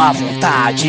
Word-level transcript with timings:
má 0.00 0.12
vontade. 0.12 0.88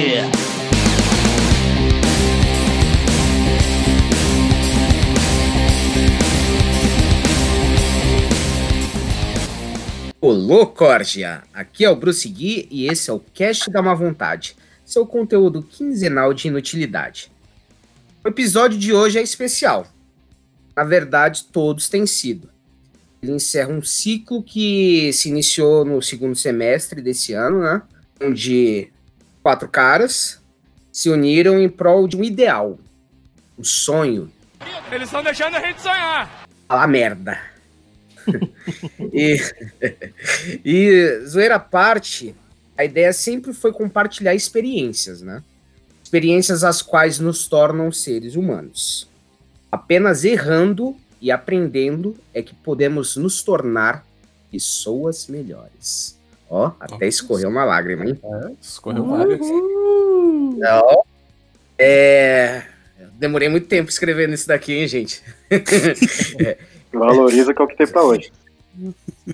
Olô, 10.21 10.66
Cordia! 10.66 11.44
Aqui 11.54 11.84
é 11.84 11.89
o 11.89 11.96
Bruce 11.98 12.26
Gui 12.30 12.70
e 12.71 12.88
esse 12.88 13.10
é 13.10 13.14
o 13.14 13.20
Cast 13.20 13.70
da 13.70 13.82
Má 13.82 13.94
Vontade, 13.94 14.55
seu 14.86 15.05
conteúdo 15.05 15.62
quinzenal 15.62 16.34
de 16.34 16.48
inutilidade. 16.48 17.30
O 18.23 18.30
episódio 18.30 18.80
de 18.80 18.93
hoje 18.93 19.20
é 19.20 19.21
especial. 19.21 19.88
Na 20.73 20.86
verdade, 20.86 21.43
todos 21.52 21.89
têm 21.89 22.05
sido. 22.05 22.50
Ele 23.21 23.34
encerra 23.34 23.73
um 23.73 23.84
ciclo 23.84 24.41
que 24.41 25.12
se 25.12 25.28
iniciou 25.28 25.84
no 25.84 26.02
segundo 26.02 26.34
semestre 26.34 27.02
desse 27.02 27.34
ano, 27.34 27.59
né? 27.59 27.82
Onde 28.22 28.90
quatro 29.41 29.68
caras 29.68 30.41
se 30.91 31.09
uniram 31.09 31.59
em 31.59 31.70
prol 31.70 32.08
de 32.08 32.18
um 32.18 32.23
ideal, 32.23 32.80
um 33.58 33.64
sonho. 33.64 34.31
Eles 34.91 35.08
estão 35.08 35.23
deixando 35.23 35.55
a 35.55 35.59
gente 35.59 35.81
sonhar. 35.81 36.48
Fala 36.67 36.88
merda. 36.88 37.40
e, 39.14 39.38
e, 40.64 41.26
zoeira 41.26 41.55
à 41.55 41.59
parte, 41.59 42.36
a 42.77 42.86
ideia 42.86 43.14
sempre 43.14 43.54
foi 43.54 43.72
compartilhar 43.72 44.36
experiências, 44.36 45.22
né? 45.22 45.44
Experiências 46.03 46.64
as 46.64 46.81
quais 46.81 47.20
nos 47.20 47.48
tornam 47.48 47.92
seres 47.92 48.36
humanos. 48.36 49.09
Apenas 49.72 50.26
errando 50.26 50.95
e 51.22 51.31
aprendendo 51.31 52.17
é 52.34 52.42
que 52.42 52.53
podemos 52.53 53.16
nos 53.16 53.42
tornar 53.42 54.05
pessoas 54.52 55.28
melhores. 55.28 56.20
Ó, 56.54 56.73
até 56.82 56.95
Nossa. 56.95 57.06
escorreu 57.06 57.48
uma 57.48 57.64
lágrima, 57.64 58.03
hein? 58.06 58.20
É, 58.22 58.52
escorreu 58.62 59.06
várias. 59.06 59.39
Não. 59.39 61.03
É. 61.80 62.64
Demorei 63.14 63.48
muito 63.48 63.67
tempo 63.67 63.89
escrevendo 63.89 64.34
isso 64.34 64.50
daqui, 64.50 64.73
hein, 64.73 64.86
gente? 64.86 65.23
é. 65.50 66.58
Valoriza 66.92 67.53
que 67.53 67.62
é 67.62 67.64
o 67.64 67.67
que 67.70 67.78
tem 67.78 67.88
pra 67.88 68.03
hoje. 68.03 68.34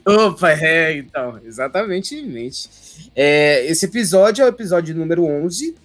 Opa, 0.06 0.52
é, 0.52 0.97
então, 0.97 1.39
exatamente. 1.44 2.69
É, 3.16 3.66
esse 3.66 3.86
episódio 3.86 4.44
é 4.44 4.45
o 4.45 4.50
episódio 4.50 4.95
número 4.95 5.25
11. 5.25 5.75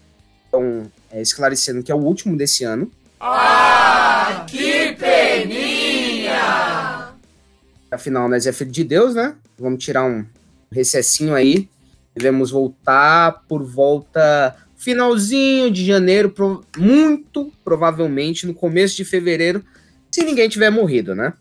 Então, 0.48 0.92
é, 1.10 1.22
esclarecendo 1.22 1.82
que 1.82 1.90
é 1.90 1.94
o 1.94 1.98
último 1.98 2.36
desse 2.36 2.62
ano. 2.62 2.92
Ah, 3.18 4.44
que 4.46 4.92
peninha! 4.96 6.34
Afinal, 7.90 8.28
nós 8.28 8.46
é 8.46 8.52
filho 8.52 8.70
de 8.70 8.84
Deus, 8.84 9.14
né? 9.14 9.34
Vamos 9.58 9.82
tirar 9.82 10.04
um 10.04 10.26
recessinho 10.72 11.34
aí. 11.34 11.68
Devemos 12.14 12.50
voltar 12.50 13.42
por 13.48 13.62
volta 13.64 14.56
finalzinho 14.76 15.70
de 15.70 15.84
janeiro, 15.84 16.28
pro, 16.30 16.64
muito 16.76 17.52
provavelmente 17.64 18.46
no 18.46 18.52
começo 18.52 18.96
de 18.96 19.04
fevereiro, 19.04 19.64
se 20.10 20.24
ninguém 20.24 20.48
tiver 20.48 20.70
morrido, 20.70 21.14
né? 21.14 21.32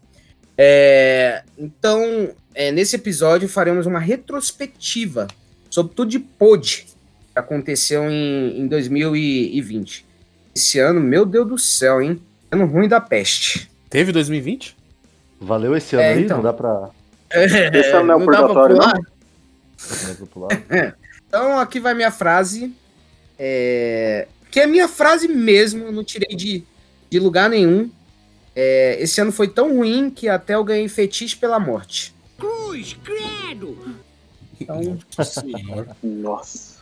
É, 0.55 1.41
então, 1.57 2.29
é, 2.53 2.71
nesse 2.71 2.95
episódio 2.95 3.49
faremos 3.49 3.87
uma 3.87 3.99
retrospectiva 3.99 5.27
sobre 5.71 5.95
tudo 5.95 6.11
de 6.11 6.19
pod 6.19 6.85
que 7.33 7.39
aconteceu 7.39 8.09
em, 8.09 8.59
em 8.59 8.67
2020. 8.67 10.05
Esse 10.55 10.77
ano, 10.79 10.99
meu 11.01 11.25
Deus 11.25 11.47
do 11.47 11.57
céu, 11.57 11.99
hein? 12.01 12.21
Ano 12.51 12.65
ruim 12.67 12.87
da 12.87 13.01
peste. 13.01 13.71
Teve 13.89 14.11
2020? 14.11 14.75
Valeu 15.39 15.75
esse 15.75 15.95
ano 15.95 16.03
É, 16.03 16.13
aí? 16.13 16.23
então. 16.23 16.37
Não 16.37 16.43
dá 16.43 16.53
pra. 16.53 16.89
Esse 17.33 17.91
ano 17.93 18.11
é 18.11 18.15
o 18.15 18.19
purgatório, 18.23 18.75
não? 18.75 18.91
Então, 21.27 21.57
aqui 21.59 21.79
vai 21.79 21.93
minha 21.93 22.11
frase. 22.11 22.73
é, 23.39 24.27
que 24.51 24.59
é 24.59 24.67
minha 24.67 24.89
frase 24.89 25.29
mesmo, 25.29 25.85
eu 25.85 25.91
não 25.93 26.03
tirei 26.03 26.35
de, 26.35 26.61
de 27.09 27.19
lugar 27.19 27.49
nenhum. 27.49 27.89
É, 28.53 28.97
esse 28.99 29.21
ano 29.21 29.31
foi 29.31 29.47
tão 29.47 29.77
ruim 29.77 30.09
que 30.09 30.27
até 30.27 30.55
eu 30.55 30.63
ganhei 30.63 30.89
fetiche 30.89 31.37
pela 31.37 31.57
morte. 31.57 32.13
Cruz, 32.37 32.97
credo. 33.01 33.95
Então. 34.59 34.99
Nossa. 36.03 36.81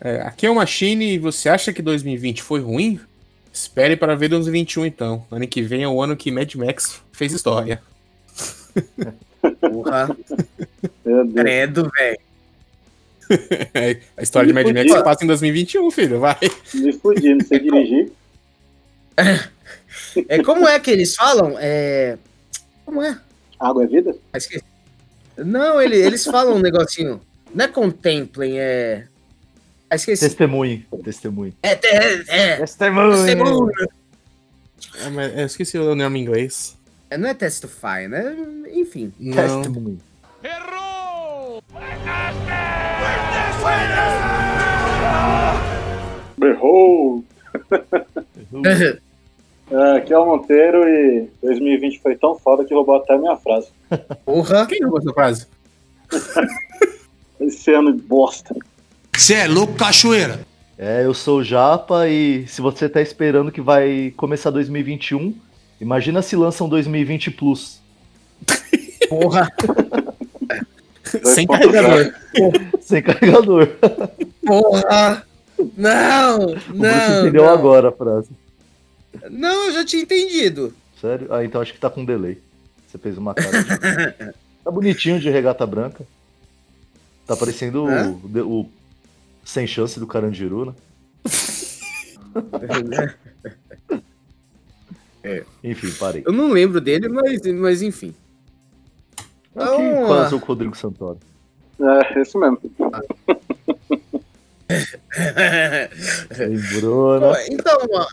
É, 0.00 0.20
aqui 0.22 0.46
é 0.46 0.50
o 0.50 0.54
Machine 0.54 1.14
e 1.14 1.18
você 1.18 1.48
acha 1.48 1.72
que 1.72 1.82
2020 1.82 2.42
foi 2.42 2.60
ruim? 2.60 3.00
Espere 3.52 3.96
para 3.96 4.14
ver 4.14 4.28
2021 4.28 4.86
então. 4.86 5.26
Ano 5.30 5.48
que 5.48 5.62
vem 5.62 5.82
é 5.82 5.88
o 5.88 6.00
ano 6.00 6.16
que 6.16 6.30
Mad 6.30 6.54
Max 6.54 7.00
fez 7.10 7.32
história. 7.32 7.82
porra, 9.60 10.14
Meu 11.04 11.24
Deus. 11.24 11.34
credo, 11.34 11.90
velho. 11.96 12.18
É, 13.74 13.98
a 14.16 14.22
história 14.22 14.46
de 14.46 14.52
Mad 14.52 14.66
Max 14.72 15.02
passa 15.02 15.24
em 15.24 15.26
2021, 15.26 15.90
filho, 15.90 16.20
vai. 16.20 16.36
Me 16.72 16.92
fudi, 16.92 17.34
não 17.34 17.44
sei 17.44 17.58
dirigir. 17.58 18.12
É, 20.28 20.42
como 20.42 20.66
é 20.66 20.78
que 20.80 20.90
eles 20.90 21.14
falam? 21.14 21.56
É, 21.58 22.16
como 22.86 23.02
é? 23.02 23.18
Água 23.58 23.84
é 23.84 23.86
vida? 23.86 24.16
Ah. 24.32 24.38
Não, 25.44 25.80
ele- 25.82 25.96
eles 25.96 26.24
falam 26.24 26.56
um 26.56 26.58
negocinho. 26.58 27.20
Não 27.54 27.64
é 27.64 27.68
contemplem, 27.68 28.58
é. 28.58 29.06
Ah, 29.90 29.96
esqueci. 29.96 30.24
Testemunhe. 30.26 30.86
Testemunhe. 31.04 31.54
É, 31.62 31.72
é, 31.72 32.24
é. 32.28 32.56
Testemunhe! 32.56 33.26
Testemunho. 33.26 33.70
É, 35.04 35.08
mas 35.10 35.38
eu 35.38 35.46
esqueci 35.46 35.78
o 35.78 35.94
nome 35.94 36.18
em 36.18 36.22
inglês. 36.22 36.76
É, 37.10 37.18
Não 37.18 37.28
é 37.28 37.34
testify, 37.34 38.08
né? 38.08 38.36
Enfim. 38.72 39.12
Não. 39.18 39.62
Testemunhe. 39.62 39.98
Errou! 40.46 41.60
Berrou! 46.38 47.24
É, 49.68 49.96
aqui 49.96 50.12
é 50.12 50.18
o 50.18 50.24
Monteiro 50.24 50.88
e 50.88 51.28
2020 51.42 52.00
foi 52.00 52.14
tão 52.14 52.38
foda 52.38 52.64
que 52.64 52.72
roubou 52.72 52.94
até 52.94 53.14
a 53.14 53.18
minha 53.18 53.36
frase. 53.36 53.66
Porra. 54.24 54.64
Quem 54.64 54.80
roubou 54.80 55.00
essa 55.00 55.12
frase? 55.12 55.46
Esse 57.40 57.72
ano 57.72 57.92
de 57.92 58.00
bosta. 58.00 58.54
Cê 59.16 59.34
é 59.34 59.48
louco, 59.48 59.74
cachoeira. 59.74 60.46
É, 60.78 61.04
eu 61.04 61.12
sou 61.12 61.38
o 61.38 61.44
Japa 61.44 62.06
e 62.06 62.46
se 62.46 62.60
você 62.60 62.88
tá 62.88 63.02
esperando 63.02 63.50
que 63.50 63.60
vai 63.60 64.14
começar 64.16 64.50
2021, 64.50 65.34
imagina 65.80 66.22
se 66.22 66.36
lançam 66.36 66.68
2020 66.68 67.32
Plus. 67.32 67.82
Porra. 69.08 69.48
Sem 71.24 71.46
2.0. 71.46 71.48
carregador. 71.48 72.12
Sem 72.80 73.02
carregador. 73.02 73.68
Porra. 74.44 75.26
Não. 75.76 76.46
O 76.46 76.56
Não. 76.74 77.20
entendeu 77.22 77.44
não. 77.44 77.52
agora 77.52 77.88
a 77.88 77.92
frase. 77.92 78.28
Não, 79.30 79.66
eu 79.66 79.72
já 79.72 79.84
tinha 79.84 80.02
entendido. 80.02 80.74
Sério? 81.00 81.32
Ah, 81.32 81.44
então 81.44 81.60
acho 81.60 81.72
que 81.72 81.80
tá 81.80 81.88
com 81.90 82.04
delay. 82.04 82.38
Você 82.88 82.98
fez 82.98 83.16
uma 83.18 83.34
cara. 83.34 83.50
de- 83.62 84.34
Tá 84.64 84.70
bonitinho 84.70 85.20
de 85.20 85.30
regata 85.30 85.64
branca. 85.64 86.04
Tá 87.26 87.36
parecendo 87.36 87.84
o, 87.84 88.28
de- 88.28 88.40
o 88.40 88.68
sem 89.44 89.66
chance 89.66 89.98
do 90.00 90.06
Carandiru, 90.06 90.66
né? 90.66 90.74
Enfim, 95.64 95.90
parei. 95.98 96.22
Eu 96.24 96.32
não 96.32 96.50
lembro 96.52 96.80
dele, 96.80 97.08
mas, 97.08 97.40
mas 97.54 97.82
enfim. 97.82 98.14
Então, 99.56 100.06
quase 100.06 100.34
o 100.34 100.38
Rodrigo 100.38 100.76
Santoro. 100.76 101.18
É, 101.80 102.20
esse 102.20 102.36
mesmo. 102.36 102.60
Lembrou, 106.36 107.20
Pô, 107.20 107.32
né? 107.32 107.46
então, 107.50 107.78
ó, 107.90 108.06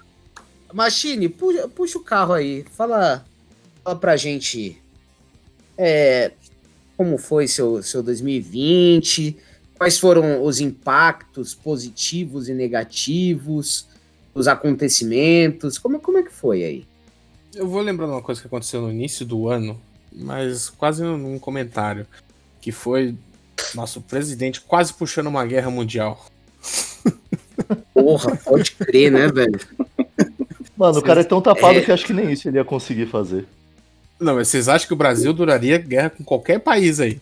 Machine, 0.73 1.27
puxa, 1.27 1.67
puxa 1.67 1.97
o 1.97 2.03
carro 2.03 2.33
aí. 2.33 2.63
Fala, 2.71 3.25
fala 3.83 3.95
pra 3.97 4.15
gente 4.15 4.81
é, 5.77 6.31
como 6.95 7.17
foi 7.17 7.47
seu, 7.47 7.83
seu 7.83 8.01
2020, 8.01 9.35
quais 9.77 9.97
foram 9.97 10.43
os 10.43 10.61
impactos 10.61 11.53
positivos 11.53 12.47
e 12.47 12.53
negativos, 12.53 13.87
os 14.33 14.47
acontecimentos, 14.47 15.77
como, 15.77 15.99
como 15.99 16.19
é 16.19 16.23
que 16.23 16.31
foi 16.31 16.63
aí? 16.63 16.85
Eu 17.53 17.67
vou 17.67 17.81
lembrar 17.81 18.05
de 18.07 18.13
uma 18.13 18.21
coisa 18.21 18.39
que 18.41 18.47
aconteceu 18.47 18.81
no 18.81 18.89
início 18.89 19.25
do 19.25 19.49
ano, 19.49 19.79
mas 20.15 20.69
quase 20.69 21.03
num 21.03 21.37
comentário. 21.39 22.05
Que 22.61 22.71
foi 22.71 23.15
nosso 23.75 24.01
presidente 24.01 24.61
quase 24.61 24.93
puxando 24.93 25.27
uma 25.27 25.45
guerra 25.45 25.69
mundial. 25.69 26.25
Porra, 27.93 28.35
pode 28.37 28.71
crer, 28.71 29.11
né, 29.11 29.27
velho? 29.27 29.59
Mano, 30.77 30.99
o 30.99 31.01
cara 31.01 31.21
é 31.21 31.23
tão 31.23 31.41
tapado 31.41 31.77
É. 31.79 31.81
que 31.81 31.91
acho 31.91 32.05
que 32.05 32.13
nem 32.13 32.31
isso 32.31 32.47
ele 32.47 32.57
ia 32.57 32.65
conseguir 32.65 33.05
fazer. 33.07 33.45
Não, 34.19 34.35
mas 34.35 34.47
vocês 34.47 34.67
acham 34.69 34.87
que 34.87 34.93
o 34.93 34.97
Brasil 34.97 35.33
duraria 35.33 35.77
guerra 35.77 36.09
com 36.09 36.23
qualquer 36.23 36.59
país 36.59 36.99
aí? 36.99 37.19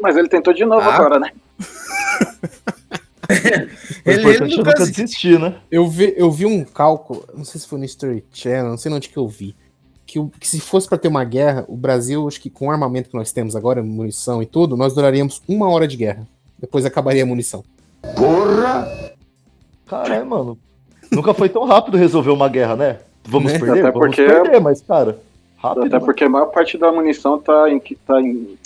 Mas 0.00 0.16
ele 0.16 0.28
tentou 0.28 0.52
de 0.52 0.64
novo 0.64 0.88
Ah. 0.88 0.94
agora, 0.96 1.18
né? 1.18 1.30
O 4.04 4.10
Ele- 4.10 4.20
importante 4.20 4.42
ele 4.42 4.54
é 4.54 4.56
nunca 4.56 4.74
desistir, 4.74 5.38
né? 5.38 5.56
Eu 5.70 5.88
vi, 5.88 6.12
eu 6.16 6.30
vi 6.30 6.44
um 6.46 6.64
cálculo, 6.64 7.24
não 7.34 7.44
sei 7.44 7.60
se 7.60 7.66
foi 7.68 7.78
no 7.78 7.84
History 7.84 8.24
Channel, 8.32 8.68
não 8.70 8.76
sei 8.78 8.92
onde 8.92 9.08
que 9.08 9.16
eu 9.16 9.28
vi. 9.28 9.54
Que, 10.06 10.18
o- 10.18 10.28
que 10.38 10.46
se 10.46 10.60
fosse 10.60 10.88
pra 10.88 10.98
ter 10.98 11.08
uma 11.08 11.24
guerra, 11.24 11.64
o 11.68 11.76
Brasil, 11.76 12.26
acho 12.28 12.40
que 12.40 12.50
com 12.50 12.66
o 12.66 12.70
armamento 12.70 13.08
que 13.08 13.16
nós 13.16 13.32
temos 13.32 13.54
agora, 13.56 13.82
munição 13.82 14.42
e 14.42 14.46
tudo, 14.46 14.76
nós 14.76 14.94
duraríamos 14.94 15.40
uma 15.48 15.68
hora 15.70 15.86
de 15.88 15.96
guerra. 15.96 16.26
Depois 16.58 16.84
acabaria 16.84 17.22
a 17.22 17.26
munição. 17.26 17.64
Caralho, 19.86 20.26
mano. 20.26 20.58
Nunca 21.10 21.34
foi 21.34 21.48
tão 21.48 21.64
rápido 21.64 21.96
resolver 21.96 22.30
uma 22.30 22.48
guerra, 22.48 22.76
né? 22.76 22.98
Vamos 23.24 23.52
Né? 23.52 23.58
perder? 23.58 23.80
Até 23.86 23.90
Vamos 23.92 24.06
porque- 24.16 24.24
perder, 24.26 24.60
mas, 24.60 24.80
cara, 24.82 25.18
rápido. 25.56 25.84
Até 25.86 25.94
mano. 25.94 26.04
porque 26.04 26.24
a 26.24 26.28
maior 26.28 26.46
parte 26.46 26.76
da 26.78 26.90
munição 26.90 27.38
tá 27.38 27.70
em, 27.70 27.78
tá 28.06 28.20
em 28.20 28.56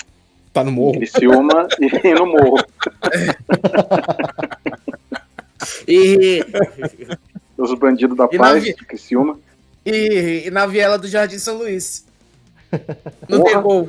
Tá 0.53 0.65
no 0.65 0.73
morro. 0.73 0.93
Criciúma 0.95 1.69
e 2.03 2.15
no 2.15 2.27
morro. 2.27 2.57
E, 5.87 6.43
Os 7.59 7.75
bandidos 7.75 8.17
da 8.17 8.29
E 8.33 8.37
na 8.39 8.45
paz 8.45 8.65
de 8.65 8.73
Criciúma. 8.75 9.39
E, 9.87 10.45
e 10.47 10.51
na 10.51 10.67
viela 10.67 10.99
do 10.99 11.09
Jardim 11.09 11.39
São 11.39 11.57
Luís. 11.59 12.05
No 13.29 13.39
Porra. 13.41 13.55
Degol. 13.57 13.89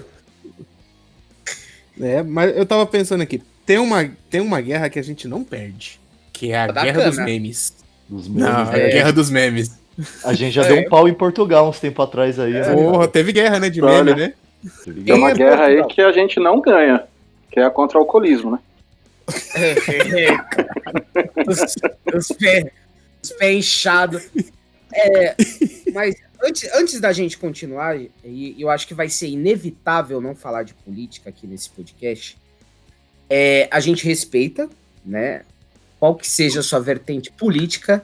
É, 1.99 2.21
mas 2.23 2.55
eu 2.55 2.65
tava 2.65 2.85
pensando 2.85 3.21
aqui, 3.21 3.41
tem 3.65 3.77
uma, 3.79 4.07
tem 4.29 4.39
uma 4.39 4.61
guerra 4.61 4.87
que 4.89 4.99
a 4.99 5.03
gente 5.03 5.27
não 5.27 5.43
perde, 5.43 5.99
que 6.31 6.51
é 6.51 6.57
a 6.59 6.67
Da 6.67 6.83
guerra 6.83 7.05
dos 7.05 7.15
cana. 7.15 7.25
memes. 7.25 7.73
Dos 8.07 8.27
Não, 8.29 8.35
memes, 8.45 8.69
a 8.69 8.77
né? 8.77 8.87
guerra 8.89 9.11
dos 9.11 9.29
memes. 9.31 9.71
A 10.23 10.33
gente 10.33 10.53
já 10.53 10.63
É. 10.63 10.67
deu 10.67 10.77
um 10.77 10.89
pau 10.89 11.07
em 11.09 11.13
Portugal 11.13 11.67
uns 11.67 11.79
tempos 11.79 12.05
atrás 12.05 12.39
aí, 12.39 12.53
né? 12.53 12.71
Porra, 12.73 13.07
teve 13.07 13.31
guerra, 13.33 13.59
né, 13.59 13.69
de 13.69 13.81
Olha. 13.81 14.03
meme, 14.15 14.27
né? 14.27 14.33
É 15.07 15.13
uma 15.15 15.31
É, 15.31 15.33
guerra 15.33 15.65
aí 15.65 15.83
que 15.87 15.99
a 16.01 16.11
gente 16.11 16.39
não 16.39 16.61
ganha. 16.61 17.03
Que 17.51 17.59
é 17.59 17.63
a 17.65 17.69
contra 17.71 17.97
o 17.97 18.01
alcoolismo, 18.01 18.51
né? 18.51 18.59
os, 21.47 21.59
os 22.15 22.27
pés 22.37 22.65
pé 23.39 23.53
inchados. 23.53 24.23
É, 24.97 25.35
mas 25.93 26.15
antes, 26.43 26.73
antes 26.73 26.99
da 26.99 27.13
gente 27.13 27.37
continuar, 27.37 27.95
e 28.23 28.55
eu 28.57 28.69
acho 28.69 28.87
que 28.87 28.93
vai 28.93 29.09
ser 29.09 29.27
inevitável 29.27 30.19
não 30.19 30.35
falar 30.35 30.63
de 30.63 30.73
política 30.73 31.29
aqui 31.29 31.45
nesse 31.45 31.69
podcast. 31.69 32.37
É, 33.29 33.67
a 33.69 33.79
gente 33.79 34.05
respeita, 34.05 34.67
né? 35.05 35.43
Qual 35.99 36.15
que 36.15 36.27
seja 36.27 36.61
a 36.61 36.63
sua 36.63 36.79
vertente 36.79 37.31
política, 37.31 38.03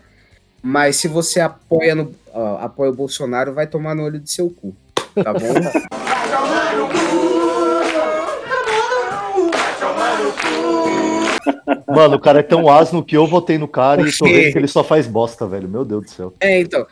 mas 0.62 0.98
se 0.98 1.08
você 1.08 1.40
apoia, 1.40 1.96
no, 1.96 2.14
ó, 2.32 2.58
apoia 2.58 2.92
o 2.92 2.96
Bolsonaro, 2.96 3.54
vai 3.54 3.68
tomar 3.68 3.96
no 3.96 4.04
olho 4.04 4.20
do 4.20 4.30
seu 4.30 4.50
cu. 4.50 4.76
Tá 5.16 5.34
bom? 5.34 5.54
Mano, 11.88 12.16
o 12.16 12.20
cara 12.20 12.40
é 12.40 12.44
tão 12.44 12.70
asno 12.70 13.04
que 13.04 13.16
eu 13.18 13.28
votei 13.28 13.58
no 13.58 13.68
cara 13.68 14.02
e 14.08 14.12
tô 14.18 14.26
vendo 14.26 14.52
que 14.52 14.58
ele 14.58 14.68
só 14.68 14.84
faz 14.84 15.08
bosta, 15.08 15.46
velho. 15.48 15.68
Meu 15.70 15.84
Deus 15.86 16.04
do 16.06 16.10
céu. 16.10 16.34
É, 16.40 16.60
então. 16.60 16.86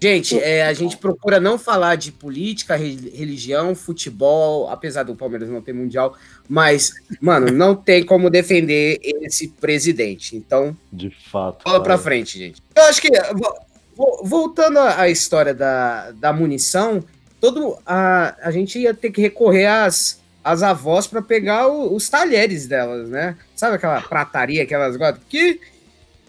Gente, 0.00 0.38
é, 0.38 0.64
a 0.64 0.72
gente 0.72 0.96
procura 0.96 1.40
não 1.40 1.58
falar 1.58 1.96
de 1.96 2.12
política, 2.12 2.76
re- 2.76 3.10
religião, 3.12 3.74
futebol, 3.74 4.68
apesar 4.70 5.02
do 5.02 5.16
Palmeiras 5.16 5.48
não 5.48 5.60
ter 5.60 5.72
mundial, 5.72 6.16
mas, 6.48 6.92
mano, 7.20 7.50
não 7.50 7.74
tem 7.74 8.04
como 8.06 8.30
defender 8.30 9.00
esse 9.02 9.48
presidente. 9.48 10.36
Então, 10.36 10.76
De 10.92 11.10
fato. 11.10 11.64
bola 11.64 11.82
pra 11.82 11.98
frente, 11.98 12.38
gente. 12.38 12.62
Eu 12.76 12.84
acho 12.84 13.02
que, 13.02 13.10
vo- 13.10 13.58
vo- 13.96 14.20
voltando 14.22 14.78
à 14.78 15.00
à 15.00 15.08
história 15.08 15.52
da, 15.52 16.12
da 16.12 16.32
munição, 16.32 17.02
todo 17.40 17.76
a, 17.84 18.36
a 18.40 18.52
gente 18.52 18.78
ia 18.78 18.94
ter 18.94 19.10
que 19.10 19.20
recorrer 19.20 19.66
às, 19.66 20.20
às 20.52 20.62
avós 20.62 21.06
pra 21.06 21.20
pegar 21.22 21.68
o- 21.68 21.94
os 21.94 22.08
talheres 22.08 22.66
delas, 22.66 23.08
né? 23.08 23.36
Sabe 23.54 23.76
aquela 23.76 24.00
prataria 24.00 24.64
que 24.66 24.74
elas 24.74 24.96
gostam? 24.96 25.20
Que 25.28 25.60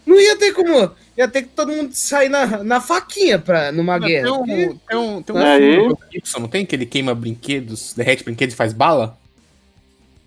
não 0.06 0.19
ia 0.19 0.36
ter 0.38 0.54
como. 0.54 0.92
Ia 1.18 1.27
ter 1.27 1.42
que 1.44 1.50
todo 1.50 1.71
mundo 1.71 1.94
sair 1.94 2.30
na, 2.30 2.63
na 2.63 2.80
faquinha 2.81 3.38
pra, 3.39 3.71
numa 3.71 4.00
guerra. 4.00 4.24
Tem 4.24 4.31
um, 4.33 4.38
porque- 4.38 4.75
tem 4.88 4.98
um, 4.98 5.21
tem 5.21 5.36
um 5.36 5.39
Aí. 5.39 5.74
filme 5.75 5.89
do 5.89 6.00
Gibson, 6.12 6.39
não 6.39 6.48
tem? 6.48 6.66
Que 6.66 6.75
ele 6.75 6.86
queima 6.86 7.13
brinquedos, 7.13 7.94
derrete 7.94 8.24
brinquedos 8.24 8.54
e 8.54 8.57
faz 8.57 8.71
bala? 8.74 9.18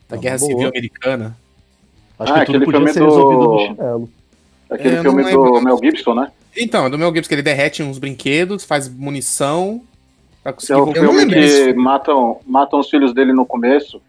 Da 0.09 0.17
Ah, 0.17 0.19
Guerra 0.21 0.39
boa. 0.39 0.51
Civil 0.51 0.69
Americana. 0.69 1.37
Acho 2.19 2.33
Ah, 2.33 2.41
que 2.41 2.47
tudo 2.47 2.57
aquele 2.59 2.65
podia 2.79 2.93
ser 2.93 2.99
do- 3.01 3.05
resolvido 3.07 3.41
no 3.43 3.59
chinelo. 3.59 4.11
Aquele 4.71 4.97
É, 4.97 5.01
filme 5.03 5.23
não 5.23 5.45
do 5.53 5.61
Mel 5.63 5.79
Gibson, 5.83 6.15
né? 6.15 6.31
Então, 6.57 6.87
é 6.87 6.91
do 6.91 6.99
Mel 6.99 7.13
Gibson, 7.15 7.29
que 7.29 7.35
ele 7.35 7.43
derrete 7.43 7.83
uns 7.83 7.99
brinquedos, 7.99 8.63
faz 8.65 8.89
munição 8.89 9.83
é 10.45 10.77
o 10.77 10.93
filme 10.93 11.27
que 11.27 11.73
matam, 11.75 12.41
matam 12.47 12.81
os 12.81 12.91
filhos 12.91 13.13
dele 13.15 13.33
no 13.33 13.47
começo. 13.47 14.01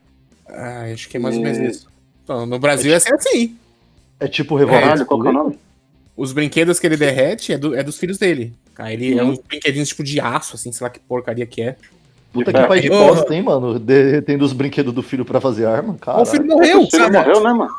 Ah, 0.47 0.85
acho 0.91 1.07
que 1.09 1.17
é 1.17 1.19
mais 1.19 1.35
ou 1.37 1.41
menos 1.43 1.57
isso. 1.59 1.87
Então, 2.23 2.45
no 2.45 2.57
Brasil 2.59 2.91
ia 2.91 2.99
ser 2.99 3.13
assim. 3.13 3.55
É 4.19 4.27
tipo 4.27 4.55
Revolver. 4.55 4.81
Caralho, 4.83 5.05
qual 5.05 5.21
que 5.21 5.27
é 5.27 5.29
o 5.29 5.33
nome? 5.33 5.59
Os 6.15 6.31
brinquedos 6.31 6.79
que 6.79 6.87
ele 6.87 6.95
derrete 6.97 7.53
é, 7.53 7.57
do- 7.57 7.75
é 7.75 7.83
dos 7.83 7.97
filhos 7.97 8.17
dele. 8.17 8.53
Aí 8.77 8.93
ele 8.93 9.17
é 9.19 9.23
uns 9.23 9.39
brinquedinhos 9.39 9.89
tipo 9.89 10.03
de 10.03 10.19
aço, 10.19 10.55
assim, 10.55 10.71
sei 10.71 10.85
lá 10.85 10.89
que 10.89 10.99
porcaria 10.99 11.45
que 11.45 11.61
é. 11.61 11.75
Puta 12.31 12.49
É. 12.51 12.53
que 12.53 12.67
pai 12.67 12.79
de 12.79 12.89
bosta, 12.89 13.33
hein, 13.35 13.43
mano? 13.43 13.77
Derretendo 13.77 14.43
os 14.45 14.53
brinquedos 14.53 14.93
do 14.93 15.03
filho 15.03 15.23
pra 15.25 15.39
fazer 15.41 15.65
arma. 15.65 15.93
o 15.93 15.97
Cara. 15.97 16.25
filho 16.25 16.45
morreu, 16.47 16.81
O 16.81 16.89
filho 16.89 17.03
sabe? 17.03 17.17
morreu, 17.17 17.43
né, 17.43 17.53
mano? 17.53 17.71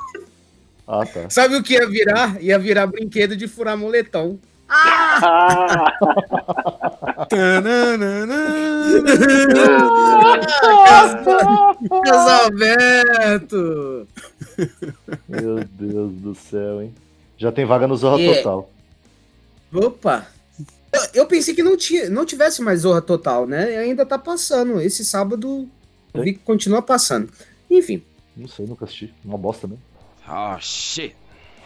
Ah, 0.87 1.07
tá. 1.07 1.31
Sabe 1.31 1.57
o 1.57 1.62
que 1.62 1.73
ia 1.75 1.89
virar? 1.89 2.41
Ia 2.43 2.59
virar 2.59 2.87
brinquedo 2.87 3.37
de 3.37 3.49
furar 3.49 3.77
moletão. 3.77 4.39
Ah, 4.69 5.93
Casalberto! 12.05 14.08
Meu 15.28 15.64
Deus 15.64 16.12
do 16.14 16.34
céu, 16.34 16.82
hein? 16.82 16.94
Já 17.37 17.52
tem 17.52 17.64
vaga 17.64 17.87
no 17.87 17.96
Zorra 17.96 18.20
É. 18.20 18.34
Total. 18.37 18.70
Opa! 19.72 20.26
Eu, 20.93 21.00
eu 21.14 21.26
pensei 21.26 21.55
que 21.55 21.62
não, 21.62 21.76
tinha, 21.76 22.08
não 22.08 22.25
tivesse 22.25 22.62
mais 22.62 22.81
Zorra 22.81 23.02
Total, 23.02 23.46
né? 23.46 23.72
E 23.72 23.76
ainda 23.76 24.06
tá 24.06 24.19
passando. 24.19 24.81
Esse 24.81 25.05
sábado 25.05 25.69
eu 26.12 26.22
vi 26.22 26.34
que 26.34 26.40
continua 26.40 26.81
passando. 26.81 27.28
Enfim, 27.70 28.02
Não 28.37 28.49
sei, 28.49 28.66
nunca 28.66 28.84
assisti. 28.84 29.12
Uma 29.25 29.38
bosta 29.38 29.66
mesmo. 29.66 29.82
Oh 30.28 30.56
shit. 30.61 31.14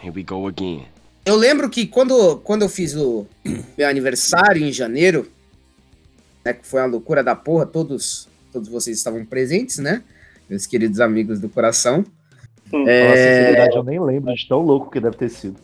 Here 0.01 0.13
we 0.15 0.23
go 0.23 0.47
again. 0.47 0.85
Eu 1.29 1.35
lembro 1.35 1.69
que 1.69 1.85
quando, 1.85 2.37
quando 2.39 2.63
eu 2.63 2.69
fiz 2.69 2.95
o 2.95 3.25
meu 3.77 3.87
aniversário 3.87 4.63
em 4.63 4.71
janeiro, 4.71 5.29
né, 6.43 6.53
que 6.53 6.65
foi 6.67 6.81
uma 6.81 6.87
loucura 6.87 7.23
da 7.23 7.35
porra, 7.35 7.65
todos, 7.65 8.27
todos 8.51 8.67
vocês 8.67 8.97
estavam 8.97 9.25
presentes, 9.25 9.77
né? 9.77 10.03
Meus 10.49 10.65
queridos 10.65 10.99
amigos 10.99 11.39
do 11.39 11.47
coração. 11.49 12.03
Falar 12.69 12.85
sinceridade, 13.17 13.75
eu 13.75 13.83
nem 13.83 13.99
lembro 13.99 14.33
de 14.33 14.47
tão 14.47 14.61
louco 14.61 14.91
que 14.91 14.99
deve 14.99 15.17
ter 15.17 15.29
sido. 15.29 15.55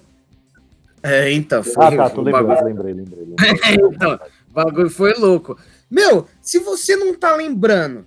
É, 1.04 1.32
então, 1.32 1.64
foi, 1.64 1.86
Ah, 1.86 1.92
tá, 1.96 2.10
tô 2.10 2.22
o 2.22 2.24
bagulho- 2.24 2.64
lembrando, 2.66 2.84
lembrei, 2.84 2.94
lembrei. 2.94 3.26
lembrei. 3.76 3.96
Então, 3.96 4.20
o 4.50 4.54
bagulho 4.54 4.90
foi 4.90 5.14
louco. 5.14 5.58
Meu, 5.90 6.28
se 6.42 6.58
você 6.60 6.96
não 6.96 7.14
tá 7.14 7.36
lembrando 7.36 8.06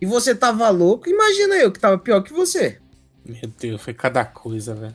e 0.00 0.04
você 0.06 0.34
tava 0.34 0.68
louco, 0.68 1.08
imagina 1.08 1.54
eu 1.56 1.72
que 1.72 1.78
tava 1.80 1.96
pior 1.96 2.20
que 2.22 2.32
você. 2.32 2.78
Meu 3.24 3.50
Deus, 3.58 3.80
foi 3.80 3.94
cada 3.94 4.22
coisa, 4.24 4.74
velho. 4.74 4.94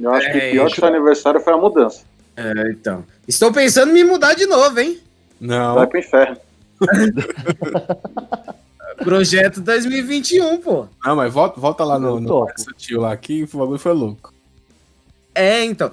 Eu 0.00 0.10
acho 0.12 0.30
que 0.30 0.38
É, 0.38 0.50
pior 0.52 0.68
que 0.68 0.76
seu 0.76 0.88
aniversário 0.88 1.40
foi 1.40 1.52
a 1.52 1.56
mudança. 1.56 2.02
É, 2.36 2.70
então. 2.70 3.04
Estou 3.26 3.52
pensando 3.52 3.90
em 3.90 3.94
me 3.94 4.04
mudar 4.04 4.34
de 4.34 4.46
novo, 4.46 4.78
hein? 4.80 4.98
Não. 5.40 5.74
Vai 5.74 5.86
pro 5.86 5.98
inferno. 5.98 6.36
Projeto 9.02 9.60
2021, 9.60 10.58
pô. 10.58 10.86
Não, 11.04 11.16
mas 11.16 11.32
volta, 11.32 11.58
volta 11.58 11.84
lá 11.84 11.98
no, 11.98 12.20
no 12.20 12.46
tio 12.76 13.00
lá, 13.00 13.16
que 13.16 13.44
o 13.44 13.58
bagulho 13.58 13.78
foi 13.78 13.92
louco. 13.92 14.32
É, 15.34 15.64
então. 15.64 15.90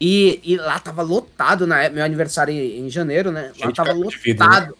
E, 0.00 0.40
e 0.44 0.56
lá 0.56 0.78
tava 0.78 1.02
lotado 1.02 1.66
na 1.66 1.82
época, 1.82 1.96
meu 1.96 2.04
aniversário 2.04 2.52
em, 2.52 2.86
em 2.86 2.90
janeiro, 2.90 3.30
né? 3.30 3.50
Cheio 3.54 3.68
lá 3.68 3.74
tava 3.74 3.88
caco 3.90 4.08
de 4.08 4.16
vidro, 4.16 4.44
lotado. 4.44 4.76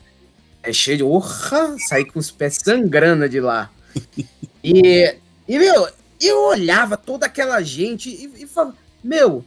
É 0.62 0.72
cheio 0.72 0.96
de. 0.98 1.04
Orra! 1.04 1.76
Saí 1.88 2.04
com 2.04 2.18
os 2.18 2.30
pés 2.30 2.58
sangrando 2.62 3.28
de 3.28 3.40
lá. 3.40 3.70
e, 4.62 5.16
e, 5.46 5.58
meu, 5.58 5.88
eu 6.20 6.44
olhava 6.44 6.96
toda 6.96 7.26
aquela 7.26 7.60
gente 7.62 8.08
e, 8.10 8.42
e 8.44 8.46
falava, 8.46 8.76
meu. 9.02 9.44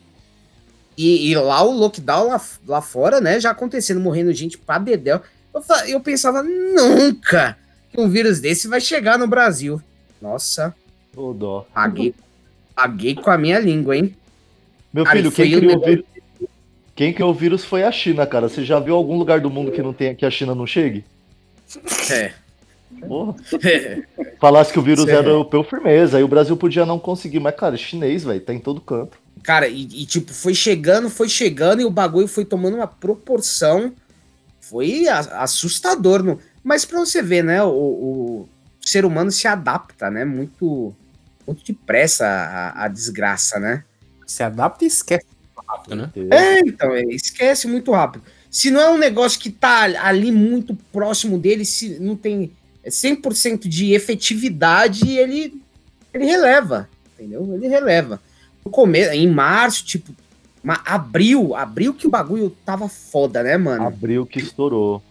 E, 0.98 1.30
e 1.32 1.36
lá 1.36 1.64
o 1.64 1.72
lockdown 1.72 2.28
lá, 2.28 2.42
lá 2.68 2.82
fora, 2.82 3.20
né? 3.22 3.40
Já 3.40 3.52
acontecendo, 3.52 4.00
morrendo 4.00 4.32
gente 4.34 4.58
pra 4.58 4.78
dedéu. 4.78 5.22
Eu, 5.54 5.62
fa- 5.62 5.88
eu 5.88 6.00
pensava, 6.00 6.44
nunca 6.44 7.58
que 7.92 8.00
um 8.00 8.08
vírus 8.10 8.40
desse 8.40 8.68
vai 8.68 8.80
chegar 8.80 9.18
no 9.18 9.28
Brasil. 9.28 9.82
Nossa, 10.22 10.76
Ô, 11.16 11.34
dó. 11.34 11.66
paguei, 11.74 12.14
paguei 12.76 13.16
com 13.16 13.30
a 13.32 13.38
minha 13.38 13.60
língua, 13.60 13.98
hein? 13.98 14.16
Meu 14.94 15.06
filho, 15.06 15.32
quem 15.32 15.58
criou 15.58 15.78
o 15.78 15.86
vírus? 15.86 16.06
Quem 16.96 17.14
criou 17.14 17.32
o 17.32 17.34
vírus 17.34 17.66
foi 17.66 17.84
a 17.84 17.92
China, 17.92 18.28
cara. 18.28 18.48
Você 18.48 18.64
já 18.64 18.80
viu 18.80 18.96
algum 18.96 19.18
lugar 19.18 19.40
do 19.40 19.50
mundo 19.50 19.72
que 19.72 19.82
não 19.82 19.94
tem 19.94 20.14
que 20.14 20.26
a 20.26 20.30
China 20.30 20.54
não 20.54 20.68
chegue? 20.68 21.04
É. 22.12 22.34
Porra. 23.00 23.36
Falasse 24.40 24.72
que 24.72 24.80
o 24.80 24.82
vírus 24.82 25.06
Sério. 25.06 25.20
era 25.20 25.30
europeu, 25.30 25.64
firmeza. 25.64 26.18
Aí 26.18 26.24
o 26.24 26.28
Brasil 26.28 26.56
podia 26.58 26.86
não 26.86 27.00
conseguir, 27.00 27.40
mas, 27.40 27.56
cara, 27.56 27.78
chinês, 27.78 28.24
velho, 28.24 28.42
tá 28.42 28.54
em 28.54 28.60
todo 28.60 28.82
canto. 28.82 29.18
Cara, 29.44 29.68
e, 29.68 29.84
e, 29.84 30.06
tipo, 30.06 30.34
foi 30.34 30.54
chegando, 30.54 31.10
foi 31.10 31.28
chegando 31.28 31.82
e 31.82 31.86
o 31.86 31.90
bagulho 31.92 32.28
foi 32.28 32.46
tomando 32.46 32.76
uma 32.76 32.88
proporção. 32.88 33.94
Foi 34.60 35.08
a- 35.08 35.20
assustador. 35.44 36.24
No... 36.24 36.40
Mas 36.64 36.86
pra 36.86 37.00
você 37.00 37.22
ver, 37.22 37.44
né? 37.44 37.64
O, 37.64 37.70
o 37.70 38.50
ser 38.86 39.06
humano 39.06 39.32
se 39.32 39.48
adapta, 39.48 40.10
né? 40.12 40.24
Muito, 40.26 40.94
muito 41.48 41.64
depressa 41.66 42.26
à, 42.26 42.86
à 42.86 42.88
desgraça, 42.88 43.60
né? 43.60 43.84
Se 44.28 44.44
adapta 44.44 44.84
e 44.84 44.88
esquece 44.88 45.26
muito 45.26 45.68
rápido, 45.68 45.96
né? 45.96 46.10
É, 46.30 46.60
então, 46.60 46.94
é, 46.94 47.02
esquece 47.06 47.68
muito 47.68 47.92
rápido. 47.92 48.24
Se 48.50 48.70
não 48.70 48.82
é 48.82 48.90
um 48.90 48.98
negócio 48.98 49.40
que 49.40 49.50
tá 49.50 49.84
ali 50.06 50.32
muito 50.32 50.76
próximo 50.92 51.40
dele, 51.40 51.66
se 51.66 52.00
não 52.00 52.16
tem 52.16 52.52
100% 52.90 53.68
de 53.68 53.94
efetividade, 53.94 55.10
ele, 55.18 55.62
ele 56.14 56.26
releva, 56.26 56.90
entendeu? 57.14 57.54
Ele 57.54 57.68
releva. 57.68 58.20
no 58.66 58.72
começo, 58.72 59.12
em 59.12 59.28
março, 59.28 59.86
tipo, 59.86 60.14
ma- 60.64 60.82
abril, 60.86 61.56
abril 61.56 61.94
que 61.94 62.08
o 62.08 62.10
bagulho 62.10 62.50
tava 62.66 62.88
foda, 62.90 63.44
né, 63.44 63.58
mano? 63.58 63.88
Abril 63.88 64.26
que 64.26 64.40
estourou. 64.40 65.02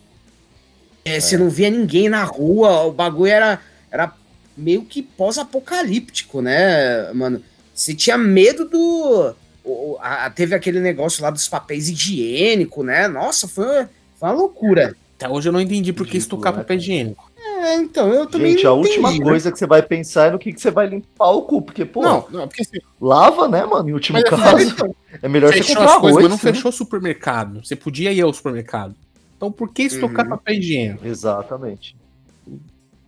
É, 1.04 1.18
Você 1.18 1.36
não 1.38 1.48
via 1.48 1.70
ninguém 1.70 2.08
na 2.08 2.22
rua, 2.24 2.82
o 2.84 2.92
bagulho 2.92 3.30
era, 3.32 3.60
era 3.90 4.12
meio 4.56 4.82
que 4.84 5.02
pós-apocalíptico, 5.02 6.40
né, 6.42 7.12
mano? 7.12 7.42
Você 7.74 7.94
tinha 7.94 8.18
medo 8.18 8.64
do. 8.68 9.34
o- 9.64 9.96
a- 10.00 10.28
teve 10.30 10.54
aquele 10.54 10.80
negócio 10.80 11.22
lá 11.22 11.30
dos 11.30 11.48
papéis 11.48 11.88
higiênicos, 11.88 12.84
né? 12.84 13.08
Nossa, 13.08 13.48
foi, 13.48 13.86
foi 14.18 14.28
uma 14.28 14.32
loucura. 14.32 14.94
Até 15.16 15.28
hoje 15.28 15.48
eu 15.48 15.52
não 15.52 15.60
entendi 15.60 15.92
por 15.92 16.06
que 16.06 16.16
estocar 16.18 16.52
papel 16.52 16.76
higiênico. 16.76 17.29
É, 17.60 17.76
então, 17.76 18.08
eu 18.12 18.26
também. 18.26 18.52
Gente, 18.52 18.66
a 18.66 18.72
última 18.72 19.08
entendi, 19.08 19.24
né? 19.24 19.30
coisa 19.30 19.52
que 19.52 19.58
você 19.58 19.66
vai 19.66 19.82
pensar 19.82 20.28
é 20.28 20.30
no 20.30 20.38
que, 20.38 20.52
que 20.52 20.60
você 20.60 20.70
vai 20.70 20.86
limpar 20.86 21.28
o 21.30 21.42
cu, 21.42 21.60
porque, 21.62 21.84
pô, 21.84 22.02
Não, 22.02 22.26
não, 22.30 22.48
porque 22.48 22.62
assim, 22.62 22.78
lava, 23.00 23.46
né, 23.48 23.64
mano? 23.66 23.88
Em 23.88 23.92
último 23.92 24.18
Mas, 24.18 24.28
caso, 24.30 24.94
é 25.22 25.28
melhor 25.28 25.52
você 25.52 25.62
comprar 25.62 25.84
as 25.84 25.96
coisas, 25.96 25.96
arroz. 25.96 26.14
mas 26.14 26.24
não 26.24 26.30
né? 26.30 26.38
fechou 26.38 26.70
o 26.70 26.72
supermercado. 26.72 27.64
Você 27.64 27.76
podia 27.76 28.12
ir 28.12 28.20
ao 28.22 28.32
supermercado. 28.32 28.94
Então 29.36 29.52
por 29.52 29.72
que 29.72 29.82
estocar 29.84 30.24
Uhum. 30.24 30.30
papel 30.30 30.54
higiênico? 30.56 31.06
Exatamente. 31.06 31.96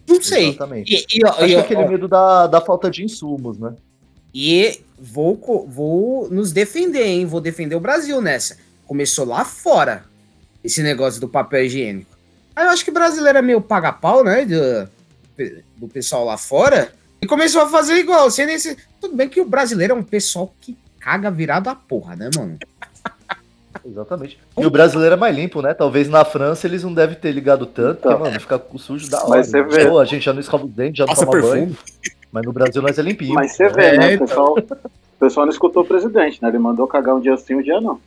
Não 0.08 0.20
sei. 0.20 0.48
Exatamente. 0.50 0.92
E, 0.92 0.94
e, 0.94 1.24
Acho 1.24 1.44
e, 1.44 1.48
que 1.48 1.54
ó, 1.54 1.58
é 1.58 1.60
aquele 1.60 1.84
medo 1.86 2.08
da, 2.08 2.46
da 2.46 2.60
falta 2.60 2.90
de 2.90 3.04
insumos, 3.04 3.58
né? 3.58 3.74
e 4.34 4.80
vou, 4.98 5.38
vou 5.68 6.30
nos 6.30 6.52
defender, 6.52 7.04
hein? 7.06 7.26
Vou 7.26 7.40
defender 7.40 7.74
o 7.74 7.80
Brasil 7.80 8.20
nessa. 8.20 8.56
Começou 8.86 9.26
lá 9.26 9.44
fora 9.44 10.04
esse 10.64 10.82
negócio 10.82 11.20
do 11.20 11.28
papel 11.28 11.64
higiênico. 11.66 12.11
Aí 12.54 12.66
eu 12.66 12.70
acho 12.70 12.84
que 12.84 12.90
brasileiro 12.90 13.38
é 13.38 13.42
meio 13.42 13.60
paga-pau, 13.60 14.22
né? 14.22 14.44
Do, 14.44 14.88
do 15.76 15.88
pessoal 15.88 16.24
lá 16.24 16.36
fora. 16.36 16.92
E 17.20 17.26
começou 17.26 17.62
a 17.62 17.68
fazer 17.68 17.94
igual. 17.94 18.30
Sem 18.30 18.46
nem 18.46 18.58
se- 18.58 18.76
Tudo 19.00 19.14
bem 19.16 19.28
que 19.28 19.40
o 19.40 19.44
brasileiro 19.44 19.92
é 19.92 19.96
um 19.96 20.02
pessoal 20.02 20.52
que 20.60 20.76
caga 21.00 21.30
virado 21.30 21.68
a 21.68 21.74
porra, 21.74 22.14
né, 22.16 22.28
mano? 22.36 22.58
Exatamente. 23.84 24.38
E 24.56 24.66
o 24.66 24.70
brasileiro 24.70 25.14
é 25.14 25.18
mais 25.18 25.34
limpo, 25.34 25.60
né? 25.62 25.74
Talvez 25.74 26.08
na 26.08 26.24
França 26.24 26.66
eles 26.66 26.84
não 26.84 26.92
devem 26.94 27.16
ter 27.16 27.32
ligado 27.32 27.66
tanto, 27.66 28.00
Então. 28.06 28.18
mano, 28.20 28.38
fica 28.38 28.58
com 28.58 28.76
o 28.76 28.78
sujo 28.78 29.10
da 29.10 29.18
hora. 29.20 29.30
Mas 29.30 29.48
você 29.48 29.62
né? 29.62 29.68
vê. 29.68 29.88
Pô, 29.88 29.98
a 29.98 30.04
gente 30.04 30.24
já 30.24 30.32
não 30.32 30.40
escova 30.40 30.64
os 30.66 30.70
dentes, 30.72 30.98
já 30.98 31.04
não 31.04 31.08
Passa 31.14 31.26
toma 31.26 31.32
perfume. 31.40 31.60
banho. 31.66 31.78
Mas 32.30 32.44
no 32.46 32.52
Brasil 32.52 32.80
nós 32.82 32.98
é 32.98 33.02
limpinho. 33.02 33.34
Mas 33.34 33.52
você 33.52 33.68
vê, 33.70 33.82
É, 33.86 33.98
né? 33.98 34.08
O 34.08 34.12
então. 34.12 34.26
pessoal, 34.26 34.58
o 34.58 35.18
pessoal 35.18 35.46
não 35.46 35.52
escutou 35.52 35.82
o 35.82 35.86
presidente, 35.86 36.40
né? 36.42 36.48
Ele 36.48 36.58
mandou 36.58 36.86
cagar 36.86 37.14
um 37.16 37.20
dia 37.20 37.36
sim, 37.36 37.54
um 37.56 37.62
dia 37.62 37.80
não. 37.80 37.98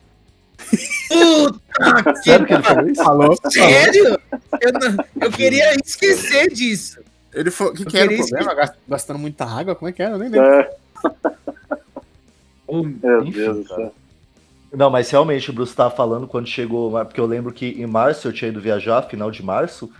Puta 0.56 2.12
que 2.12 2.16
Sério 2.24 2.46
que 2.46 2.54
ele 2.54 2.62
falou 2.62 2.88
isso? 2.88 3.02
Falou? 3.04 3.36
Sério? 3.50 4.18
Eu, 4.60 4.72
não- 4.72 5.04
eu 5.20 5.30
queria 5.30 5.74
esquecer 5.84 6.48
disso. 6.52 7.00
Ele 7.32 7.50
falou 7.50 7.74
que, 7.74 7.84
que 7.84 7.98
era 7.98 8.10
o 8.10 8.16
problema? 8.16 8.54
Gast- 8.54 8.76
Gastando 8.88 9.18
muita 9.18 9.44
água? 9.44 9.74
Como 9.74 9.88
é 9.88 9.92
que 9.92 10.02
era? 10.02 10.14
Eu 10.14 10.18
nem 10.18 10.28
lembro. 10.30 10.48
É, 10.48 10.76
Ô, 12.66 12.82
meu 12.82 13.22
Enfim, 13.22 13.30
Deus 13.38 13.68
cara. 13.68 13.92
Não, 14.72 14.90
mas 14.90 15.08
realmente 15.10 15.50
o 15.50 15.52
Bruce 15.52 15.74
tava 15.74 15.94
falando 15.94 16.26
quando 16.26 16.48
chegou, 16.48 16.90
porque 17.04 17.20
eu 17.20 17.26
lembro 17.26 17.52
que 17.52 17.66
em 17.80 17.86
março 17.86 18.26
eu 18.26 18.32
tinha 18.32 18.48
ido 18.50 18.60
viajar, 18.60 19.02
final 19.02 19.30
de 19.30 19.42
março, 19.42 19.90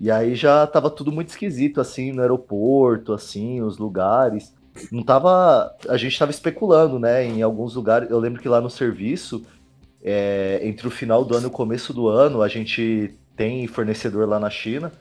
e 0.00 0.10
aí 0.10 0.34
já 0.34 0.66
tava 0.66 0.88
tudo 0.90 1.12
muito 1.12 1.28
esquisito, 1.28 1.80
assim, 1.80 2.12
no 2.12 2.22
aeroporto, 2.22 3.12
assim, 3.12 3.60
os 3.60 3.76
lugares. 3.78 4.52
Não 4.92 5.02
tava. 5.02 5.74
A 5.88 5.96
gente 5.96 6.16
tava 6.18 6.30
especulando, 6.30 6.98
né? 7.00 7.24
Em 7.24 7.42
alguns 7.42 7.74
lugares. 7.74 8.08
Eu 8.08 8.18
lembro 8.20 8.40
que 8.40 8.48
lá 8.48 8.60
no 8.60 8.70
serviço, 8.70 9.44
é, 10.02 10.60
entre 10.62 10.86
o 10.86 10.90
final 10.90 11.24
do 11.24 11.36
ano 11.36 11.46
e 11.46 11.48
o 11.48 11.52
começo 11.52 11.92
do 11.92 12.08
ano, 12.08 12.42
a 12.42 12.48
gente 12.48 13.12
tem 13.36 13.66
fornecedor 13.66 14.28
lá 14.28 14.38
na 14.38 14.50
China. 14.50 14.92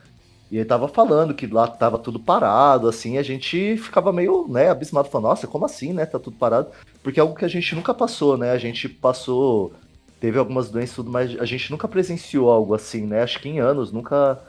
E 0.50 0.56
ele 0.58 0.66
tava 0.66 0.88
falando 0.88 1.34
que 1.34 1.46
lá 1.46 1.68
tava 1.68 1.98
tudo 1.98 2.20
parado, 2.20 2.88
assim, 2.88 3.18
a 3.18 3.24
gente 3.24 3.76
ficava 3.78 4.14
meio, 4.14 4.48
né, 4.48 4.70
abismado, 4.70 5.10
falando, 5.10 5.28
nossa, 5.28 5.46
como 5.46 5.66
assim, 5.66 5.92
né, 5.92 6.06
tá 6.06 6.18
tudo 6.18 6.38
parado? 6.38 6.70
Porque 7.04 7.20
é 7.20 7.22
algo 7.22 7.36
que 7.36 7.44
a 7.44 7.50
gente 7.50 7.76
nunca 7.76 7.94
passou, 7.94 8.38
né, 8.38 8.52
a 8.52 8.58
gente 8.58 8.88
passou, 8.88 9.74
teve 10.22 10.40
algumas 10.40 10.70
doenças, 10.70 10.96
tudo, 10.96 11.12
mas 11.12 11.38
a 11.38 11.44
gente 11.44 11.70
nunca 11.70 11.86
presenciou 11.86 12.50
algo 12.50 12.74
assim, 12.74 13.06
né, 13.06 13.24
acho 13.24 13.42
que 13.42 13.50
em 13.50 13.60
anos 13.60 13.92
nunca, 13.92 14.40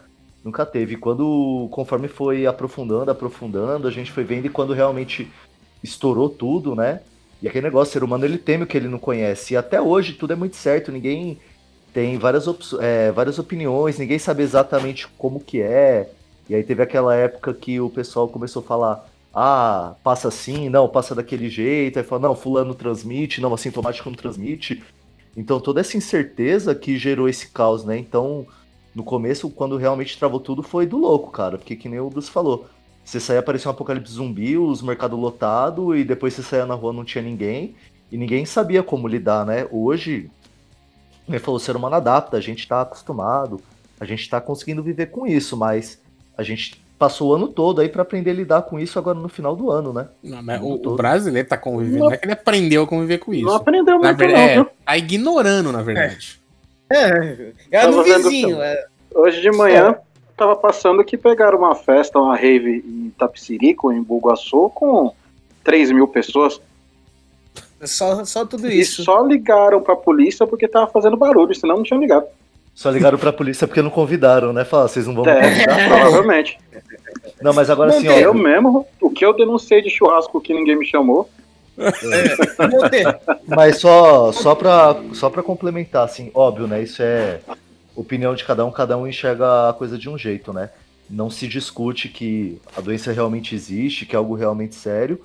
nunca 0.45 0.65
teve. 0.65 0.97
Quando, 0.97 1.69
conforme 1.73 2.07
foi 2.07 2.47
aprofundando, 2.47 3.11
aprofundando, 3.11 3.89
a 3.89 3.91
gente 3.91 4.13
foi 4.13 4.23
vendo 4.23 4.47
e 4.47 4.51
quando 4.51 4.73
realmente 4.73 5.29
estourou 5.83 6.29
tudo, 6.29 6.77
né, 6.77 7.01
e 7.43 7.49
aquele 7.49 7.67
negócio, 7.67 7.91
o 7.91 7.93
ser 7.93 8.05
humano, 8.05 8.25
ele 8.25 8.39
teme 8.39 8.65
o 8.65 8.67
que 8.67 8.77
ele 8.77 8.89
não 8.89 8.99
conhece, 8.99 9.55
e 9.55 9.57
até 9.57 9.81
hoje 9.81 10.15
tudo 10.15 10.33
é 10.33 10.37
muito 10.37 10.57
certo, 10.57 10.91
ninguém 10.91 11.39
tem 11.93 12.19
várias, 12.19 12.47
é, 12.81 13.11
várias 13.13 13.39
opiniões, 13.39 13.99
ninguém 13.99 14.19
sabe 14.19 14.43
exatamente 14.43 15.09
como 15.19 15.41
que 15.41 15.61
é. 15.61 16.11
E 16.49 16.55
aí 16.55 16.63
teve 16.63 16.83
aquela 16.83 17.15
época 17.15 17.53
que 17.53 17.81
o 17.81 17.91
pessoal 17.91 18.29
começou 18.29 18.63
a 18.63 18.65
falar, 18.65 19.09
ah, 19.35 19.95
passa 20.03 20.29
assim, 20.29 20.69
não, 20.69 20.89
passa 20.89 21.15
daquele 21.15 21.49
jeito, 21.49 21.99
aí 21.99 22.05
fala, 22.05 22.23
não, 22.23 22.35
fulano 22.35 22.75
transmite, 22.75 23.41
não, 23.41 23.53
assintomático 23.53 24.09
não 24.09 24.17
transmite. 24.17 24.83
Então 25.37 25.61
toda 25.61 25.81
essa 25.81 25.97
incerteza 25.97 26.75
que 26.75 26.99
gerou 26.99 27.29
esse 27.29 27.49
caos, 27.49 27.85
né? 27.85 27.99
Então, 27.99 28.47
no 28.95 29.05
começo, 29.05 29.49
quando 29.51 29.77
realmente 29.77 30.19
travou 30.19 30.41
tudo, 30.41 30.63
foi 30.63 30.87
do 30.87 30.97
louco, 30.97 31.31
cara, 31.31 31.59
porque 31.59 31.77
que 31.77 31.89
nem 31.89 32.01
o 32.01 32.11
Bruce 32.11 32.31
falou. 32.31 32.67
Você 33.09 33.19
saía, 33.21 33.41
parecia 33.43 33.71
um 33.71 33.73
apocalipse 33.73 34.13
zumbi, 34.13 34.59
os 34.59 34.83
mercados 34.83 35.19
lotados, 35.19 35.97
e 35.97 36.05
depois 36.05 36.35
você 36.35 36.43
saía 36.43 36.67
na 36.67 36.75
rua, 36.75 36.93
não 36.93 37.07
tinha 37.07 37.25
ninguém, 37.25 37.75
e 38.13 38.19
ninguém 38.19 38.45
sabia 38.45 38.83
como 38.83 39.09
lidar, 39.09 39.47
né? 39.47 39.67
Hoje, 39.71 40.31
ele 41.27 41.39
falou, 41.39 41.57
o 41.57 41.61
ser 41.61 41.75
humano 41.75 41.95
adapta, 41.97 42.37
a 42.37 42.41
gente 42.41 42.69
tá 42.69 42.83
acostumado, 42.83 43.63
a 43.99 44.05
gente 44.05 44.29
tá 44.29 44.43
conseguindo 44.43 44.83
viver 44.83 45.07
com 45.07 45.27
isso, 45.27 45.57
mas 45.57 45.99
a 46.37 46.43
gente 46.43 46.85
passou 46.99 47.31
o 47.31 47.35
ano 47.35 47.49
todo 47.49 47.81
aí 47.81 47.89
pra 47.89 48.03
aprender 48.03 48.33
a 48.33 48.35
lidar 48.35 48.63
com 48.63 48.79
isso 48.79 48.99
agora 48.99 49.19
no 49.19 49.31
final 49.31 49.57
do 49.57 49.71
ano, 49.71 49.91
né? 49.91 50.09
Não, 50.23 50.43
mas 50.43 50.61
O 50.61 50.75
o, 50.75 50.95
brasileiro 50.95 51.49
tá 51.49 51.57
convivendo, 51.57 52.01
Não. 52.01 52.07
não 52.09 52.13
é 52.13 52.19
que 52.19 52.27
ele 52.27 52.33
aprendeu 52.35 52.83
a 52.83 52.87
conviver 52.87 53.17
com 53.21 53.33
isso. 53.33 53.47
Não 53.47 53.55
aprendeu 53.55 53.99
Na 53.99 54.09
muito, 54.09 54.19
verdade, 54.19 54.43
não, 54.43 54.49
é, 54.51 54.55
viu? 54.57 54.69
tá 54.85 54.99
ignorando, 54.99 55.73
na 55.73 55.81
verdade. 55.81 56.39
É, 56.91 57.53
é 57.71 57.81
Tava 57.81 57.97
no 57.97 58.03
vendo 58.05 58.25
vizinho. 58.25 58.51
também. 58.51 58.69
É, 58.69 58.87
Hoje 59.15 59.41
de 59.41 59.51
manhã 59.51 59.97
tava 60.39 60.55
passando 60.57 61.05
que 61.05 61.17
pegaram 61.19 61.59
uma 61.59 61.75
festa, 61.75 62.19
uma 62.19 62.37
rave 62.37 62.83
em 62.87 63.13
Tapicirico, 63.19 63.93
em 63.93 64.01
Bugaçu, 64.01 64.71
com 64.75 65.13
3 65.65 65.91
mil 65.91 66.07
pessoas. 66.07 66.61
só, 67.85 68.25
só 68.25 68.47
tudo 68.47 68.71
E 68.71 68.81
isso. 68.81 69.03
só 69.03 69.21
ligaram 69.27 69.83
pra 69.83 69.97
polícia 69.97 70.47
porque 70.47 70.69
tava 70.69 70.87
fazendo 70.87 71.17
barulho, 71.17 71.55
senão 71.55 71.77
não 71.77 71.83
tinham 71.83 72.01
ligado. 72.01 72.27
Só 72.75 72.89
ligaram 72.91 73.19
pra 73.19 73.33
polícia 73.33 73.67
porque 73.67 73.83
não 73.83 73.91
convidaram, 73.91 74.53
né? 74.53 74.65
Falaram, 74.65 74.89
vocês 74.89 75.07
não 75.09 75.15
vão 75.15 75.25
me 75.25 75.31
É, 75.33 75.41
convidar? 75.43 75.89
provavelmente. 75.89 76.59
Não, 77.43 77.53
mas 77.53 77.69
agora 77.69 77.91
assim, 77.91 78.07
Monteiro, 78.07 78.29
Eu 78.29 78.31
ó. 78.31 78.35
mesmo, 78.35 78.87
o 79.01 79.11
que 79.11 79.27
eu 79.27 79.33
denunciei 79.33 79.83
de 79.83 79.91
churrasco 79.91 80.41
que 80.41 80.55
ninguém 80.55 80.77
me 80.79 80.87
chamou, 80.87 81.29
Monteiro, 81.77 83.19
Mas 83.47 83.79
só, 83.79 84.31
só, 84.33 84.55
pra, 84.55 84.97
só 85.13 85.29
pra 85.29 85.43
complementar, 85.43 86.05
assim, 86.05 86.31
óbvio, 86.33 86.67
né? 86.69 86.83
Isso 86.83 87.03
é 87.03 87.41
opinião 88.01 88.35
de 88.35 88.45
cada 88.45 88.65
um, 88.65 88.71
cada 88.71 88.97
um 88.97 89.07
enxerga 89.07 89.71
a 89.71 89.73
coisa 89.73 89.99
de 89.99 90.09
um 90.09 90.17
jeito, 90.17 90.53
né? 90.53 90.71
Não 91.11 91.31
se 91.31 91.49
discute 91.49 92.09
que 92.09 92.61
a 92.77 92.81
doença 92.81 93.13
realmente 93.13 93.55
existe, 93.55 94.07
que 94.07 94.15
é 94.15 94.19
algo 94.19 94.35
realmente 94.35 94.75
sério. 94.75 95.21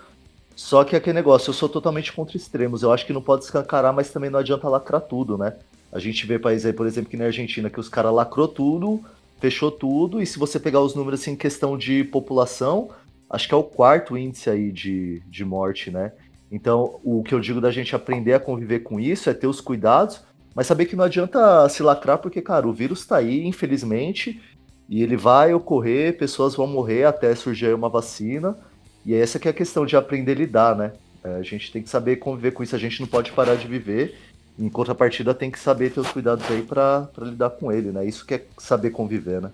Só 0.56 0.84
que 0.84 0.96
aquele 0.96 1.14
negócio, 1.14 1.50
eu 1.50 1.54
sou 1.54 1.68
totalmente 1.68 2.14
contra 2.14 2.38
extremos. 2.38 2.84
Eu 2.84 2.92
acho 2.92 3.06
que 3.06 3.14
não 3.14 3.22
pode 3.22 3.44
escancarar, 3.44 3.94
mas 3.94 4.10
também 4.10 4.30
não 4.30 4.40
adianta 4.40 4.70
lacrar 4.70 5.02
tudo, 5.02 5.38
né? 5.38 5.54
A 5.92 6.00
gente 6.00 6.26
vê 6.26 6.40
países 6.40 6.66
aí, 6.66 6.74
por 6.74 6.88
exemplo, 6.88 7.10
que 7.10 7.18
na 7.18 7.26
Argentina, 7.26 7.70
que 7.70 7.80
os 7.80 7.90
caras 7.90 8.14
lacrou 8.14 8.48
tudo, 8.48 9.04
fechou 9.40 9.70
tudo, 9.70 10.22
e 10.22 10.26
se 10.26 10.40
você 10.40 10.60
pegar 10.60 10.82
os 10.82 10.96
números 10.96 11.22
assim, 11.22 11.32
em 11.32 11.36
questão 11.36 11.78
de 11.78 12.04
população, 12.04 12.90
acho 13.30 13.48
que 13.48 13.54
é 13.54 13.58
o 13.58 13.64
quarto 13.64 14.18
índice 14.18 14.50
aí 14.50 14.72
de, 14.72 15.22
de 15.28 15.44
morte, 15.44 15.92
né? 15.92 16.14
Então, 16.52 17.00
o 17.04 17.24
que 17.24 17.34
eu 17.34 17.40
digo 17.40 17.60
da 17.60 17.72
gente 17.72 17.96
aprender 17.96 18.34
a 18.34 18.40
conviver 18.40 18.80
com 18.80 19.00
isso 19.00 19.30
é 19.30 19.34
ter 19.34 19.48
os 19.48 19.60
cuidados, 19.60 20.22
mas 20.56 20.68
saber 20.68 20.86
que 20.86 20.96
não 20.96 21.04
adianta 21.04 21.68
se 21.70 21.82
lacrar, 21.82 22.18
porque, 22.18 22.42
cara, 22.42 22.68
o 22.68 22.74
vírus 22.74 23.06
tá 23.06 23.18
aí, 23.18 23.46
infelizmente, 23.46 24.42
e 24.90 25.02
ele 25.02 25.18
vai 25.18 25.54
ocorrer, 25.54 26.18
pessoas 26.18 26.56
vão 26.56 26.68
morrer 26.68 27.06
até 27.06 27.34
surgir 27.36 27.68
aí 27.68 27.74
uma 27.74 27.90
vacina, 27.90 28.58
e 29.06 29.14
essa 29.14 29.40
que 29.40 29.48
é 29.48 29.52
a 29.52 29.54
questão 29.54 29.86
de 29.86 29.96
aprender 29.96 30.34
a 30.34 30.36
lidar, 30.36 30.76
né? 30.76 30.94
É, 31.24 31.36
a 31.36 31.44
gente 31.44 31.72
tem 31.72 31.82
que 31.82 31.90
saber 31.90 32.18
conviver 32.18 32.52
com 32.52 32.64
isso, 32.64 32.76
a 32.76 32.80
gente 32.80 33.00
não 33.00 33.08
pode 33.08 33.32
parar 33.32 33.56
de 33.56 33.68
viver, 33.68 34.18
em 34.60 34.70
contrapartida 34.70 35.34
tem 35.34 35.50
que 35.50 35.60
saber 35.60 35.92
ter 35.92 36.00
os 36.00 36.12
cuidados 36.12 36.46
aí 36.52 36.62
pra 36.62 37.10
pra 37.14 37.26
lidar 37.26 37.50
com 37.50 37.72
ele, 37.72 37.92
né? 37.92 38.06
Isso 38.06 38.26
que 38.26 38.36
é 38.36 38.46
saber 38.58 38.92
conviver, 38.92 39.42
né? 39.42 39.52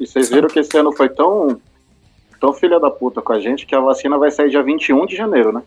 e 0.00 0.06
vocês 0.06 0.30
viram 0.30 0.48
que 0.48 0.58
esse 0.58 0.76
ano 0.78 0.92
foi 0.92 1.10
tão, 1.10 1.60
tão 2.40 2.54
filha 2.54 2.80
da 2.80 2.90
puta 2.90 3.20
com 3.20 3.34
a 3.34 3.38
gente 3.38 3.66
que 3.66 3.74
a 3.74 3.80
vacina 3.80 4.16
vai 4.16 4.30
sair 4.30 4.48
dia 4.48 4.62
21 4.62 5.04
de 5.04 5.14
janeiro, 5.14 5.52
né? 5.52 5.62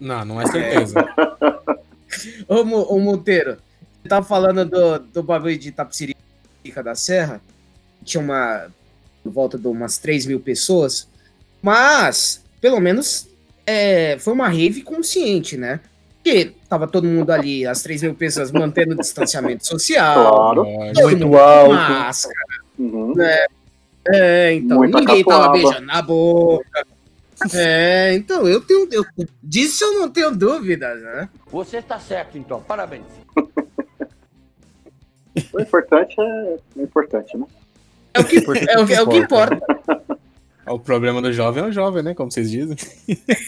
Não, 0.00 0.24
não 0.24 0.40
é 0.40 0.46
certeza. 0.46 0.94
ô, 2.48 2.54
ô, 2.94 2.98
Monteiro, 2.98 3.56
você 4.02 4.08
tava 4.08 4.26
falando 4.26 4.64
do, 4.64 4.98
do 4.98 5.22
bagulho 5.22 5.58
de 5.58 5.70
Tapsirica 5.72 6.82
da 6.84 6.94
Serra, 6.94 7.40
tinha 8.04 8.22
uma, 8.22 8.66
por 9.22 9.32
volta 9.32 9.58
de 9.58 9.66
umas 9.66 9.98
3 9.98 10.26
mil 10.26 10.40
pessoas, 10.40 11.08
mas, 11.62 12.42
pelo 12.60 12.80
menos, 12.80 13.28
é, 13.66 14.16
foi 14.18 14.32
uma 14.32 14.48
rave 14.48 14.82
consciente, 14.82 15.56
né? 15.56 15.80
Porque 16.22 16.52
tava 16.68 16.86
todo 16.86 17.06
mundo 17.06 17.30
ali, 17.30 17.66
as 17.66 17.82
3 17.82 18.02
mil 18.02 18.14
pessoas 18.14 18.50
mantendo 18.52 18.94
o 18.94 18.98
distanciamento 18.98 19.66
social, 19.66 20.30
Claro. 20.30 20.64
Muito 21.02 21.36
alto. 21.36 21.72
máscara, 21.74 22.34
Uhum. 22.78 23.14
é, 24.08 24.54
então, 24.54 24.78
Muita 24.78 25.00
ninguém 25.00 25.22
tava 25.24 25.44
catuaba. 25.48 25.52
beijando 25.52 25.86
na 25.86 26.00
boca, 26.02 26.86
É, 27.54 28.14
então, 28.14 28.46
eu 28.46 28.60
tenho. 28.60 28.88
Eu, 28.92 29.04
disso 29.42 29.84
eu 29.84 30.00
não 30.00 30.10
tenho 30.10 30.30
dúvidas, 30.34 31.00
né? 31.02 31.28
Você 31.50 31.78
está 31.78 31.98
certo, 31.98 32.36
então. 32.38 32.60
Parabéns. 32.62 33.04
O 35.52 35.60
importante 35.60 36.14
é 36.20 36.56
o 36.76 36.82
importante, 36.82 37.36
né? 37.36 37.46
É 38.14 38.20
o 38.20 38.24
que, 38.24 38.36
é 38.36 38.40
o, 38.80 38.86
que- 38.86 38.92
é 38.94 39.02
o 39.02 39.08
que 39.08 39.16
importa. 39.16 39.58
O 40.66 40.78
problema 40.78 41.22
do 41.22 41.32
jovem 41.32 41.62
é 41.64 41.66
o 41.66 41.72
jovem, 41.72 42.02
né? 42.02 42.14
Como 42.14 42.30
vocês 42.30 42.50
dizem. 42.50 42.76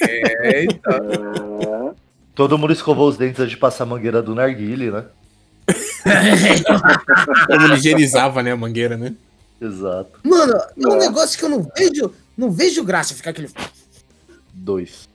É, 0.01 0.65
então. 0.65 1.91
É, 1.91 1.95
Todo 2.35 2.57
mundo 2.57 2.73
escovou 2.73 3.09
os 3.09 3.17
dentes 3.19 3.39
antes 3.41 3.51
de 3.51 3.57
passar 3.59 3.85
a 3.85 3.87
mangueira 3.87 4.23
do 4.23 4.35
narguile, 4.35 4.91
né? 4.91 5.05
Como 7.47 7.63
ele 7.65 7.75
higienizava, 7.75 8.43
né? 8.43 8.53
A 8.53 8.57
mangueira, 8.57 8.97
né? 8.97 9.15
Exato. 9.61 10.19
Mano, 10.25 10.55
é 10.55 10.89
um 10.89 10.95
É. 10.97 10.99
negócio 10.99 11.39
que 11.39 11.45
eu 11.45 11.49
não 11.51 11.69
vejo. 11.77 12.13
Não 12.37 12.51
vejo 12.51 12.83
graça 12.83 13.15
ficar 13.15 13.31
aquele. 13.31 13.51
Dois. 14.53 15.09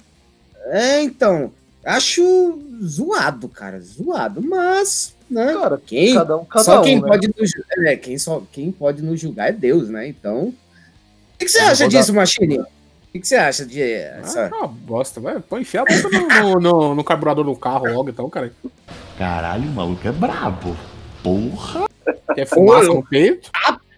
É, 0.65 1.01
então. 1.01 1.51
Acho 1.85 2.59
zoado, 2.83 3.47
cara. 3.47 3.79
Zoado. 3.79 4.41
Mas, 4.41 5.15
né? 5.29 5.53
Cara, 5.53 5.81
Quem, 5.85 6.13
cada 6.13 6.37
um, 6.37 6.45
cada 6.45 6.65
só 6.65 6.81
um, 6.81 6.83
quem 6.83 7.01
né? 7.01 7.07
pode 7.07 7.27
nos, 7.37 7.49
ju- 7.49 7.63
é, 7.87 7.95
quem 7.95 8.17
só 8.17 8.43
quem 8.51 8.71
pode 8.71 9.01
nos 9.01 9.19
julgar 9.19 9.49
é 9.49 9.51
Deus, 9.53 9.87
né? 9.89 10.07
Então. 10.07 10.47
O 10.47 10.53
que, 11.39 11.45
que 11.45 11.51
você 11.51 11.59
acha 11.59 11.83
vou 11.85 11.93
dar- 11.93 11.99
disso, 11.99 12.13
Machine? 12.13 12.59
O 12.59 12.65
que, 13.19 13.25
você 13.25 13.35
acha 13.35 13.65
de 13.65 13.81
essa. 13.81 14.49
Ah, 14.53 14.57
uma 14.57 14.67
bosta, 14.67 15.19
vai. 15.21 15.39
Põe 15.39 15.61
enfiar 15.61 15.83
a 15.83 15.85
bosta 15.85 16.09
no, 16.09 16.27
no, 16.27 16.59
no- 16.59 16.95
no 16.95 17.03
carburador 17.03 17.45
do 17.45 17.55
carro 17.55 17.85
logo, 17.91 18.09
então, 18.09 18.29
cara. 18.29 18.51
Caralho, 19.17 19.69
o 19.69 19.73
maluco 19.73 20.05
é 20.07 20.11
brabo. 20.11 20.75
Porra. 21.23 21.85
Quer 22.35 22.45
fumaça 22.45 22.87
no 22.87 23.03
peito? 23.05 23.49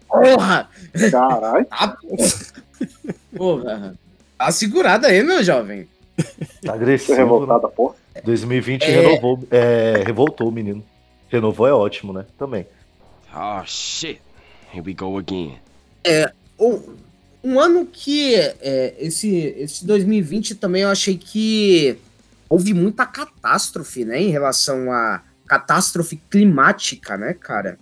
Porra! 0.08 0.68
caralho. 1.10 1.66
Tá, 1.66 1.96
porra! 3.36 3.64
Dá 3.64 3.92
uma 4.44 4.52
segurada 4.52 5.08
aí, 5.08 5.22
meu 5.22 5.42
jovem. 5.42 5.88
Tá 6.64 6.74
agressivo. 6.74 7.12
né? 7.12 7.18
revoltada, 7.18 7.68
porra. 7.68 7.94
2020 8.24 8.82
É. 8.82 8.86
renovou, 9.00 9.46
é, 9.50 10.02
revoltou 10.04 10.48
o 10.48 10.52
menino. 10.52 10.84
Renovou 11.28 11.66
é 11.66 11.72
ótimo, 11.72 12.12
né? 12.12 12.26
Também. 12.38 12.66
Oh 13.34 13.62
shit. 13.64 14.20
Here 14.72 14.82
we 14.84 14.92
go 14.92 15.16
again. 15.16 15.58
Um, 16.58 16.80
um 17.42 17.58
ano 17.60 17.86
que 17.86 18.34
é, 18.34 18.94
esse, 18.98 19.54
esse 19.56 19.86
2020 19.86 20.56
também 20.56 20.82
eu 20.82 20.88
achei 20.90 21.16
que 21.16 21.96
houve 22.48 22.74
muita 22.74 23.06
catástrofe, 23.06 24.04
né? 24.04 24.20
Em 24.20 24.30
relação 24.30 24.92
a 24.92 25.22
catástrofe 25.46 26.16
climática, 26.28 27.16
né, 27.16 27.34
cara? 27.34 27.78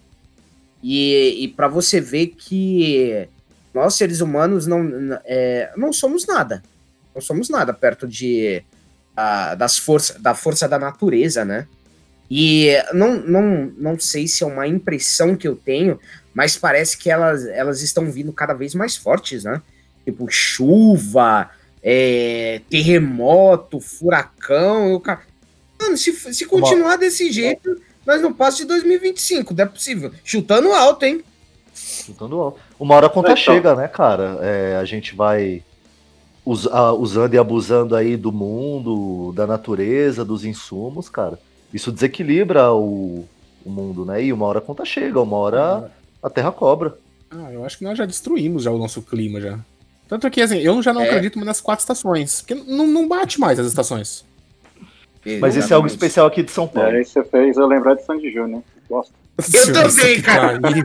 E, 0.82 1.44
e 1.44 1.48
para 1.48 1.66
você 1.68 2.00
ver 2.00 2.28
que 2.28 3.28
nós, 3.78 3.94
seres 3.94 4.20
humanos, 4.20 4.66
não, 4.66 4.88
é, 5.24 5.70
não 5.76 5.92
somos 5.92 6.26
nada. 6.26 6.62
Não 7.14 7.22
somos 7.22 7.48
nada 7.48 7.72
perto 7.72 8.06
de, 8.06 8.62
ah, 9.16 9.54
das 9.54 9.78
força, 9.78 10.18
da 10.18 10.34
força 10.34 10.68
da 10.68 10.78
natureza, 10.78 11.44
né? 11.44 11.66
E 12.30 12.72
não, 12.92 13.20
não, 13.20 13.72
não 13.78 13.98
sei 13.98 14.28
se 14.28 14.44
é 14.44 14.46
uma 14.46 14.66
impressão 14.66 15.34
que 15.34 15.48
eu 15.48 15.56
tenho, 15.56 15.98
mas 16.34 16.56
parece 16.56 16.98
que 16.98 17.08
elas, 17.08 17.46
elas 17.46 17.82
estão 17.82 18.10
vindo 18.10 18.32
cada 18.32 18.52
vez 18.52 18.74
mais 18.74 18.96
fortes, 18.96 19.44
né? 19.44 19.62
Tipo, 20.04 20.28
chuva, 20.28 21.50
é, 21.82 22.60
terremoto, 22.68 23.80
furacão. 23.80 24.90
Eu, 24.90 25.02
Mano, 25.80 25.96
se, 25.96 26.12
se 26.34 26.44
continuar 26.44 26.96
desse 26.96 27.30
jeito, 27.30 27.80
nós 28.04 28.20
não 28.20 28.32
passamos 28.32 28.62
de 28.62 28.66
2025, 28.66 29.54
não 29.54 29.64
é 29.64 29.66
possível. 29.66 30.12
Chutando 30.24 30.72
alto, 30.72 31.04
hein? 31.04 31.24
Chutando 32.12 32.40
alto. 32.40 32.58
Uma 32.78 32.94
hora 32.94 33.06
a 33.06 33.10
conta 33.10 33.32
Então. 33.32 33.36
chega, 33.42 33.74
né, 33.74 33.86
cara? 33.88 34.38
É, 34.42 34.76
a 34.76 34.84
gente 34.84 35.14
vai 35.14 35.62
us- 36.44 36.66
a- 36.66 36.92
usando 36.92 37.34
e 37.34 37.38
abusando 37.38 37.94
aí 37.94 38.16
do 38.16 38.32
mundo, 38.32 39.32
da 39.34 39.46
natureza, 39.46 40.24
dos 40.24 40.44
insumos, 40.44 41.08
cara. 41.08 41.38
Isso 41.72 41.92
desequilibra 41.92 42.72
o, 42.72 43.26
o 43.64 43.70
mundo, 43.70 44.04
né? 44.04 44.22
E 44.24 44.32
uma 44.32 44.46
hora 44.46 44.58
a 44.58 44.62
conta 44.62 44.84
chega, 44.84 45.20
uma 45.20 45.36
hora 45.36 45.90
a 46.22 46.30
terra 46.30 46.50
cobra. 46.50 46.96
Ah, 47.30 47.52
eu 47.52 47.64
acho 47.64 47.76
que 47.78 47.84
nós 47.84 47.98
já 47.98 48.06
destruímos 48.06 48.62
já 48.62 48.70
o 48.70 48.78
nosso 48.78 49.02
clima 49.02 49.40
já. 49.40 49.58
Tanto 50.08 50.30
que, 50.30 50.40
assim, 50.40 50.56
eu 50.58 50.80
já 50.82 50.94
não 50.94 51.02
É. 51.02 51.06
acredito 51.06 51.36
mais 51.36 51.46
nas 51.46 51.60
quatro 51.60 51.82
estações. 51.82 52.40
Porque 52.40 52.54
não, 52.54 52.86
não 52.86 53.06
bate 53.06 53.38
mais 53.38 53.58
as 53.58 53.66
estações. 53.66 54.24
Mas 55.38 55.54
esse 55.58 55.70
é 55.70 55.76
algo 55.76 55.86
especial 55.86 56.26
aqui 56.26 56.42
de 56.42 56.50
São 56.50 56.66
Paulo. 56.66 56.88
É, 56.88 57.04
você 57.04 57.22
fez 57.22 57.58
eu 57.58 57.66
lembrar 57.66 57.92
de 57.94 58.02
Sandy 58.06 58.32
Júnior. 58.32 58.62
Gosto. 58.88 59.12
Eu 59.54 59.72
também, 59.72 60.20
cara. 60.20 60.58
Aí, 60.62 60.82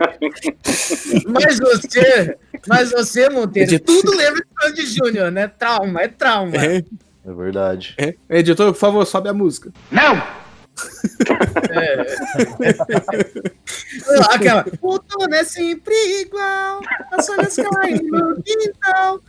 Mas 1.27 1.59
você, 1.59 2.37
mas 2.67 2.91
você, 2.91 3.27
Monteiro, 3.29 3.79
tudo 3.79 4.15
lembra 4.15 4.41
de 4.41 4.47
Sandy 4.61 4.85
Júnior, 4.85 5.31
né? 5.31 5.47
Trauma, 5.47 6.01
é 6.01 6.07
trauma. 6.07 6.55
é, 6.55 6.83
É 7.25 7.33
verdade. 7.33 7.95
é. 7.97 8.13
Editor, 8.29 8.71
por 8.71 8.79
favor, 8.79 9.05
sobe 9.05 9.27
a 9.29 9.33
música. 9.33 9.71
Aquela, 14.31 14.65
outono 14.81 15.33
é 15.33 15.43
sempre 15.43 15.93
igual, 16.21 16.81
as 17.11 17.27
folhas 17.27 17.55
caem 17.55 18.01
no 18.03 18.41
quintal. 18.41 19.19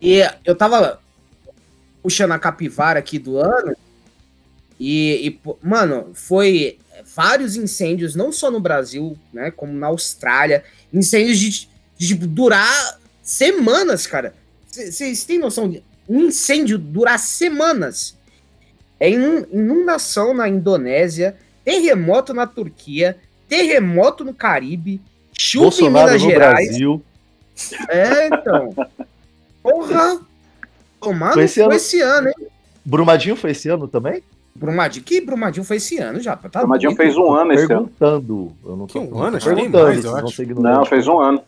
E 0.00 0.20
eu 0.44 0.54
tava 0.54 1.00
puxando 2.02 2.32
a 2.32 2.38
capivara 2.38 2.98
aqui 2.98 3.18
do 3.18 3.38
ano, 3.38 3.76
e, 4.78 5.28
e, 5.28 5.40
mano, 5.62 6.10
foi 6.14 6.78
vários 7.20 7.54
incêndios, 7.54 8.14
não 8.14 8.32
só 8.32 8.50
no 8.50 8.58
Brasil, 8.58 9.14
né, 9.30 9.50
como 9.50 9.74
na 9.74 9.88
Austrália, 9.88 10.64
incêndios 10.90 11.38
de, 11.38 11.68
de 11.98 12.06
tipo, 12.08 12.26
durar 12.26 12.98
semanas, 13.22 14.06
cara. 14.06 14.32
Vocês 14.66 15.22
têm 15.24 15.38
noção 15.38 15.68
de 15.68 15.84
um 16.08 16.20
incêndio 16.28 16.78
durar 16.78 17.18
semanas? 17.18 18.16
É 18.98 19.10
inun- 19.10 19.44
inundação 19.52 20.32
na 20.32 20.48
Indonésia, 20.48 21.36
terremoto 21.62 22.32
na 22.32 22.46
Turquia, 22.46 23.18
terremoto 23.46 24.24
no 24.24 24.32
Caribe, 24.32 24.98
chuva 25.38 25.64
Bolsonaro 25.66 26.08
em 26.08 26.12
Minas 26.12 26.22
no 26.22 26.30
Gerais. 26.30 26.68
Brasil. 26.68 27.04
É, 27.90 28.28
então. 28.28 28.74
Porra! 29.62 30.20
Tomado 30.98 31.34
Foi 31.34 31.44
esse 31.44 31.54
foi 31.56 31.64
ano. 31.64 31.74
esse 31.74 32.00
ano, 32.00 32.28
hein? 32.28 32.46
Brumadinho 32.82 33.36
foi 33.36 33.50
esse 33.50 33.68
ano 33.68 33.86
também? 33.86 34.22
Brumadinho, 34.60 35.04
que 35.04 35.20
Brumadinho 35.22 35.64
foi 35.64 35.76
esse 35.78 35.96
ano 35.98 36.20
já? 36.20 36.36
Tá 36.36 36.62
o 36.62 36.68
Madinho 36.68 36.90
doido? 36.94 36.98
fez 37.02 37.16
um 37.16 37.32
ano 37.32 37.52
esse 37.54 37.64
ano. 37.72 37.88
Perguntando. 37.98 38.52
Eu 38.62 38.76
não 38.76 38.86
tô 38.86 38.92
Que 38.92 38.98
um 38.98 39.18
ano? 39.22 39.36
Acho 39.38 39.46
perguntando, 39.46 39.84
mais, 39.84 40.04
eu 40.04 40.16
acho. 40.16 40.44
Não, 40.60 40.84
fez 40.84 41.08
um 41.08 41.18
ano. 41.18 41.42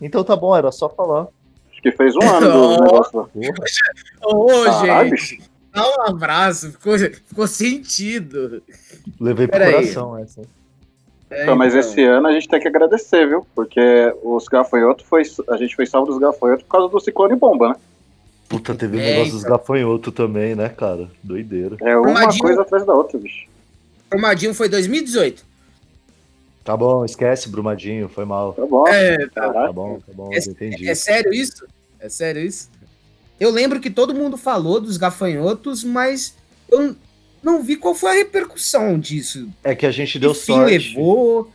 Então 0.00 0.24
tá 0.24 0.34
bom, 0.34 0.56
era 0.56 0.72
só 0.72 0.88
falar. 0.88 1.28
Acho 1.70 1.82
que 1.82 1.92
fez 1.92 2.16
um 2.16 2.22
ano 2.22 2.50
do 2.50 2.58
Oh. 2.72 2.80
negócio 2.84 3.28
Ô, 4.24 4.84
gente, 4.86 5.42
dá 5.74 5.82
um 5.86 6.02
abraço, 6.10 6.72
ficou, 6.72 6.98
ficou 6.98 7.46
sentido. 7.46 8.62
levei 9.20 9.46
pro 9.46 9.58
Peraí. 9.58 9.74
coração 9.74 10.16
essa. 10.18 10.40
É, 11.30 11.42
Então, 11.42 11.54
mas 11.54 11.74
então. 11.74 11.80
esse 11.80 12.02
ano 12.02 12.26
a 12.28 12.32
gente 12.32 12.48
tem 12.48 12.60
que 12.60 12.68
agradecer, 12.68 13.26
viu? 13.28 13.46
Porque 13.54 13.80
os 14.22 14.48
gafanhotos 14.48 15.04
foi. 15.06 15.22
A 15.50 15.56
gente 15.58 15.76
foi 15.76 15.84
salvo 15.86 16.06
dos 16.10 16.18
gafanhotos 16.18 16.62
por 16.64 16.70
causa 16.70 16.88
do 16.88 16.98
ciclone 17.00 17.36
bomba, 17.36 17.68
né? 17.70 17.74
Puta, 18.52 18.74
teve 18.74 18.98
o 18.98 19.00
É, 19.00 19.10
negócio 19.12 19.32
dos 19.32 19.42
então. 19.44 19.56
gafanhotos 19.56 20.12
também, 20.12 20.54
né, 20.54 20.68
cara? 20.68 21.08
Doideira. 21.22 21.76
É 21.80 21.96
uma 21.96 22.02
Brumadinho- 22.02 22.42
coisa 22.42 22.60
atrás 22.60 22.84
da 22.84 22.92
outra, 22.92 23.18
bicho. 23.18 23.46
Brumadinho 24.10 24.52
foi 24.52 24.68
2018. 24.68 25.42
Tá 26.62 26.76
bom, 26.76 27.02
esquece, 27.02 27.48
Brumadinho, 27.48 28.10
foi 28.10 28.26
mal. 28.26 28.52
Tá 28.52 28.66
bom. 28.66 28.86
É, 28.86 29.26
tá. 29.28 29.50
Tá 29.52 29.72
bom, 29.72 29.98
tá 30.06 30.12
bom, 30.14 30.28
É- 30.32 30.38
eu 30.38 30.52
entendi. 30.52 30.86
É 30.88 30.94
sério 30.94 31.32
isso? 31.32 31.64
É 31.98 32.08
sério 32.10 32.42
isso? 32.42 32.68
Eu 33.40 33.50
lembro 33.50 33.80
que 33.80 33.88
todo 33.90 34.14
mundo 34.14 34.36
falou 34.36 34.78
dos 34.80 34.98
gafanhotos, 34.98 35.82
mas 35.82 36.36
eu 36.70 36.94
não 37.42 37.62
vi 37.62 37.76
qual 37.76 37.94
foi 37.94 38.10
a 38.10 38.14
repercussão 38.14 38.98
disso. 39.00 39.48
É 39.64 39.74
que 39.74 39.86
a 39.86 39.90
gente 39.90 40.18
deu 40.18 40.32
que 40.34 40.40
fim 40.40 40.52
sorte. 40.52 40.94
levou? 40.94 41.50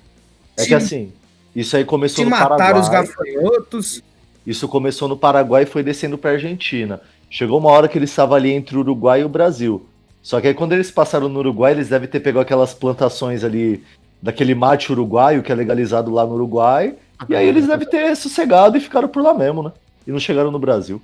É 0.58 0.64
se, 0.64 0.68
que 0.70 0.74
assim, 0.74 1.14
isso 1.56 1.78
aí 1.78 1.86
começou 1.86 2.18
se 2.18 2.24
no 2.24 2.32
mataram 2.32 2.80
os 2.82 2.90
Paraguai. 2.90 3.06
gafanhotos. 3.08 4.02
Isso 4.48 4.66
começou 4.70 5.10
no 5.10 5.18
Paraguai 5.18 5.64
e 5.64 5.66
foi 5.66 5.84
descendo 5.84 6.18
pra 6.18 6.32
Argentina. 6.32 7.02
Chegou 7.30 7.60
uma 7.60 7.70
hora 7.70 7.90
que 7.90 7.98
eles 7.98 8.10
estavam 8.10 8.38
ali 8.38 8.52
entre 8.54 8.78
o 8.78 8.80
Uruguai 8.80 9.20
e 9.22 9.26
o 9.26 9.30
Brasil. 9.30 9.86
Só 10.24 10.40
que 10.40 10.48
aí 10.48 10.54
quando 10.54 10.72
eles 10.72 10.90
passaram 10.90 11.28
no 11.28 11.40
Uruguai, 11.40 11.74
eles 11.74 11.90
devem 11.90 12.08
ter 12.08 12.22
pegado 12.22 12.40
aquelas 12.44 12.74
plantações 12.74 13.44
ali 13.44 13.84
daquele 14.22 14.56
mate 14.56 14.90
uruguaio 14.92 15.44
que 15.44 15.52
é 15.52 15.56
legalizado 15.56 16.10
lá 16.12 16.26
no 16.26 16.34
Uruguai. 16.36 16.96
E 17.28 17.36
aí 17.36 17.46
eles 17.46 17.68
devem 17.68 17.88
ter 17.88 18.16
sossegado 18.16 18.78
e 18.78 18.80
ficaram 18.80 19.10
por 19.10 19.22
lá 19.22 19.34
mesmo, 19.34 19.62
né? 19.64 19.74
E 20.08 20.12
não 20.12 20.20
chegaram 20.20 20.50
no 20.50 20.60
Brasil. 20.60 21.02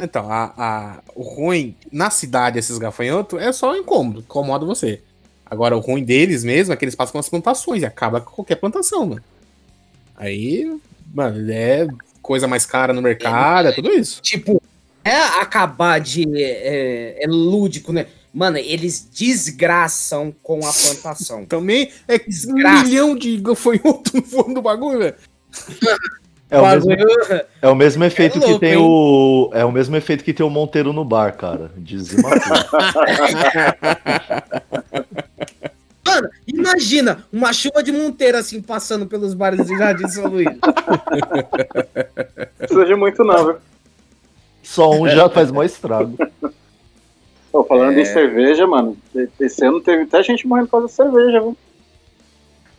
Então, 0.00 0.30
a, 0.32 0.52
a- 0.56 0.98
o 1.14 1.22
ruim 1.22 1.74
na 1.92 2.08
cidade, 2.08 2.58
esses 2.58 2.78
gafanhotos, 2.78 3.38
é 3.40 3.52
só 3.52 3.76
incômodo, 3.76 4.20
incomoda 4.20 4.64
você. 4.64 5.02
Agora, 5.44 5.76
o 5.76 5.80
ruim 5.80 6.02
deles 6.02 6.42
mesmo 6.42 6.72
é 6.72 6.76
que 6.76 6.84
eles 6.84 6.94
passam 6.94 7.12
com 7.12 7.18
as 7.18 7.28
plantações 7.28 7.82
e 7.82 7.86
acaba 7.86 8.20
com 8.20 8.30
qualquer 8.30 8.54
plantação, 8.56 9.04
mano. 9.04 9.22
Aí, 10.16 10.74
mano, 11.12 11.50
é 11.50 11.86
coisa 12.22 12.46
mais 12.46 12.66
cara 12.66 12.92
no 12.92 13.02
mercado, 13.02 13.68
é 13.68 13.72
tudo 13.72 13.90
isso. 13.90 14.20
Tipo, 14.22 14.62
é 15.04 15.16
acabar 15.40 16.00
de. 16.00 16.24
É, 16.36 17.24
é 17.24 17.26
lúdico, 17.26 17.92
né? 17.92 18.06
Mano, 18.32 18.58
eles 18.58 19.08
desgraçam 19.12 20.32
com 20.42 20.60
a 20.64 20.72
plantação. 20.72 21.44
Também 21.46 21.90
é 22.06 22.14
um 22.14 22.18
Desgraça. 22.28 22.84
milhão 22.84 23.16
de 23.16 23.36
gafanhotos 23.38 24.12
no 24.14 24.22
fundo 24.22 24.54
do 24.54 24.62
bagulho, 24.62 25.00
velho. 25.00 25.14
É 26.48 26.58
o, 26.58 26.66
mesmo, 26.66 26.90
é 27.62 27.68
o 27.68 27.74
mesmo 27.76 28.04
efeito 28.04 28.40
que 28.40 28.46
louco, 28.46 28.58
tem 28.58 28.72
hein? 28.72 28.78
o. 28.80 29.50
É 29.52 29.64
o 29.64 29.70
mesmo 29.70 29.94
efeito 29.96 30.24
que 30.24 30.32
tem 30.32 30.44
o 30.44 30.50
Monteiro 30.50 30.92
no 30.92 31.04
bar, 31.04 31.36
cara. 31.36 31.70
Dizima. 31.76 32.28
Mano, 36.06 36.28
imagina 36.46 37.24
uma 37.32 37.52
chuva 37.52 37.82
de 37.82 37.92
monteiro 37.92 38.38
assim 38.38 38.60
passando 38.62 39.06
pelos 39.06 39.34
bares 39.34 39.66
do 39.66 39.76
Jardim 39.76 40.08
São 40.08 40.26
Luís. 40.28 40.46
Não 40.46 40.60
precisa 42.58 42.84
de 42.86 42.94
muito, 42.94 43.22
não, 43.24 43.46
viu? 43.46 43.56
Só 44.62 44.90
um 44.90 45.08
já 45.08 45.28
faz 45.28 45.50
mó 45.50 45.62
estrago. 45.62 46.16
Pô, 47.52 47.64
falando 47.64 47.98
É. 47.98 48.02
em 48.02 48.04
cerveja, 48.04 48.66
mano, 48.66 48.96
esse 49.40 49.64
ano 49.64 49.80
teve 49.80 50.04
até 50.04 50.22
gente 50.22 50.46
morrendo 50.46 50.66
por 50.66 50.72
causa 50.72 50.86
de 50.86 50.92
cerveja, 50.92 51.40
viu? 51.40 51.56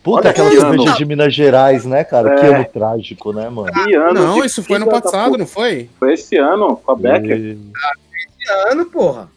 Puta, 0.04 0.22
Olha 0.22 0.30
aquela 0.32 0.50
que 0.50 0.60
cerveja 0.60 0.90
ano. 0.90 0.98
de 0.98 1.06
Minas 1.06 1.34
Gerais, 1.34 1.86
né, 1.86 2.04
cara? 2.04 2.36
Que 2.40 2.46
É. 2.46 2.56
ano 2.56 2.66
trágico, 2.66 3.34
né, 3.34 3.50
mano? 3.50 3.72
Que 3.72 3.94
ano 3.96 4.14
Não, 4.14 4.40
de 4.42 4.48
isso 4.48 4.64
foi 4.64 4.80
no 4.80 4.86
da 4.88 5.00
passado, 5.00 5.38
não 5.38 5.46
foi? 5.46 5.90
Foi 6.00 6.14
esse 6.14 6.38
ano, 6.38 6.76
com 6.78 6.92
a 6.92 6.96
Becker. 6.96 7.38
E- 7.38 7.58
ano, 8.72 8.86
porra. 8.86 9.30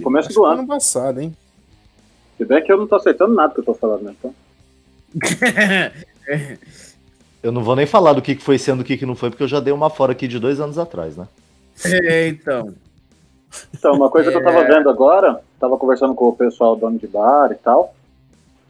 Começo 0.00 0.26
Acho 0.26 0.28
que 0.28 0.34
do 0.34 0.40
foi 0.42 0.50
ano. 0.52 0.58
ano 0.60 0.68
passado, 0.68 1.20
hein? 1.20 1.36
Se 2.36 2.44
bem 2.44 2.62
que 2.62 2.72
eu 2.72 2.76
não 2.76 2.86
tô 2.86 2.96
acertando 2.96 3.34
nada 3.34 3.54
que 3.54 3.60
eu 3.60 3.64
tô 3.64 3.74
falando, 3.74 4.02
né? 4.02 4.14
Então, 4.18 4.34
Eu 7.46 7.52
não 7.52 7.62
vou 7.62 7.76
nem 7.76 7.86
falar 7.86 8.12
do 8.12 8.20
que 8.20 8.34
foi 8.34 8.58
sendo 8.58 8.80
o 8.80 8.84
que 8.84 8.96
que 8.96 9.06
não 9.06 9.14
foi, 9.14 9.30
porque 9.30 9.44
eu 9.44 9.48
já 9.48 9.60
dei 9.60 9.72
uma 9.72 9.88
fora 9.88 10.10
aqui 10.10 10.26
de 10.26 10.36
dois 10.38 10.58
anos 10.58 10.78
atrás, 10.78 11.16
né? 11.16 11.28
É, 11.84 12.26
então. 12.26 12.74
então, 13.72 13.94
uma 13.94 14.10
coisa 14.10 14.32
que 14.32 14.36
eu 14.36 14.42
tava 14.42 14.64
vendo 14.64 14.90
agora, 14.90 15.40
tava 15.60 15.76
conversando 15.76 16.12
com 16.12 16.26
o 16.26 16.36
pessoal 16.36 16.74
dono 16.74 16.98
de 16.98 17.06
bar 17.06 17.52
e 17.52 17.54
tal, 17.54 17.94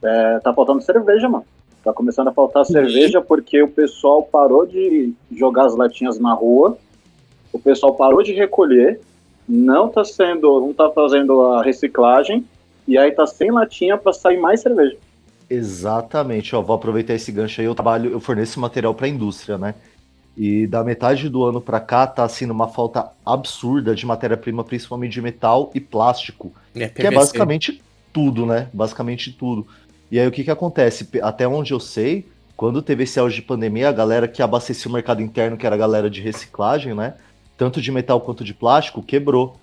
é, 0.02 0.40
tá 0.40 0.52
faltando 0.52 0.82
cerveja, 0.82 1.26
mano. 1.26 1.46
Tá 1.82 1.90
começando 1.92 2.28
a 2.28 2.32
faltar 2.32 2.66
cerveja 2.66 3.22
porque 3.22 3.62
o 3.62 3.68
pessoal 3.68 4.22
parou 4.24 4.66
de 4.66 5.14
jogar 5.32 5.64
as 5.64 5.74
latinhas 5.74 6.18
na 6.18 6.34
rua, 6.34 6.76
o 7.54 7.58
pessoal 7.58 7.94
parou 7.94 8.22
de 8.22 8.34
recolher, 8.34 9.00
não 9.48 9.88
tá 9.88 10.04
sendo, 10.04 10.60
não 10.60 10.74
tá 10.74 10.90
fazendo 10.90 11.46
a 11.46 11.62
reciclagem, 11.62 12.44
e 12.86 12.96
aí 12.96 13.12
tá 13.12 13.26
sem 13.26 13.50
latinha 13.50 13.96
pra 13.96 14.12
sair 14.12 14.38
mais 14.38 14.60
cerveja. 14.60 14.96
Exatamente, 15.48 16.54
ó, 16.56 16.62
vou 16.62 16.74
aproveitar 16.74 17.14
esse 17.14 17.30
gancho 17.30 17.60
aí, 17.60 17.66
eu 17.66 17.74
trabalho, 17.74 18.10
eu 18.10 18.20
forneço 18.20 18.58
material 18.58 18.94
para 18.94 19.06
a 19.06 19.08
indústria, 19.08 19.56
né? 19.56 19.74
E 20.36 20.66
da 20.66 20.84
metade 20.84 21.28
do 21.28 21.44
ano 21.44 21.60
para 21.60 21.80
cá 21.80 22.06
tá 22.06 22.24
assim 22.24 22.44
uma 22.50 22.68
falta 22.68 23.10
absurda 23.24 23.94
de 23.94 24.04
matéria-prima, 24.04 24.64
principalmente 24.64 25.12
de 25.12 25.22
metal 25.22 25.70
e 25.74 25.80
plástico, 25.80 26.52
É, 26.74 26.88
que 26.88 27.06
é 27.06 27.10
basicamente 27.10 27.82
tudo, 28.12 28.44
né? 28.44 28.68
Basicamente 28.72 29.32
tudo. 29.32 29.66
E 30.10 30.20
aí 30.20 30.26
o 30.26 30.30
que 30.30 30.44
que 30.44 30.50
acontece? 30.50 31.08
Até 31.22 31.48
onde 31.48 31.72
eu 31.72 31.80
sei, 31.80 32.26
quando 32.56 32.82
teve 32.82 33.04
esse 33.04 33.18
auge 33.18 33.36
de 33.36 33.42
pandemia, 33.42 33.88
a 33.88 33.92
galera 33.92 34.28
que 34.28 34.42
abastecia 34.42 34.90
o 34.90 34.92
mercado 34.92 35.22
interno, 35.22 35.56
que 35.56 35.66
era 35.66 35.74
a 35.74 35.78
galera 35.78 36.10
de 36.10 36.20
reciclagem, 36.20 36.94
né? 36.94 37.14
Tanto 37.56 37.80
de 37.80 37.90
metal 37.90 38.20
quanto 38.20 38.44
de 38.44 38.52
plástico, 38.52 39.02
quebrou. 39.02 39.56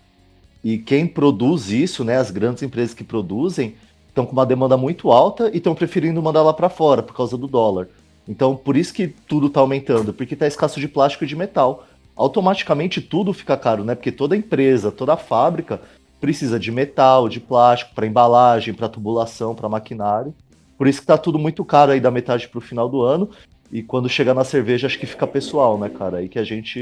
E 0.64 0.78
quem 0.78 1.06
produz 1.06 1.70
isso, 1.70 2.04
né? 2.04 2.18
As 2.18 2.32
grandes 2.32 2.64
empresas 2.64 2.94
que 2.94 3.04
produzem, 3.04 3.76
estão 4.08 4.26
com 4.26 4.32
uma 4.32 4.46
demanda 4.46 4.78
muito 4.78 5.12
alta 5.12 5.50
e 5.54 5.58
estão 5.58 5.76
preferindo 5.76 6.22
mandar 6.22 6.44
lá 6.44 6.54
para 6.54 6.70
fora 6.70 7.02
por 7.04 7.16
causa 7.16 7.38
do 7.38 7.48
dólar. 7.48 7.88
Então, 8.28 8.56
por 8.56 8.78
isso 8.78 8.94
que 8.94 9.08
tudo 9.08 9.48
está 9.48 9.60
aumentando, 9.60 10.14
porque 10.14 10.36
está 10.36 10.48
escasso 10.48 10.80
de 10.80 10.88
plástico 10.88 11.24
e 11.24 11.28
de 11.28 11.36
metal. 11.36 11.86
Automaticamente 12.16 13.02
tudo 13.02 13.34
fica 13.34 13.58
caro, 13.58 13.84
né? 13.84 13.96
Porque 13.96 14.12
toda 14.12 14.38
empresa, 14.38 14.92
toda 14.92 15.18
fábrica 15.18 15.82
precisa 16.22 16.58
de 16.58 16.72
metal, 16.72 17.28
de 17.28 17.40
plástico 17.42 17.94
para 17.94 18.08
embalagem, 18.08 18.74
para 18.74 18.88
tubulação, 18.88 19.54
para 19.54 19.68
maquinário. 19.68 20.34
Por 20.78 20.88
isso 20.88 21.02
que 21.02 21.08
tá 21.08 21.18
tudo 21.18 21.38
muito 21.38 21.66
caro 21.66 21.92
aí 21.92 22.00
da 22.00 22.12
metade 22.12 22.48
pro 22.48 22.62
final 22.62 22.88
do 22.88 23.02
ano. 23.02 23.30
E 23.72 23.82
quando 23.82 24.08
chegar 24.08 24.34
na 24.34 24.44
cerveja, 24.44 24.88
acho 24.88 25.00
que 25.00 25.06
fica 25.06 25.28
pessoal, 25.28 25.78
né, 25.78 25.90
cara? 25.90 26.18
Aí 26.18 26.30
que 26.30 26.40
a 26.40 26.44
gente 26.44 26.82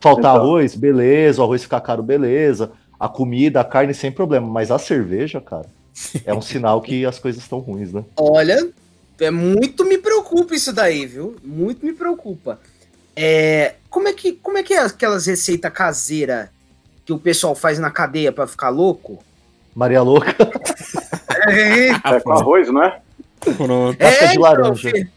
faltar 0.00 0.34
Então. 0.34 0.42
arroz, 0.42 0.74
beleza, 0.74 1.40
o 1.40 1.44
arroz 1.44 1.62
ficar 1.62 1.80
caro, 1.80 2.02
beleza. 2.02 2.72
A 3.02 3.08
comida, 3.08 3.60
a 3.60 3.64
carne 3.64 3.92
sem 3.92 4.12
problema, 4.12 4.46
mas 4.46 4.70
a 4.70 4.78
cerveja, 4.78 5.40
cara, 5.40 5.66
é 6.24 6.32
um 6.32 6.40
sinal 6.42 6.80
que 6.80 7.04
as 7.04 7.18
coisas 7.18 7.42
estão 7.42 7.58
ruins, 7.58 7.92
né? 7.92 8.04
Olha, 8.16 8.70
é 9.20 9.30
muito 9.30 9.84
me 9.84 9.98
preocupa 9.98 10.54
isso 10.54 10.72
daí, 10.72 11.04
viu? 11.04 11.34
Muito 11.42 11.84
me 11.84 11.92
preocupa. 11.92 12.60
É, 13.16 13.74
como 13.90 14.06
é 14.06 14.12
que 14.12 14.32
como 14.34 14.56
é 14.56 14.62
que 14.62 14.72
é 14.72 14.80
aquelas 14.82 15.26
receitas 15.26 15.72
caseiras 15.72 16.48
que 17.04 17.12
o 17.12 17.18
pessoal 17.18 17.54
faz 17.56 17.78
na 17.78 17.90
cadeia 17.90 18.30
pra 18.30 18.46
ficar 18.46 18.68
louco? 18.68 19.22
Maria 19.74 20.02
Louca, 20.02 20.34
É, 21.48 21.88
É 22.16 22.20
com 22.20 22.32
arroz, 22.32 22.72
né? 22.72 23.00
Pronto. 23.56 23.98
casca 23.98 24.28
de 24.28 24.38
laranja. 24.38 24.90
fe- 24.90 25.08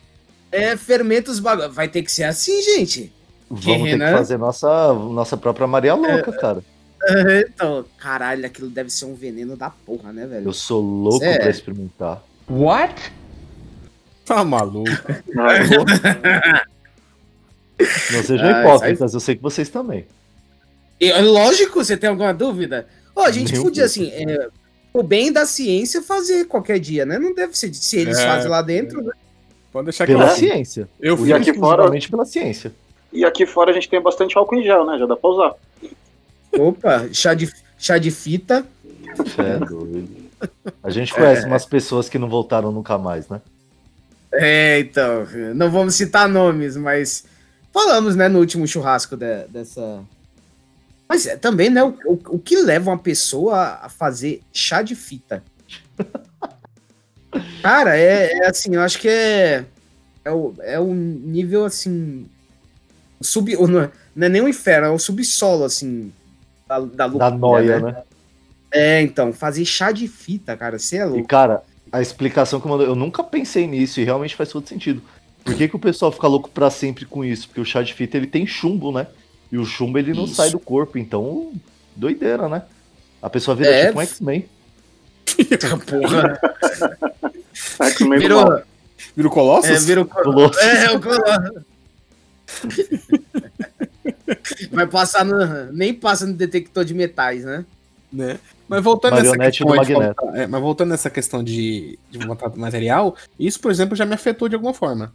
é 0.52 0.76
fermenta 0.76 1.30
os 1.30 1.40
bagulho. 1.40 1.72
Vai 1.72 1.88
ter 1.88 2.02
que 2.02 2.12
ser 2.12 2.24
assim, 2.24 2.62
gente. 2.64 3.14
Vamos 3.50 3.84
ter 3.90 3.98
né? 3.98 4.12
que 4.12 4.18
fazer 4.18 4.38
nossa, 4.40 4.94
nossa 4.94 5.38
própria 5.38 5.68
Maria 5.68 5.94
Louca, 5.94 6.32
cara. 6.32 6.64
É, 7.08 7.42
Então, 7.54 7.86
caralho, 7.98 8.46
aquilo 8.46 8.70
deve 8.70 8.90
ser 8.90 9.06
um 9.06 9.16
veneno 9.16 9.56
da 9.56 9.70
porra, 9.70 10.12
né, 10.14 10.26
velho? 10.26 10.48
Eu 10.50 10.54
sou 10.54 10.82
louco 10.82 11.20
Sério? 11.20 11.42
pra 11.42 11.50
experimentar. 11.50 12.24
What? 12.50 13.14
Tá 14.26 14.44
maluco. 14.44 14.90
Não 18.12 18.24
sejam 18.24 18.48
Ah, 18.48 18.62
hipócritas, 18.62 19.14
eu 19.14 19.20
sei 19.20 19.36
que 19.36 19.42
vocês 19.42 19.70
também. 19.70 20.06
E, 21.00 21.12
lógico, 21.22 21.84
você 21.84 21.98
tem 21.98 22.10
alguma 22.10 22.34
dúvida? 22.34 22.88
Ó, 23.16 23.24
a 23.26 23.32
gente 23.32 23.60
podia, 23.60 23.86
assim, 23.86 24.10
é, 24.12 24.48
o 24.94 25.04
bem 25.04 25.32
da 25.32 25.46
ciência 25.46 26.02
fazer 26.02 26.46
qualquer 26.46 26.80
dia, 26.80 27.06
né? 27.06 27.20
Não 27.20 27.34
deve 27.34 27.58
ser 27.58 27.74
se 27.74 27.98
eles 27.98 28.18
É. 28.18 28.26
fazem 28.28 28.50
lá 28.50 28.62
dentro, 28.62 29.02
né? 29.04 29.12
Pode 29.72 29.86
deixar 29.86 30.08
Pela 30.08 30.24
claro. 30.24 30.36
ciência. 30.40 30.88
Eu 31.02 31.16
E 31.16 31.18
fui 31.18 31.34
aqui 31.34 31.54
fora- 31.54 31.92
pela 32.10 32.26
ciência. 32.26 32.72
E 33.12 33.26
aqui 33.26 33.46
fora 33.46 33.72
a 33.72 33.74
gente 33.74 33.90
tem 33.90 34.02
bastante 34.02 34.38
álcool 34.38 34.56
em 34.56 34.64
gel, 34.64 34.86
né? 34.86 34.98
Já 34.98 35.06
dá 35.06 35.16
pra 35.18 35.30
usar. 35.30 35.54
Opa, 36.58 37.08
chá 37.14 37.34
de, 37.34 37.52
chá 37.78 37.98
de 37.98 38.12
fita. 38.12 38.66
É 39.38 39.60
doido. 39.60 40.26
A 40.84 40.90
gente 40.90 41.14
conhece 41.14 41.46
umas 41.46 41.66
pessoas 41.66 42.10
que 42.10 42.20
não 42.20 42.30
voltaram 42.30 42.72
nunca 42.72 42.98
mais, 42.98 43.28
né? 43.28 43.42
É, 44.34 44.80
então, 44.80 45.26
não 45.56 45.72
vamos 45.72 45.96
citar 45.96 46.28
nomes, 46.28 46.76
mas 46.76 47.26
falamos, 47.72 48.16
né, 48.16 48.28
no 48.28 48.40
último 48.40 48.68
churrasco 48.68 49.16
de- 49.16 49.48
dessa. 49.48 50.04
Mas 51.08 51.26
é, 51.26 51.38
também, 51.38 51.70
né, 51.70 51.84
o, 51.84 51.98
o, 52.06 52.20
o 52.36 52.40
que 52.40 52.58
leva 52.58 52.92
uma 52.92 52.98
pessoa 52.98 53.80
a 53.82 53.90
fazer 53.90 54.42
chá 54.52 54.82
de 54.82 54.96
fita? 54.96 55.44
Cara, 57.62 57.98
é, 57.98 58.32
é 58.40 58.48
assim, 58.48 58.76
eu 58.76 58.82
acho 58.82 59.00
que 59.00 59.08
é. 59.08 59.66
É 60.24 60.32
o, 60.32 60.54
é 60.60 60.80
o 60.80 60.94
nível 60.94 61.66
assim. 61.66 62.28
Sub, 63.22 63.54
não, 63.56 63.82
é, 63.82 63.92
não 64.16 64.26
é 64.28 64.30
nem 64.30 64.42
o 64.42 64.50
inferno, 64.50 64.88
é 64.88 64.90
o 64.90 65.00
subsolo, 65.00 65.64
assim. 65.64 66.12
Da, 66.68 66.80
da, 66.80 67.08
Da 67.08 67.32
noia, 67.32 67.80
né? 67.80 68.04
É, 68.72 69.02
então, 69.02 69.32
fazer 69.32 69.64
chá 69.66 69.92
de 69.92 70.08
fita, 70.08 70.58
cara, 70.58 70.78
você 70.80 70.98
é 70.98 71.02
E, 71.02 71.06
louco. 71.06 71.28
cara, 71.28 71.64
a 71.92 72.02
explicação 72.02 72.60
que 72.60 72.66
eu 72.68 72.72
mandei, 72.72 72.88
eu 72.88 72.96
nunca 72.96 73.24
pensei 73.24 73.68
nisso 73.68 74.00
e 74.02 74.04
realmente 74.04 74.36
faz 74.36 74.50
todo 74.50 74.68
sentido. 74.68 75.02
Por 75.44 75.54
que, 75.56 75.68
que 75.68 75.76
o 75.76 75.80
pessoal 75.80 76.12
fica 76.12 76.28
louco 76.28 76.50
pra 76.50 76.70
sempre 76.72 77.06
com 77.06 77.24
isso? 77.24 77.48
Porque 77.48 77.62
o 77.62 77.66
chá 77.66 77.82
de 77.84 77.94
fita 77.94 78.18
ele 78.18 78.26
tem 78.28 78.48
chumbo, 78.48 78.92
né? 78.92 79.06
E 79.52 79.58
o 79.60 79.66
chumbo 79.66 80.00
ele 80.00 80.12
não 80.14 80.26
Isso. 80.26 80.34
sai 80.36 80.50
do 80.50 80.58
corpo, 80.60 80.98
então 80.98 81.54
doideira, 81.96 82.50
né? 82.50 82.64
A 83.22 83.30
pessoa 83.30 83.56
vira 83.56 83.70
É. 83.70 83.86
tipo 83.88 84.00
um 84.00 84.02
X-Men. 84.02 84.50
Porra. 85.88 86.40
É 87.80 88.04
meio 88.04 88.22
do 88.30 88.64
Virou, 89.16 89.32
o 89.32 89.34
Colossus? 89.34 89.70
é, 89.70 89.80
virou 89.86 90.06
Colossus. 90.06 90.62
É, 90.62 90.92
o 90.92 91.00
Colossus. 91.00 91.64
Vai 94.72 94.88
passar 94.88 95.24
no. 95.24 95.72
Nem 95.72 95.94
passa 95.94 96.26
no 96.26 96.34
detector 96.34 96.84
de 96.84 96.94
metais, 96.94 97.44
né? 97.44 97.66
né? 98.12 98.40
Mas 98.68 98.84
voltando 98.84 99.16
nessa 99.16 99.38
questão, 99.38 99.84
de 99.84 99.94
é, 100.40 100.48
mas 100.48 100.62
voltando 100.62 100.90
nessa 100.90 101.10
questão 101.10 101.44
de, 101.44 102.00
de 102.10 102.26
montar 102.26 102.50
material, 102.56 103.16
isso, 103.40 103.60
por 103.60 103.70
exemplo, 103.70 103.96
já 103.96 104.06
me 104.06 104.14
afetou 104.16 104.50
de 104.50 104.56
alguma 104.56 104.74
forma. 104.74 105.14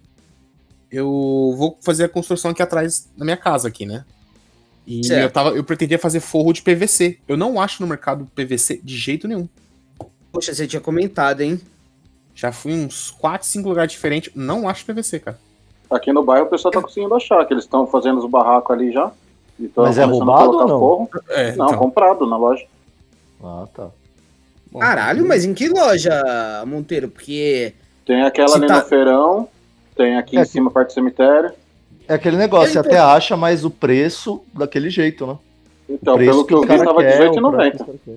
Eu 0.91 1.55
vou 1.57 1.79
fazer 1.81 2.05
a 2.05 2.09
construção 2.09 2.51
aqui 2.53 2.63
atrás 2.63 3.09
da 3.17 3.25
minha 3.25 3.37
casa 3.37 3.69
aqui, 3.69 3.87
né? 3.87 4.05
E 4.87 5.05
Certo. 5.05 5.23
eu, 5.23 5.31
tava, 5.31 5.51
eu 5.51 5.65
pretendia 5.65 5.99
fazer 5.99 6.21
forro 6.21 6.53
de 6.53 6.63
PVC. 6.63 7.19
Eu 7.27 7.37
não 7.37 7.61
acho 7.61 7.83
no 7.83 7.89
mercado 7.89 8.27
PVC 8.35 8.81
de 8.83 8.97
jeito 8.97 9.27
nenhum. 9.27 9.49
Poxa, 10.33 10.55
você 10.55 10.67
tinha 10.67 10.81
comentado, 10.81 11.41
hein? 11.41 11.61
Já 12.35 12.53
fui 12.53 12.73
em 12.73 12.87
uns 12.87 13.11
4, 13.11 13.47
5 13.47 13.69
lugares 13.69 13.93
diferentes, 13.93 14.33
não 14.35 14.69
acho 14.69 14.85
PVC, 14.85 15.21
cara. 15.21 15.39
Aqui 15.91 16.13
no 16.13 16.23
bairro 16.23 16.47
o 16.47 16.49
pessoal 16.51 16.71
tá 16.73 16.81
conseguindo 16.81 17.15
achar, 17.15 17.45
que 17.45 17.53
eles 17.53 17.65
estão 17.65 17.87
fazendo 17.87 18.19
os 18.19 18.31
barracos 18.31 18.75
ali 18.75 18.93
já. 18.93 19.11
E 19.59 19.67
tão 19.69 19.85
Mas 19.85 19.99
é 19.99 20.05
roubado 20.05 20.53
ou 20.53 20.67
não? 20.69 20.79
forro. 20.79 21.11
É, 21.31 21.53
Não, 21.57 21.67
então. 21.67 21.79
comprado 21.79 22.27
na 22.27 22.37
loja. 22.37 22.65
Ah, 23.43 23.67
tá. 23.75 23.89
Bom, 24.71 24.79
Caralho, 24.79 25.27
mas 25.27 25.45
em 25.45 25.53
que 25.53 25.69
loja, 25.69 26.23
Monteiro? 26.67 27.09
Porque. 27.09 27.75
Tem 28.07 28.23
aquela 28.23 28.55
ali 28.57 28.67
tá- 28.67 28.77
no 28.81 28.85
feirão, 28.87 29.49
tem 29.97 30.17
aqui 30.17 30.39
É. 30.39 30.43
em 30.43 30.45
cima 30.45 30.71
perto 30.71 30.89
do 30.89 30.93
cemitério. 30.95 31.53
É 32.09 32.15
aquele 32.15 32.37
negócio, 32.37 32.73
você 32.73 32.79
até 32.79 32.99
acha, 32.99 33.37
mas 33.37 33.65
o 33.65 33.71
preço 33.71 34.43
daquele 34.55 34.91
jeito, 34.91 35.27
né? 35.27 35.37
Então, 35.89 36.17
pelo 36.17 36.45
que 36.45 36.55
eu 36.55 36.59
o 36.59 36.61
vi, 36.63 36.67
cara 36.69 36.85
tava 36.85 37.01
quer, 37.03 37.15
o 37.15 37.17
preço 37.19 37.35
R$18,90. 37.41 37.71
que 37.77 37.83
o 37.83 37.87
cara 37.87 37.99
quer. 38.05 38.17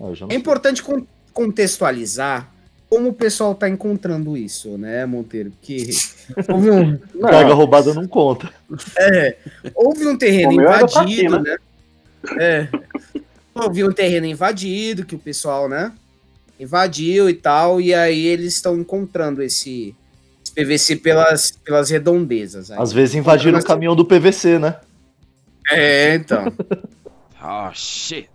Ah, 0.00 0.04
eu 0.06 0.14
já 0.14 0.26
não 0.26 0.32
é 0.32 0.36
importante 0.36 0.82
con- 0.82 1.04
contextualizar 1.32 2.48
como 2.90 3.10
o 3.10 3.14
pessoal 3.14 3.54
tá 3.54 3.68
encontrando 3.68 4.36
isso, 4.36 4.76
né, 4.76 5.06
Monteiro? 5.06 5.52
Porque 5.52 5.90
houve 6.50 6.70
um, 6.70 6.98
Carga 7.20 7.54
roubada 7.54 7.94
não 7.94 8.08
conta. 8.08 8.52
é, 8.98 9.36
houve 9.76 10.06
um 10.08 10.18
terreno 10.18 10.52
invadido, 10.52 11.36
aqui, 11.36 11.48
né? 11.48 11.56
É. 12.38 12.68
Houve 13.54 13.84
um 13.84 13.92
terreno 13.92 14.26
invadido 14.26 15.06
que 15.06 15.14
o 15.14 15.18
pessoal, 15.18 15.68
né? 15.68 15.92
Invadiu 16.58 17.30
e 17.30 17.34
tal, 17.34 17.80
e 17.80 17.94
aí 17.94 18.26
eles 18.26 18.54
estão 18.54 18.76
encontrando 18.76 19.40
esse, 19.40 19.94
esse 20.44 20.52
PVC 20.52 20.96
pelas, 20.96 21.52
pelas 21.52 21.90
redondezas. 21.90 22.72
aí. 22.72 22.78
Às 22.78 22.92
vezes 22.92 23.14
invadiram 23.14 23.58
o 23.58 23.64
caminhão 23.64 23.94
do 23.94 24.04
PVC, 24.04 24.58
né? 24.58 24.76
É, 25.70 26.16
então. 26.16 26.52
Oh 27.42 27.70
shit. 27.72 28.28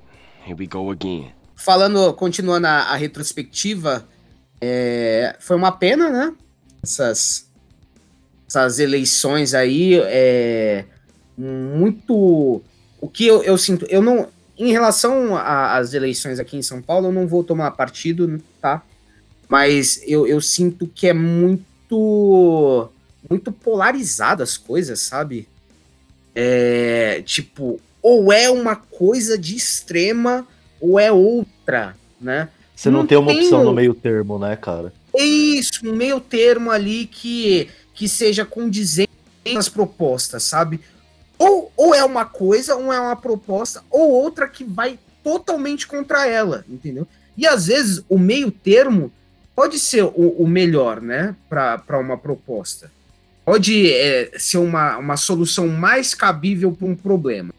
Here 0.47 0.55
we 0.57 0.65
go 0.65 0.89
again. 0.89 1.31
Falando, 1.55 2.11
continuando 2.15 2.65
a, 2.65 2.71
a 2.71 2.95
retrospectiva, 2.95 4.03
é, 4.65 5.35
foi 5.39 5.55
uma 5.55 5.71
pena, 5.71 6.09
né? 6.09 6.33
Essas, 6.83 7.49
essas 8.47 8.79
eleições 8.79 9.53
aí, 9.53 9.99
é, 9.99 10.85
muito. 11.37 12.61
O 12.99 13.07
que 13.07 13.25
eu, 13.25 13.43
eu 13.43 13.57
sinto, 13.57 13.85
eu 13.89 14.01
não. 14.01 14.27
Em 14.57 14.71
relação 14.71 15.35
às 15.35 15.93
eleições 15.93 16.39
aqui 16.39 16.55
em 16.55 16.61
São 16.61 16.81
Paulo, 16.81 17.07
eu 17.07 17.11
não 17.11 17.27
vou 17.27 17.43
tomar 17.43 17.71
partido, 17.71 18.41
tá? 18.61 18.81
Mas 19.49 20.01
eu, 20.05 20.25
eu 20.25 20.39
sinto 20.41 20.87
que 20.87 21.07
é 21.07 21.13
muito. 21.13 22.89
Muito 23.27 23.51
polarizado 23.51 24.43
as 24.43 24.55
coisas, 24.55 24.99
sabe? 24.99 25.47
É, 26.35 27.23
tipo, 27.25 27.81
ou 28.01 28.31
é 28.31 28.51
uma 28.51 28.75
coisa 28.75 29.35
de 29.35 29.55
extrema 29.55 30.47
ou 30.79 30.99
é 30.99 31.11
outra, 31.11 31.95
né? 32.21 32.49
Você 32.75 32.89
não, 32.89 32.99
Não 32.99 33.07
tem 33.07 33.17
uma 33.17 33.31
tem 33.31 33.41
opção 33.41 33.63
no 33.63 33.73
meio 33.73 33.93
termo, 33.93 34.37
né, 34.37 34.55
cara? 34.55 34.91
É 35.15 35.23
isso, 35.23 35.79
um 35.85 35.95
meio 35.95 36.19
termo 36.19 36.69
ali 36.69 37.05
que, 37.05 37.69
que 37.93 38.07
seja 38.09 38.43
condizente 38.45 39.09
com 39.49 39.57
as 39.57 39.69
propostas, 39.69 40.43
sabe? 40.43 40.81
Ou, 41.37 41.71
ou 41.77 41.95
é 41.95 42.03
uma 42.03 42.25
coisa, 42.25 42.75
ou 42.75 42.91
é 42.91 42.99
uma 42.99 43.15
proposta, 43.15 43.81
ou 43.89 44.09
outra 44.11 44.47
que 44.47 44.63
vai 44.63 44.99
totalmente 45.23 45.87
contra 45.87 46.27
ela, 46.27 46.65
entendeu? 46.69 47.07
E 47.37 47.47
às 47.47 47.67
vezes 47.67 48.03
o 48.09 48.17
meio 48.17 48.51
termo 48.51 49.11
pode 49.55 49.79
ser 49.79 50.03
o, 50.03 50.35
o 50.37 50.47
melhor, 50.47 51.01
né, 51.01 51.35
para 51.49 51.97
uma 51.99 52.17
proposta. 52.17 52.91
Pode 53.45 53.91
é, 53.91 54.31
ser 54.37 54.57
uma, 54.57 54.97
uma 54.97 55.17
solução 55.17 55.67
mais 55.67 56.13
cabível 56.13 56.71
para 56.71 56.87
um 56.87 56.95
problema, 56.95 57.53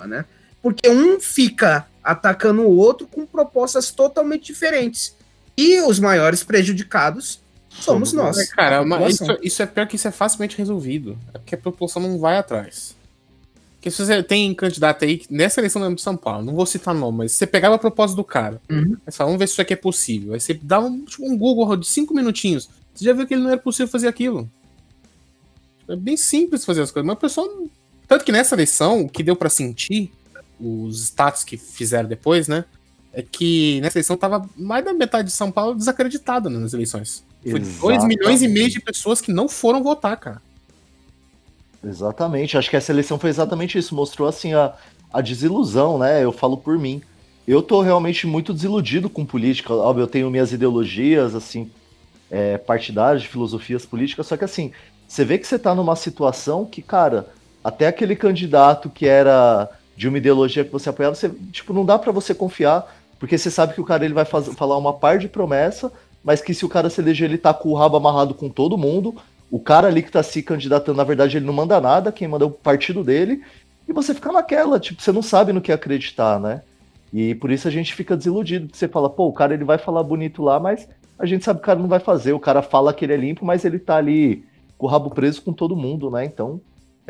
né? 0.00 0.24
Porque 0.62 0.88
um 0.88 1.18
fica 1.18 1.86
atacando 2.02 2.62
o 2.62 2.76
outro 2.76 3.06
com 3.06 3.26
propostas 3.26 3.90
totalmente 3.90 4.46
diferentes. 4.46 5.14
E 5.56 5.80
os 5.82 5.98
maiores 5.98 6.42
prejudicados 6.42 7.40
somos 7.68 8.12
nós. 8.12 8.38
É, 8.38 8.46
cara, 8.46 8.82
isso, 9.08 9.24
isso 9.42 9.62
é 9.62 9.66
pior 9.66 9.86
que 9.86 9.96
isso 9.96 10.08
é 10.08 10.10
facilmente 10.10 10.56
resolvido. 10.56 11.18
É 11.34 11.38
porque 11.38 11.54
a 11.54 11.58
população 11.58 12.02
não 12.02 12.18
vai 12.18 12.38
atrás. 12.38 12.96
Porque 13.76 13.90
se 13.90 14.04
você 14.04 14.22
tem 14.22 14.52
candidato 14.54 15.04
aí, 15.04 15.22
nessa 15.30 15.60
eleição 15.60 15.94
de 15.94 16.02
São 16.02 16.14
Paulo, 16.16 16.44
não 16.44 16.54
vou 16.54 16.66
citar 16.66 16.94
nome, 16.94 17.18
mas 17.18 17.32
você 17.32 17.46
pegava 17.46 17.76
a 17.76 17.78
proposta 17.78 18.14
do 18.14 18.22
cara, 18.22 18.60
Uhum. 18.70 18.96
aí 19.06 19.12
você 19.12 19.16
fala, 19.16 19.28
vamos 19.28 19.38
ver 19.38 19.46
se 19.46 19.52
isso 19.54 19.62
aqui 19.62 19.72
é 19.72 19.76
possível. 19.76 20.34
Aí 20.34 20.40
você 20.40 20.52
dá 20.52 20.80
um, 20.80 21.02
tipo, 21.04 21.24
um 21.24 21.36
Google 21.36 21.74
de 21.78 21.86
cinco 21.86 22.12
minutinhos, 22.12 22.68
você 22.94 23.06
já 23.06 23.14
viu 23.14 23.26
que 23.26 23.32
ele 23.32 23.42
não 23.42 23.50
era 23.50 23.58
possível 23.58 23.88
fazer 23.88 24.08
aquilo. 24.08 24.50
É 25.88 25.96
bem 25.96 26.16
simples 26.16 26.64
fazer 26.64 26.82
as 26.82 26.90
coisas, 26.90 27.06
mas 27.06 27.16
o 27.16 27.20
pessoal. 27.20 27.48
Tanto 28.06 28.24
que 28.24 28.32
nessa 28.32 28.54
eleição, 28.54 29.02
o 29.02 29.08
que 29.08 29.22
deu 29.22 29.34
pra 29.34 29.48
sentir, 29.48 30.12
os 30.60 31.02
status 31.02 31.44
que 31.44 31.56
fizeram 31.56 32.08
depois, 32.08 32.46
né? 32.46 32.64
É 33.12 33.22
que 33.22 33.80
nessa 33.80 33.98
eleição 33.98 34.16
tava 34.16 34.48
mais 34.56 34.84
da 34.84 34.92
metade 34.92 35.28
de 35.28 35.34
São 35.34 35.50
Paulo 35.50 35.74
desacreditada 35.74 36.48
nas 36.48 36.72
eleições. 36.72 37.24
Foi 37.48 37.58
2 37.58 38.04
milhões 38.04 38.42
e 38.42 38.48
meio 38.48 38.68
de 38.68 38.80
pessoas 38.80 39.20
que 39.20 39.32
não 39.32 39.48
foram 39.48 39.82
votar, 39.82 40.16
cara. 40.16 40.42
Exatamente, 41.82 42.58
acho 42.58 42.68
que 42.68 42.76
essa 42.76 42.92
eleição 42.92 43.18
foi 43.18 43.30
exatamente 43.30 43.78
isso, 43.78 43.94
mostrou 43.94 44.28
assim 44.28 44.52
a, 44.52 44.74
a 45.12 45.20
desilusão, 45.20 45.98
né? 45.98 46.22
Eu 46.22 46.30
falo 46.30 46.56
por 46.56 46.78
mim. 46.78 47.02
Eu 47.48 47.62
tô 47.62 47.80
realmente 47.80 48.26
muito 48.26 48.52
desiludido 48.52 49.08
com 49.08 49.24
política. 49.24 49.72
Óbvio, 49.72 50.02
eu 50.02 50.06
tenho 50.06 50.30
minhas 50.30 50.52
ideologias, 50.52 51.34
assim, 51.34 51.70
é, 52.30 52.58
partidárias, 52.58 53.22
de 53.22 53.28
filosofias 53.28 53.86
políticas, 53.86 54.26
só 54.26 54.36
que 54.36 54.44
assim, 54.44 54.72
você 55.08 55.24
vê 55.24 55.38
que 55.38 55.46
você 55.46 55.58
tá 55.58 55.74
numa 55.74 55.96
situação 55.96 56.64
que, 56.64 56.80
cara, 56.80 57.28
até 57.64 57.88
aquele 57.88 58.14
candidato 58.14 58.88
que 58.88 59.06
era 59.06 59.68
de 60.00 60.08
uma 60.08 60.16
ideologia 60.16 60.64
que 60.64 60.72
você 60.72 60.88
apoiava, 60.88 61.14
você, 61.14 61.30
tipo, 61.52 61.74
não 61.74 61.84
dá 61.84 61.98
pra 61.98 62.10
você 62.10 62.34
confiar, 62.34 62.90
porque 63.18 63.36
você 63.36 63.50
sabe 63.50 63.74
que 63.74 63.82
o 63.82 63.84
cara 63.84 64.02
ele 64.02 64.14
vai 64.14 64.24
faz- 64.24 64.48
falar 64.54 64.78
uma 64.78 64.94
par 64.94 65.18
de 65.18 65.28
promessa, 65.28 65.92
mas 66.24 66.40
que 66.40 66.54
se 66.54 66.64
o 66.64 66.70
cara 66.70 66.88
se 66.88 67.02
eleger, 67.02 67.28
ele 67.28 67.36
tá 67.36 67.52
com 67.52 67.68
o 67.68 67.74
rabo 67.74 67.98
amarrado 67.98 68.32
com 68.32 68.48
todo 68.48 68.78
mundo, 68.78 69.14
o 69.50 69.60
cara 69.60 69.88
ali 69.88 70.02
que 70.02 70.10
tá 70.10 70.22
se 70.22 70.42
candidatando, 70.42 70.96
na 70.96 71.04
verdade, 71.04 71.36
ele 71.36 71.44
não 71.44 71.52
manda 71.52 71.78
nada, 71.78 72.10
quem 72.10 72.26
manda 72.26 72.46
é 72.46 72.48
o 72.48 72.50
partido 72.50 73.04
dele, 73.04 73.42
e 73.86 73.92
você 73.92 74.14
fica 74.14 74.32
naquela, 74.32 74.80
tipo, 74.80 75.02
você 75.02 75.12
não 75.12 75.20
sabe 75.20 75.52
no 75.52 75.60
que 75.60 75.70
acreditar, 75.70 76.40
né? 76.40 76.62
E 77.12 77.34
por 77.34 77.50
isso 77.50 77.68
a 77.68 77.70
gente 77.70 77.94
fica 77.94 78.16
desiludido, 78.16 78.68
porque 78.68 78.78
você 78.78 78.88
fala, 78.88 79.10
pô, 79.10 79.26
o 79.26 79.34
cara 79.34 79.52
ele 79.52 79.64
vai 79.64 79.76
falar 79.76 80.02
bonito 80.02 80.42
lá, 80.42 80.58
mas 80.58 80.88
a 81.18 81.26
gente 81.26 81.44
sabe 81.44 81.58
que 81.60 81.64
o 81.64 81.66
cara 81.66 81.78
não 81.78 81.88
vai 81.88 82.00
fazer, 82.00 82.32
o 82.32 82.40
cara 82.40 82.62
fala 82.62 82.94
que 82.94 83.04
ele 83.04 83.12
é 83.12 83.18
limpo, 83.18 83.44
mas 83.44 83.66
ele 83.66 83.78
tá 83.78 83.96
ali 83.96 84.46
com 84.78 84.86
o 84.86 84.88
rabo 84.88 85.10
preso 85.10 85.42
com 85.42 85.52
todo 85.52 85.76
mundo, 85.76 86.10
né? 86.10 86.24
Então, 86.24 86.58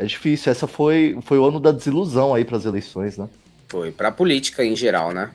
é 0.01 0.05
difícil, 0.05 0.51
essa 0.51 0.65
foi, 0.67 1.17
foi 1.21 1.37
o 1.37 1.45
ano 1.45 1.59
da 1.59 1.71
desilusão 1.71 2.33
aí 2.33 2.43
pras 2.43 2.65
eleições, 2.65 3.17
né? 3.17 3.27
Foi 3.67 3.91
pra 3.91 4.11
política 4.11 4.65
em 4.65 4.75
geral, 4.75 5.11
né? 5.13 5.29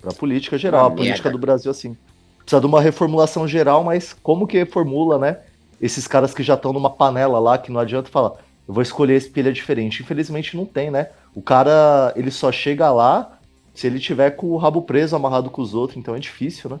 Pra 0.00 0.12
política 0.12 0.56
geral, 0.56 0.86
Uma 0.86 0.92
a 0.92 0.96
política 0.96 1.28
merda. 1.28 1.38
do 1.38 1.38
Brasil, 1.38 1.70
assim. 1.70 1.96
Precisa 2.38 2.60
de 2.60 2.66
uma 2.66 2.80
reformulação 2.80 3.46
geral, 3.48 3.82
mas 3.82 4.14
como 4.22 4.46
que 4.46 4.56
reformula, 4.56 5.18
né? 5.18 5.38
Esses 5.80 6.06
caras 6.06 6.32
que 6.32 6.42
já 6.42 6.54
estão 6.54 6.72
numa 6.72 6.88
panela 6.88 7.38
lá, 7.38 7.58
que 7.58 7.72
não 7.72 7.80
adianta 7.80 8.08
falar, 8.08 8.32
eu 8.66 8.72
vou 8.72 8.82
escolher 8.82 9.14
esse 9.14 9.28
pilha 9.28 9.52
diferente. 9.52 10.02
Infelizmente 10.02 10.56
não 10.56 10.64
tem, 10.64 10.90
né? 10.90 11.08
O 11.34 11.42
cara, 11.42 12.12
ele 12.16 12.30
só 12.30 12.50
chega 12.52 12.90
lá 12.92 13.38
se 13.74 13.86
ele 13.86 13.98
tiver 13.98 14.30
com 14.30 14.46
o 14.46 14.56
rabo 14.56 14.82
preso, 14.82 15.14
amarrado 15.16 15.50
com 15.50 15.60
os 15.60 15.74
outros, 15.74 15.98
então 15.98 16.14
é 16.14 16.18
difícil, 16.18 16.70
né? 16.70 16.80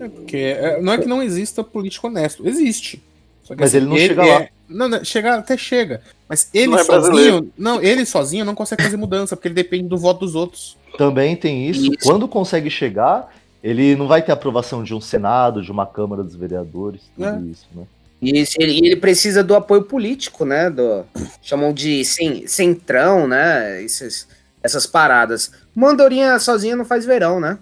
É 0.00 0.08
porque 0.08 0.36
é, 0.36 0.80
não 0.80 0.92
é 0.94 0.98
que 0.98 1.06
não 1.06 1.22
exista 1.22 1.62
político 1.62 2.08
honesto, 2.08 2.46
existe. 2.48 3.00
Só 3.44 3.54
que, 3.54 3.60
Mas 3.60 3.74
ele 3.74 3.86
não 3.86 3.96
chega 3.96 4.24
é- 4.26 4.38
lá. 4.38 4.48
Não, 4.68 4.88
não, 4.88 5.04
chega, 5.04 5.34
até 5.36 5.56
chega. 5.56 6.00
Mas 6.28 6.48
ele 6.54 6.68
Não 6.68 6.78
é 6.78 6.84
sozinho. 6.84 7.02
brasileiro. 7.12 7.52
Não, 7.58 7.82
ele 7.82 8.06
sozinho 8.06 8.44
não 8.44 8.54
consegue 8.54 8.82
fazer 8.82 8.96
mudança, 8.96 9.36
porque 9.36 9.48
ele 9.48 9.54
depende 9.54 9.88
do 9.88 9.98
voto 9.98 10.20
dos 10.20 10.34
outros. 10.34 10.76
Também 10.96 11.36
tem 11.36 11.68
isso. 11.68 11.86
Isso. 11.86 11.98
Quando 12.02 12.26
consegue 12.26 12.70
chegar, 12.70 13.34
ele 13.62 13.94
não 13.96 14.06
vai 14.08 14.22
ter 14.22 14.32
aprovação 14.32 14.82
de 14.82 14.94
um 14.94 15.00
Senado, 15.00 15.62
de 15.62 15.70
uma 15.70 15.86
Câmara 15.86 16.22
dos 16.22 16.34
Vereadores, 16.34 17.02
tudo 17.14 17.28
É. 17.28 17.40
isso, 17.50 17.66
né? 17.74 17.84
E 18.22 18.38
esse- 18.38 18.56
ele, 18.58 18.72
e 18.72 18.86
ele 18.86 18.96
precisa 18.96 19.44
do 19.44 19.54
apoio 19.54 19.82
político, 19.82 20.44
né? 20.46 20.70
Do, 20.70 21.04
chamam 21.42 21.72
de 21.74 22.02
cen- 22.04 22.46
centrão, 22.46 23.26
né? 23.28 23.82
Esses, 23.82 24.26
essas 24.62 24.86
paradas. 24.86 25.50
Mandorinha 25.74 26.38
sozinha 26.38 26.74
não 26.76 26.86
faz 26.86 27.04
verão, 27.04 27.38
né? 27.38 27.58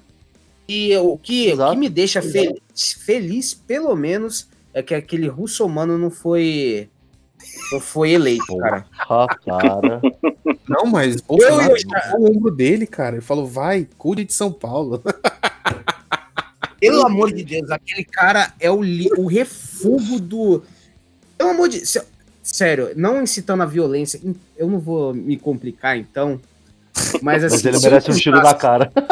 E 0.69 0.97
o 0.99 1.19
que, 1.19 1.53
o 1.53 1.71
que 1.71 1.77
me 1.77 1.89
deixa 1.89 2.23
fe- 2.23 2.55
feliz, 3.05 3.53
pelo 3.55 3.97
menos, 3.97 4.47
é 4.75 4.83
que 4.83 4.95
aquele 4.95 5.29
russomano 5.29 5.97
não 5.99 6.11
foi. 6.11 6.89
Não 7.73 7.81
foi 7.81 8.13
eleito, 8.13 8.57
cara. 8.59 8.87
Ah, 9.09 9.27
cara. 9.45 10.01
Não, 10.69 10.87
mas 10.87 11.21
Bolsonaro 11.21 11.73
eu- 11.73 11.79
chamou 11.79 12.21
o 12.29 12.31
ombro 12.37 12.51
dele, 12.55 12.87
cara. 12.87 13.17
Ele 13.17 13.21
falou, 13.25 13.47
vai, 13.47 13.87
cuide 13.99 14.25
de 14.25 14.33
São 14.33 14.53
Paulo. 14.53 15.03
Pelo 16.81 17.05
amor 17.05 17.33
de 17.33 17.43
Deus, 17.45 17.69
aquele 17.71 18.05
cara 18.05 18.53
é 18.61 18.71
o, 18.71 18.81
li- 18.83 19.11
o 19.19 19.27
refúgio 19.27 20.21
do. 20.21 20.63
Pelo 21.37 21.51
amor 21.51 21.69
de 21.69 21.85
sé- 21.85 22.07
Sério, 22.43 22.91
não 22.97 23.23
incitando 23.23 23.63
a 23.63 23.67
violência, 23.67 24.21
eu 24.57 24.69
não 24.69 24.79
vou 24.79 25.13
me 25.15 25.37
complicar 25.37 25.97
então. 25.97 26.41
Mas 27.23 27.43
assim. 27.45 27.57
Mas 27.57 27.65
ele 27.65 27.77
eu 27.77 27.81
merece 27.83 28.11
um 28.11 28.15
tiro 28.15 28.41
na 28.41 28.55
cara. 28.55 28.91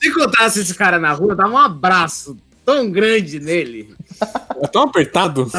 Se 0.00 0.08
encontrasse 0.08 0.60
esse 0.60 0.74
cara 0.74 0.98
na 0.98 1.12
rua, 1.12 1.34
dava 1.34 1.50
um 1.50 1.58
abraço 1.58 2.36
tão 2.74 2.90
grande 2.90 3.40
nele. 3.40 3.94
É 4.62 4.66
tão 4.68 4.82
apertado. 4.82 5.50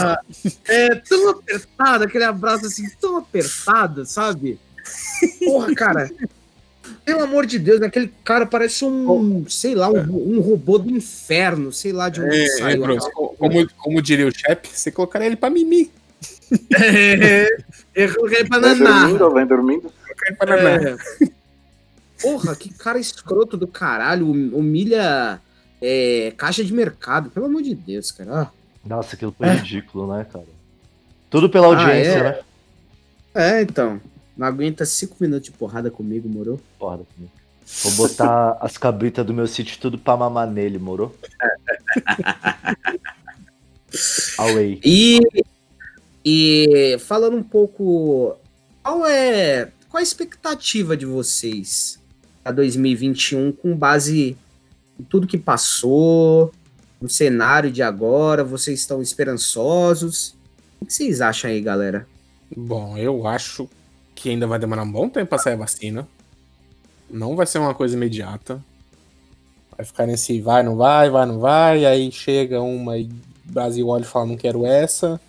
É 0.67 0.95
tão 0.95 1.29
apertado, 1.29 2.03
aquele 2.03 2.23
abraço 2.23 2.65
assim, 2.65 2.87
tão 2.99 3.17
apertado, 3.17 4.05
sabe? 4.05 4.59
Porra, 5.43 5.73
cara. 5.75 6.11
Pelo 7.05 7.23
amor 7.23 7.45
de 7.45 7.57
Deus, 7.57 7.81
aquele 7.81 8.11
cara 8.23 8.45
parece 8.45 8.83
um, 8.85 9.45
sei 9.49 9.75
lá, 9.75 9.89
um, 9.89 10.35
um 10.37 10.39
robô 10.41 10.77
do 10.77 10.89
inferno, 10.91 11.71
sei 11.71 11.91
lá 11.91 12.09
de 12.09 12.21
onde 12.21 12.35
É, 12.35 12.43
é, 12.43 12.47
saiu. 12.57 12.97
Co- 13.13 13.35
como, 13.37 13.69
como 13.77 14.01
diria 14.01 14.27
o 14.27 14.31
chefe, 14.31 14.67
você 14.73 14.91
colocaria 14.91 15.27
ele 15.27 15.35
pra 15.35 15.49
mimir. 15.49 15.89
É, 16.73 17.47
eu 17.95 18.13
coloquei 18.15 18.43
pra 18.45 18.59
Vem 18.59 18.75
nanar. 18.79 19.01
dormindo, 19.07 19.31
vem 19.33 19.45
dormindo. 19.47 19.93
Colocaria 20.03 20.35
pra 20.37 20.45
nanar. 20.47 20.83
É. 21.21 21.27
Porra, 22.21 22.55
que 22.55 22.71
cara 22.73 22.99
escroto 22.99 23.57
do 23.57 23.67
caralho. 23.67 24.27
hum- 24.27 24.51
Humilha 24.53 25.39
é, 25.81 26.33
caixa 26.37 26.63
de 26.63 26.73
mercado. 26.73 27.29
Pelo 27.29 27.47
amor 27.47 27.61
de 27.61 27.75
Deus, 27.75 28.11
cara. 28.11 28.41
Ah. 28.41 28.51
Nossa, 28.85 29.15
aquilo 29.15 29.33
foi 29.37 29.47
ridículo, 29.47 30.15
né, 30.15 30.25
cara? 30.31 30.45
Tudo 31.29 31.49
pela 31.49 31.67
audiência, 31.67 32.11
é? 32.11 32.23
né? 32.23 32.39
É, 33.33 33.61
então. 33.61 33.99
Não 34.37 34.47
aguenta 34.47 34.85
cinco 34.85 35.17
minutos 35.19 35.45
de 35.45 35.51
porrada 35.51 35.91
comigo, 35.91 36.27
moro? 36.27 36.59
Porra, 36.79 36.97
comigo. 36.97 37.31
Vou 37.83 37.91
botar 37.93 38.57
as 38.61 38.77
cabritas 38.77 39.25
do 39.25 39.33
meu 39.33 39.47
sítio 39.47 39.77
tudo 39.79 39.97
pra 39.97 40.17
mamar 40.17 40.49
nele, 40.49 40.77
moro? 40.77 41.15
Away. 44.37 44.79
E, 44.83 45.19
e 46.23 46.97
falando 46.99 47.37
um 47.37 47.43
pouco, 47.43 48.37
qual 48.81 49.05
é 49.05 49.71
qual 49.89 49.99
a 49.99 50.03
expectativa 50.03 50.95
de 50.95 51.05
vocês 51.05 51.99
para 52.41 52.53
2021 52.53 53.51
com 53.51 53.75
base 53.75 54.37
tudo 55.09 55.27
que 55.27 55.37
passou, 55.37 56.51
no 57.01 57.09
cenário 57.09 57.71
de 57.71 57.81
agora? 57.81 58.43
Vocês 58.43 58.79
estão 58.79 59.01
esperançosos? 59.01 60.35
O 60.79 60.85
que 60.85 60.93
vocês 60.93 61.21
acham 61.21 61.49
aí, 61.49 61.61
galera? 61.61 62.07
Bom, 62.55 62.97
eu 62.97 63.25
acho 63.27 63.69
que 64.13 64.29
ainda 64.29 64.45
vai 64.45 64.59
demorar 64.59 64.83
um 64.83 64.91
bom 64.91 65.09
tempo 65.09 65.27
pra 65.27 65.37
sair 65.37 65.53
a 65.53 65.57
vacina. 65.57 66.07
Não 67.09 67.35
vai 67.35 67.45
ser 67.45 67.59
uma 67.59 67.73
coisa 67.73 67.95
imediata. 67.95 68.63
Vai 69.75 69.85
ficar 69.85 70.05
nesse 70.05 70.39
vai, 70.41 70.61
não 70.61 70.75
vai, 70.75 71.09
vai, 71.09 71.25
não 71.25 71.39
vai. 71.39 71.85
Aí 71.85 72.11
chega 72.11 72.61
uma 72.61 72.97
e 72.97 73.09
Brasil 73.43 73.87
olha 73.87 74.03
e 74.03 74.05
fala, 74.05 74.27
não 74.27 74.37
quero 74.37 74.65
essa. 74.65 75.19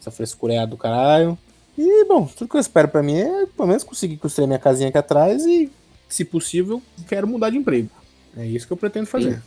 Essa 0.00 0.10
frescura 0.10 0.54
é 0.54 0.58
a 0.58 0.66
do 0.66 0.76
caralho. 0.76 1.38
E, 1.76 2.04
bom, 2.04 2.26
tudo 2.26 2.48
que 2.48 2.56
eu 2.56 2.60
espero 2.60 2.88
pra 2.88 3.02
mim 3.02 3.16
é 3.16 3.46
pelo 3.46 3.68
menos 3.68 3.82
conseguir 3.82 4.16
construir 4.18 4.46
minha 4.46 4.58
casinha 4.58 4.90
aqui 4.90 4.98
atrás 4.98 5.44
e, 5.44 5.70
se 6.08 6.24
possível, 6.24 6.82
quero 7.08 7.26
mudar 7.26 7.50
de 7.50 7.56
emprego. 7.56 7.90
É 8.36 8.46
isso 8.46 8.66
que 8.66 8.72
eu 8.72 8.76
pretendo 8.76 9.06
fazer. 9.06 9.34
Sim. 9.34 9.42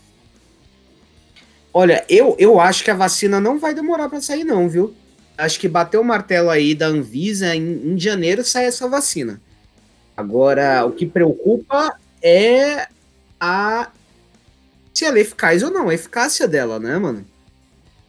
Olha, 1.74 2.06
eu, 2.10 2.36
eu 2.40 2.60
acho 2.60 2.84
que 2.84 2.92
a 2.92 2.96
vacina 2.96 3.40
não 3.40 3.60
vai 3.60 3.74
demorar 3.74 4.10
para 4.10 4.22
sair, 4.22 4.44
não, 4.44 4.68
viu? 4.68 4.96
Acho 5.38 5.60
que 5.60 5.68
bateu 5.68 6.02
o 6.02 6.06
martelo 6.06 6.50
aí 6.50 6.74
da 6.74 6.88
Anvisa, 6.88 7.56
em, 7.56 7.94
em 7.94 8.00
janeiro 8.00 8.44
sai 8.44 8.66
essa 8.66 8.88
vacina. 8.88 9.40
Agora, 10.16 10.86
o 10.86 10.92
que 10.92 11.06
preocupa 11.06 11.96
é 12.22 12.88
a 13.40 13.92
se 14.98 15.06
ela 15.06 15.20
é 15.20 15.22
eficaz 15.22 15.62
ou 15.62 15.70
não, 15.70 15.90
a 15.90 15.94
eficácia 15.94 16.48
dela, 16.48 16.80
né, 16.80 16.98
mano? 16.98 17.24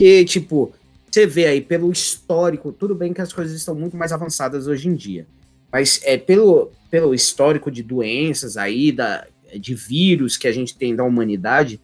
E, 0.01 0.25
tipo, 0.25 0.73
você 1.11 1.27
vê 1.27 1.45
aí 1.45 1.61
pelo 1.61 1.93
histórico, 1.93 2.73
tudo 2.73 2.95
bem 2.95 3.13
que 3.13 3.21
as 3.21 3.31
coisas 3.31 3.55
estão 3.55 3.75
muito 3.75 3.95
mais 3.95 4.11
avançadas 4.11 4.67
hoje 4.67 4.89
em 4.89 4.95
dia, 4.95 5.27
mas 5.71 6.01
é 6.03 6.17
pelo, 6.17 6.73
pelo 6.91 7.13
histórico 7.13 7.71
de 7.71 7.83
doenças 7.83 8.57
aí, 8.57 8.91
da, 8.91 9.27
de 9.57 9.75
vírus 9.75 10.37
que 10.37 10.49
a 10.49 10.53
gente 10.53 10.77
tem 10.77 10.95
da 10.95 11.05
humanidade, 11.05 11.81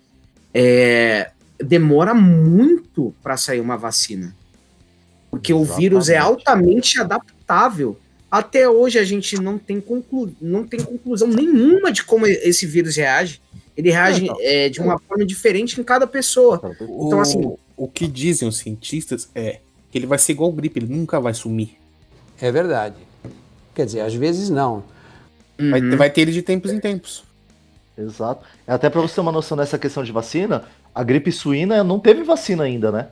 é, 0.52 1.30
demora 1.58 2.14
muito 2.14 3.14
para 3.22 3.36
sair 3.36 3.60
uma 3.60 3.76
vacina. 3.76 4.34
Porque 5.30 5.52
Exatamente. 5.52 5.72
o 5.72 5.76
vírus 5.76 6.08
é 6.08 6.16
altamente 6.16 7.00
adaptável. 7.00 7.98
Até 8.30 8.68
hoje 8.68 8.98
a 8.98 9.04
gente 9.04 9.36
não 9.40 9.58
tem, 9.58 9.80
conclu 9.80 10.34
não 10.40 10.64
tem 10.64 10.80
conclusão 10.80 11.28
nenhuma 11.28 11.92
de 11.92 12.04
como 12.04 12.26
esse 12.26 12.66
vírus 12.66 12.96
reage. 12.96 13.40
Ele 13.76 13.90
reage 13.90 14.28
é, 14.40 14.68
de 14.68 14.80
uma 14.80 14.98
forma 14.98 15.24
diferente 15.24 15.80
em 15.80 15.84
cada 15.84 16.06
pessoa. 16.06 16.60
Então, 16.80 17.20
assim. 17.20 17.56
O 17.76 17.88
que 17.88 18.06
dizem 18.06 18.48
os 18.48 18.58
cientistas 18.58 19.28
é 19.34 19.58
que 19.90 19.98
ele 19.98 20.06
vai 20.06 20.18
ser 20.18 20.32
igual 20.32 20.52
gripe, 20.52 20.78
ele 20.78 20.92
nunca 20.92 21.18
vai 21.20 21.34
sumir. 21.34 21.76
É 22.40 22.50
verdade. 22.52 22.96
Quer 23.74 23.86
dizer, 23.86 24.00
às 24.00 24.14
vezes 24.14 24.48
não. 24.48 24.84
Uhum. 25.58 25.70
Vai, 25.70 25.96
vai, 25.96 26.10
ter 26.10 26.22
ele 26.22 26.32
de 26.32 26.42
tempos 26.42 26.72
em 26.72 26.78
tempos. 26.78 27.24
Exato. 27.96 28.44
Até 28.66 28.90
para 28.90 29.00
você 29.00 29.14
ter 29.14 29.20
uma 29.20 29.32
noção 29.32 29.56
dessa 29.56 29.78
questão 29.78 30.02
de 30.02 30.12
vacina, 30.12 30.64
a 30.94 31.02
gripe 31.02 31.30
suína 31.30 31.84
não 31.84 31.98
teve 32.00 32.22
vacina 32.22 32.64
ainda, 32.64 32.90
né? 32.90 33.08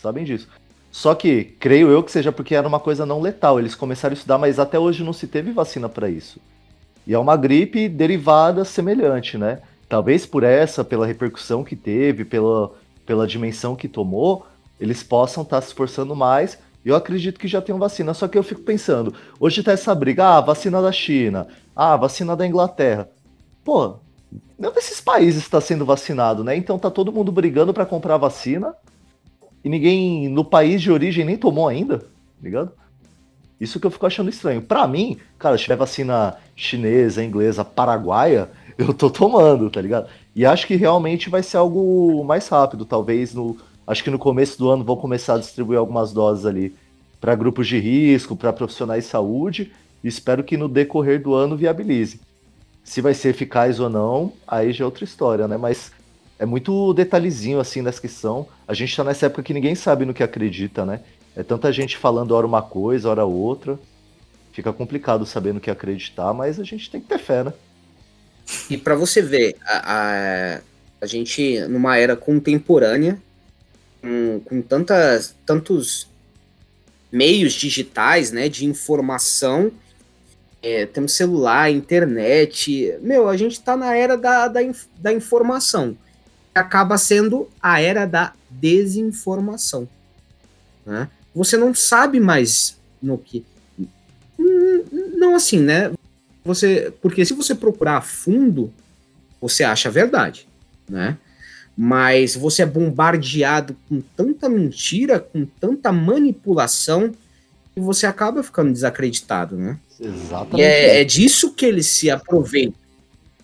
Sabem 0.00 0.24
disso. 0.24 0.48
Só 0.90 1.14
que, 1.14 1.44
creio 1.58 1.88
eu 1.90 2.02
que 2.02 2.12
seja 2.12 2.30
porque 2.30 2.54
era 2.54 2.68
uma 2.68 2.78
coisa 2.78 3.04
não 3.04 3.20
letal. 3.20 3.58
Eles 3.58 3.74
começaram 3.74 4.12
a 4.12 4.16
estudar, 4.16 4.38
mas 4.38 4.58
até 4.58 4.78
hoje 4.78 5.02
não 5.02 5.12
se 5.12 5.26
teve 5.26 5.50
vacina 5.50 5.88
para 5.88 6.08
isso. 6.08 6.40
E 7.06 7.12
é 7.12 7.18
uma 7.18 7.36
gripe 7.36 7.88
derivada 7.88 8.64
semelhante, 8.64 9.36
né? 9.36 9.60
Talvez 9.88 10.24
por 10.24 10.42
essa, 10.42 10.84
pela 10.84 11.06
repercussão 11.06 11.62
que 11.64 11.76
teve, 11.76 12.24
pela, 12.24 12.72
pela 13.04 13.26
dimensão 13.26 13.76
que 13.76 13.88
tomou, 13.88 14.46
eles 14.80 15.02
possam 15.02 15.42
estar 15.42 15.56
tá 15.56 15.62
se 15.62 15.68
esforçando 15.68 16.14
mais. 16.14 16.58
Eu 16.84 16.94
acredito 16.94 17.40
que 17.40 17.48
já 17.48 17.60
tem 17.60 17.76
vacina. 17.76 18.14
Só 18.14 18.28
que 18.28 18.38
eu 18.38 18.42
fico 18.42 18.62
pensando, 18.62 19.14
hoje 19.38 19.62
tá 19.62 19.72
essa 19.72 19.94
briga, 19.94 20.36
ah, 20.36 20.40
vacina 20.40 20.80
da 20.80 20.92
China, 20.92 21.46
ah, 21.74 21.96
vacina 21.96 22.36
da 22.36 22.46
Inglaterra. 22.46 23.08
Pô, 23.64 23.96
nenhum 24.58 24.72
desses 24.72 25.00
países 25.00 25.42
está 25.42 25.60
sendo 25.60 25.86
vacinado, 25.86 26.44
né? 26.44 26.54
Então 26.56 26.78
tá 26.78 26.90
todo 26.90 27.12
mundo 27.12 27.32
brigando 27.32 27.72
para 27.72 27.86
comprar 27.86 28.18
vacina 28.18 28.74
e 29.64 29.68
ninguém 29.68 30.28
no 30.28 30.44
país 30.44 30.82
de 30.82 30.92
origem 30.92 31.24
nem 31.24 31.36
tomou 31.36 31.66
ainda, 31.66 31.98
tá 31.98 32.06
ligado? 32.42 32.72
Isso 33.58 33.80
que 33.80 33.86
eu 33.86 33.90
fico 33.90 34.06
achando 34.06 34.28
estranho. 34.28 34.60
Para 34.60 34.86
mim, 34.86 35.16
cara, 35.38 35.56
se 35.56 35.62
tiver 35.64 35.76
vacina 35.76 36.36
chinesa, 36.54 37.24
inglesa, 37.24 37.64
paraguaia, 37.64 38.50
eu 38.76 38.92
tô 38.92 39.08
tomando, 39.08 39.70
tá 39.70 39.80
ligado? 39.80 40.08
E 40.36 40.44
acho 40.44 40.66
que 40.66 40.76
realmente 40.76 41.30
vai 41.30 41.42
ser 41.42 41.56
algo 41.56 42.22
mais 42.24 42.46
rápido, 42.48 42.84
talvez 42.84 43.32
no 43.32 43.56
acho 43.86 44.02
que 44.02 44.10
no 44.10 44.18
começo 44.18 44.58
do 44.58 44.70
ano 44.70 44.82
vão 44.82 44.96
começar 44.96 45.34
a 45.34 45.38
distribuir 45.38 45.78
algumas 45.78 46.10
doses 46.10 46.46
ali 46.46 46.74
para 47.20 47.34
grupos 47.34 47.68
de 47.68 47.78
risco, 47.78 48.34
para 48.34 48.52
profissionais 48.52 49.04
de 49.04 49.10
saúde, 49.10 49.72
espero 50.02 50.42
que 50.42 50.56
no 50.56 50.68
decorrer 50.68 51.22
do 51.22 51.34
ano 51.34 51.56
viabilize. 51.56 52.20
Se 52.84 53.00
vai 53.00 53.14
ser 53.14 53.30
eficaz 53.30 53.80
ou 53.80 53.88
não, 53.88 54.32
aí 54.46 54.72
já 54.72 54.84
é 54.84 54.86
outra 54.86 55.04
história, 55.04 55.48
né? 55.48 55.56
Mas 55.56 55.90
é 56.38 56.44
muito 56.44 56.92
detalhezinho 56.92 57.58
assim 57.58 57.80
nessa 57.80 58.00
questão. 58.00 58.46
A 58.68 58.74
gente 58.74 58.94
tá 58.94 59.02
nessa 59.02 59.26
época 59.26 59.42
que 59.42 59.54
ninguém 59.54 59.74
sabe 59.74 60.04
no 60.04 60.14
que 60.14 60.22
acredita, 60.22 60.84
né? 60.84 61.00
É 61.34 61.42
tanta 61.42 61.72
gente 61.72 61.96
falando 61.96 62.32
hora 62.32 62.46
uma 62.46 62.62
coisa, 62.62 63.08
hora 63.08 63.24
outra. 63.24 63.78
Fica 64.52 64.72
complicado 64.72 65.26
saber 65.26 65.52
no 65.52 65.60
que 65.60 65.70
acreditar, 65.70 66.32
mas 66.32 66.60
a 66.60 66.64
gente 66.64 66.90
tem 66.90 67.00
que 67.00 67.08
ter 67.08 67.18
fé, 67.18 67.42
né? 67.42 67.52
E 68.70 68.76
para 68.76 68.94
você 68.94 69.20
ver, 69.22 69.56
a, 69.66 69.94
a, 69.94 70.60
a, 71.00 71.06
gente, 71.06 71.60
numa 71.62 71.96
era 71.96 72.14
contemporânea, 72.14 73.20
com, 74.00 74.40
com 74.44 74.62
tantas, 74.62 75.34
tantos 75.46 76.08
meios 77.10 77.52
digitais, 77.54 78.30
né, 78.30 78.48
de 78.48 78.66
informação, 78.66 79.72
é, 80.64 80.86
temos 80.86 81.12
celular, 81.12 81.70
internet. 81.70 82.96
Meu, 83.02 83.28
a 83.28 83.36
gente 83.36 83.60
tá 83.60 83.76
na 83.76 83.94
era 83.94 84.16
da, 84.16 84.48
da, 84.48 84.60
da 84.98 85.12
informação. 85.12 85.94
Acaba 86.54 86.96
sendo 86.96 87.50
a 87.60 87.82
era 87.82 88.06
da 88.06 88.32
desinformação. 88.48 89.86
Né? 90.86 91.08
Você 91.34 91.58
não 91.58 91.74
sabe 91.74 92.18
mais 92.18 92.78
no 93.02 93.18
que. 93.18 93.44
Não 95.16 95.36
assim, 95.36 95.60
né? 95.60 95.92
Você, 96.44 96.92
porque 97.02 97.24
se 97.26 97.34
você 97.34 97.54
procurar 97.54 97.98
a 97.98 98.02
fundo, 98.02 98.72
você 99.40 99.64
acha 99.64 99.90
a 99.90 99.92
verdade, 99.92 100.48
né? 100.88 101.18
Mas 101.76 102.36
você 102.36 102.62
é 102.62 102.66
bombardeado 102.66 103.76
com 103.88 104.00
tanta 104.16 104.48
mentira, 104.48 105.20
com 105.20 105.44
tanta 105.44 105.92
manipulação, 105.92 107.12
que 107.74 107.80
você 107.80 108.06
acaba 108.06 108.42
ficando 108.42 108.72
desacreditado, 108.72 109.56
né? 109.56 109.78
Exatamente. 110.00 110.60
E 110.60 110.62
é, 110.62 111.00
é 111.00 111.04
disso 111.04 111.52
que 111.52 111.64
eles 111.64 111.86
se 111.86 112.10
aproveitam. 112.10 112.74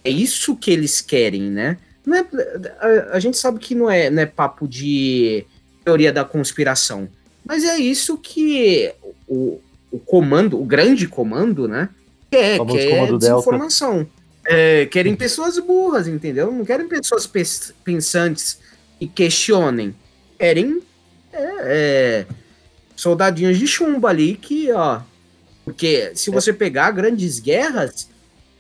É 0.05 0.11
isso 0.11 0.57
que 0.57 0.71
eles 0.71 1.01
querem, 1.01 1.43
né? 1.43 1.79
Não 2.05 2.17
é, 2.17 2.27
a, 2.79 3.17
a, 3.17 3.21
gente 3.21 3.37
sabe 3.37 3.59
que 3.59 3.75
não 3.75 3.91
é, 3.91 4.11
não 4.11 4.23
é 4.23 4.27
papo 4.27 4.67
de 4.67 5.45
teoria 5.85 6.13
da 6.13 6.25
conspiração. 6.25 7.09
Mas 7.45 7.65
é 7.65 7.79
isso 7.79 8.17
que 8.17 8.93
o, 9.29 9.61
o 9.91 9.99
comando, 9.99 10.61
o 10.61 10.65
grande 10.65 11.07
comando, 11.07 11.69
né? 11.69 11.89
Quer, 12.31 12.59
quer 12.67 13.19
desinformação. 13.19 14.07
É, 14.47 14.87
querem 14.87 15.15
pessoas 15.15 15.59
burras, 15.59 16.09
entendeu? 16.09 16.51
Não 16.51 16.65
querem 16.65 16.89
pessoas 16.89 17.29
pensantes 17.85 18.59
e 19.01 19.07
questionem. 19.07 19.95
Querem 20.39 20.81
é, 21.33 21.53
é, 21.63 22.27
soldadinhos 22.97 23.59
de 23.59 23.67
chumbo 23.67 24.07
ali 24.07 24.35
que, 24.35 24.73
ó, 24.73 25.01
porque 25.71 26.11
se 26.17 26.31
você 26.31 26.53
pegar 26.53 26.91
grandes 26.91 27.39
guerras, 27.39 28.09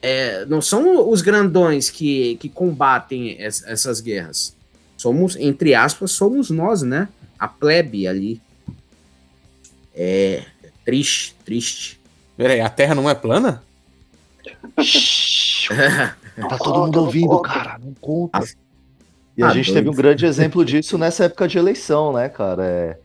é, 0.00 0.44
não 0.46 0.62
são 0.62 1.10
os 1.10 1.22
grandões 1.22 1.90
que, 1.90 2.36
que 2.36 2.48
combatem 2.48 3.32
es, 3.42 3.64
essas 3.66 4.00
guerras. 4.00 4.54
Somos, 4.96 5.34
entre 5.34 5.74
aspas, 5.74 6.12
somos 6.12 6.50
nós, 6.50 6.82
né? 6.82 7.08
A 7.36 7.48
plebe 7.48 8.06
ali. 8.06 8.40
É 9.92 10.44
triste, 10.84 11.34
triste. 11.44 12.00
Peraí, 12.36 12.60
a 12.60 12.68
Terra 12.68 12.94
não 12.94 13.10
é 13.10 13.14
plana? 13.14 13.60
tá 16.48 16.58
todo 16.58 16.86
mundo 16.86 17.00
ouvindo, 17.00 17.40
cara. 17.40 17.76
Não 17.84 17.92
conta. 17.94 18.40
E 19.36 19.42
a 19.42 19.48
ah, 19.48 19.52
gente 19.52 19.72
teve 19.72 19.88
um 19.88 19.94
grande 19.94 20.24
exemplo 20.24 20.64
disso 20.64 20.96
nessa 20.96 21.24
época 21.24 21.48
de 21.48 21.58
eleição, 21.58 22.12
né, 22.12 22.28
cara? 22.28 22.64
É 22.64 22.98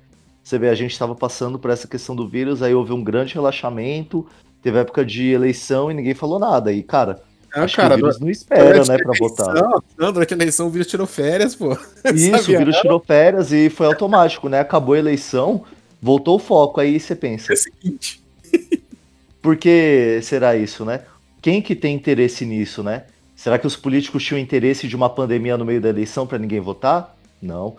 você 0.45 0.59
vê, 0.59 0.69
a 0.69 0.75
gente 0.75 0.91
estava 0.91 1.15
passando 1.15 1.57
por 1.57 1.71
essa 1.71 1.87
questão 1.87 2.15
do 2.15 2.27
vírus, 2.27 2.61
aí 2.61 2.71
houve 2.71 2.93
um 2.93 3.03
grande 3.03 3.33
relaxamento, 3.33 4.27
teve 4.61 4.77
época 4.77 5.03
de 5.03 5.31
eleição 5.31 5.89
e 5.89 5.93
ninguém 5.95 6.13
falou 6.13 6.37
nada. 6.37 6.71
E, 6.71 6.83
cara, 6.83 7.19
ah, 7.51 7.63
acho 7.63 7.75
cara, 7.75 7.95
que 7.95 8.01
o 8.01 8.05
vírus 8.05 8.19
não 8.19 8.29
espera, 8.29 8.85
né, 8.85 8.97
pra 8.99 9.11
votar. 9.17 9.55
Não, 9.97 10.13
durante 10.13 10.35
a 10.35 10.37
eleição 10.37 10.67
o 10.67 10.69
vírus 10.69 10.85
tirou 10.85 11.07
férias, 11.07 11.55
pô. 11.55 11.75
Isso, 12.13 12.53
o 12.53 12.57
vírus 12.59 12.77
tirou 12.77 12.99
férias 12.99 13.51
e 13.51 13.71
foi 13.71 13.87
automático, 13.87 14.47
né? 14.47 14.59
Acabou 14.59 14.93
a 14.93 14.99
eleição, 14.99 15.63
voltou 15.99 16.35
o 16.35 16.39
foco, 16.39 16.79
aí 16.79 16.99
você 16.99 17.15
pensa. 17.15 17.51
É 17.51 17.55
o 17.55 17.57
seguinte. 17.57 18.21
Por 19.41 19.57
que 19.57 20.19
será 20.21 20.55
isso, 20.55 20.85
né? 20.85 21.01
Quem 21.41 21.59
que 21.59 21.75
tem 21.75 21.95
interesse 21.95 22.45
nisso, 22.45 22.83
né? 22.83 23.05
Será 23.35 23.57
que 23.57 23.65
os 23.65 23.75
políticos 23.75 24.23
tinham 24.23 24.39
interesse 24.39 24.87
de 24.87 24.95
uma 24.95 25.09
pandemia 25.09 25.57
no 25.57 25.65
meio 25.65 25.81
da 25.81 25.89
eleição 25.89 26.27
para 26.27 26.37
ninguém 26.37 26.59
votar? 26.59 27.15
Não. 27.41 27.75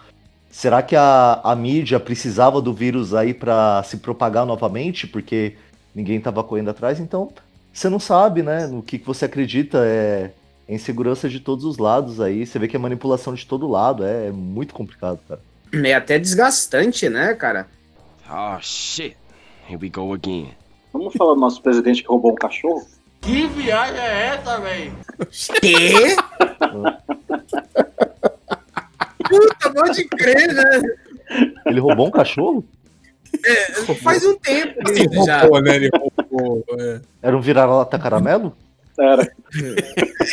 Será 0.57 0.81
que 0.81 0.97
a, 0.97 1.39
a 1.45 1.55
mídia 1.55 2.01
precisava 2.01 2.63
do 2.63 2.73
vírus 2.73 3.13
aí 3.13 3.35
pra 3.35 3.83
se 3.83 3.99
propagar 3.99 4.47
novamente? 4.47 5.07
Porque 5.07 5.55
ninguém 5.95 6.19
tava 6.19 6.43
correndo 6.43 6.71
atrás? 6.71 6.99
Então, 6.99 7.31
você 7.71 7.91
não 7.91 7.99
sabe, 7.99 8.43
né? 8.43 8.67
No 8.67 8.83
que, 8.83 8.99
que 8.99 9.05
você 9.05 9.27
acredita. 9.27 9.85
É, 9.85 10.31
é 10.67 10.75
insegurança 10.75 11.29
de 11.29 11.41
todos 11.41 11.63
os 11.67 11.77
lados 11.77 12.23
aí. 12.23 12.47
Você 12.47 12.59
vê 12.59 12.67
que 12.69 12.75
é 12.75 12.79
manipulação 12.79 13.35
de 13.35 13.45
todo 13.45 13.69
lado. 13.69 14.03
É, 14.03 14.29
é 14.29 14.31
muito 14.33 14.73
complicado, 14.73 15.21
cara. 15.29 15.41
É 15.75 15.93
até 15.93 16.19
desgastante, 16.19 17.07
né, 17.11 17.35
cara? 17.35 17.67
Oh 18.27 18.59
shit. 18.59 19.15
Here 19.69 19.79
we 19.79 19.91
go 19.91 20.15
again. 20.15 20.55
Vamos 20.91 21.13
falar 21.19 21.35
do 21.35 21.41
nosso 21.41 21.61
presidente 21.61 22.01
que 22.03 22.09
roubou 22.09 22.33
um 22.33 22.35
cachorro? 22.35 22.83
Que 23.21 23.47
viagem 23.49 24.01
é 24.01 24.27
essa, 24.29 24.59
velho? 24.59 24.95
Quê? 25.61 26.17
Puta, 29.29 29.71
pode 29.73 30.05
crer, 30.09 30.53
né? 30.55 30.83
Ele 31.67 31.81
roubou 31.81 32.07
um 32.09 32.11
cachorro? 32.11 32.65
É, 33.45 33.95
faz 33.97 34.25
um 34.25 34.37
tempo 34.39 34.79
Ele 34.89 35.25
já. 35.25 35.43
roubou, 35.43 35.61
né? 35.61 35.77
Ele 35.77 35.91
roubou. 35.93 36.65
é. 36.79 37.01
Era 37.23 37.37
um 37.37 37.41
vira-lata 37.41 37.99
caramelo? 37.99 38.57
Era. 38.99 39.31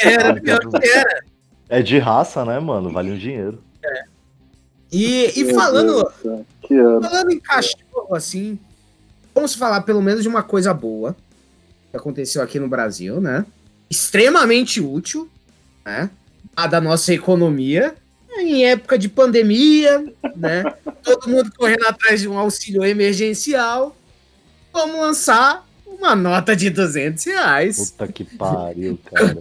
Era, 0.03 0.39
pior 0.39 0.59
que 0.59 0.87
era. 0.87 1.23
É 1.69 1.81
de 1.81 1.97
raça, 1.97 2.45
né, 2.45 2.59
mano? 2.59 2.91
Vale 2.91 3.11
um 3.11 3.17
dinheiro. 3.17 3.61
E, 4.91 5.39
e 5.39 5.43
Meu 5.45 5.55
falando, 5.55 6.13
Deus 6.69 7.03
falando 7.03 7.31
em 7.31 7.39
cachorro, 7.39 8.13
assim, 8.15 8.59
vamos 9.33 9.55
falar 9.55 9.81
pelo 9.81 10.01
menos 10.03 10.21
de 10.21 10.29
uma 10.29 10.43
coisa 10.43 10.71
boa 10.71 11.15
que 11.89 11.97
aconteceu 11.97 12.43
aqui 12.43 12.59
no 12.59 12.67
Brasil, 12.67 13.19
né? 13.19 13.43
Extremamente 13.89 14.79
útil, 14.79 15.27
né? 15.83 16.11
A 16.55 16.67
da 16.67 16.79
nossa 16.79 17.11
economia. 17.11 17.95
Em 18.39 18.65
época 18.65 18.97
de 18.97 19.07
pandemia, 19.09 20.03
né? 20.35 20.63
Todo 21.03 21.29
mundo 21.29 21.51
correndo 21.57 21.85
atrás 21.87 22.21
de 22.21 22.27
um 22.27 22.37
auxílio 22.37 22.83
emergencial. 22.83 23.95
Vamos 24.71 24.99
lançar 24.99 25.65
uma 25.85 26.15
nota 26.15 26.55
de 26.55 26.69
200 26.69 27.23
reais. 27.25 27.91
Puta 27.91 28.11
que 28.11 28.23
pariu, 28.23 28.99
cara. 29.13 29.37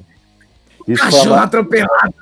Isso 0.87 1.03
Cachorro 1.03 1.25
fala- 1.25 1.43
atropelado. 1.43 2.15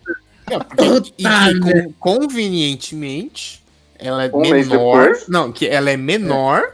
E 1.17 1.23
con- 1.61 1.93
convenientemente, 2.01 3.63
ela 3.99 4.25
é 4.25 4.31
Um 4.33 4.41
menor. 4.51 5.13
Não, 5.29 5.53
que 5.53 5.67
ela 5.67 5.91
é 5.91 5.97
menor 5.97 6.73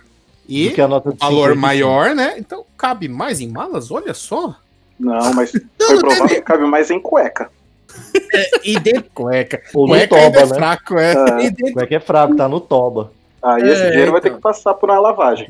e 0.48 0.74
nota 0.88 1.12
de 1.12 1.18
valor 1.18 1.50
55. 1.50 1.60
maior, 1.60 2.14
né? 2.14 2.34
Então 2.38 2.64
cabe 2.76 3.06
mais 3.08 3.40
em 3.40 3.48
malas, 3.48 3.90
olha 3.90 4.14
só. 4.14 4.56
Não, 4.98 5.34
mas 5.34 5.52
Não, 5.52 5.60
foi 5.88 5.94
não 5.96 6.00
provado 6.00 6.22
teve- 6.28 6.34
que 6.36 6.40
cabe 6.42 6.64
mais 6.64 6.90
em 6.90 6.98
cueca. 7.00 7.50
E, 8.64 8.78
de, 8.78 9.00
Cueca. 9.14 9.62
Ou 9.74 9.86
no 9.86 9.92
Cueca 9.94 10.16
toba, 10.16 10.38
é 10.40 10.46
né? 10.46 10.54
fraco, 10.54 10.98
é. 10.98 11.12
É, 11.12 11.46
e 11.46 11.50
de- 11.50 11.62
Como 11.72 11.80
é 11.80 11.86
que 11.86 11.94
é 11.94 12.00
fraco? 12.00 12.36
Tá 12.36 12.48
no 12.48 12.60
toba. 12.60 13.12
aí 13.42 13.62
É, 13.62 13.72
esse 13.72 13.90
dinheiro 13.90 14.12
vai 14.12 14.20
ter 14.20 14.28
então. 14.28 14.38
que 14.38 14.42
passar 14.42 14.74
por 14.74 14.90
uma 14.90 14.98
lavagem. 15.00 15.48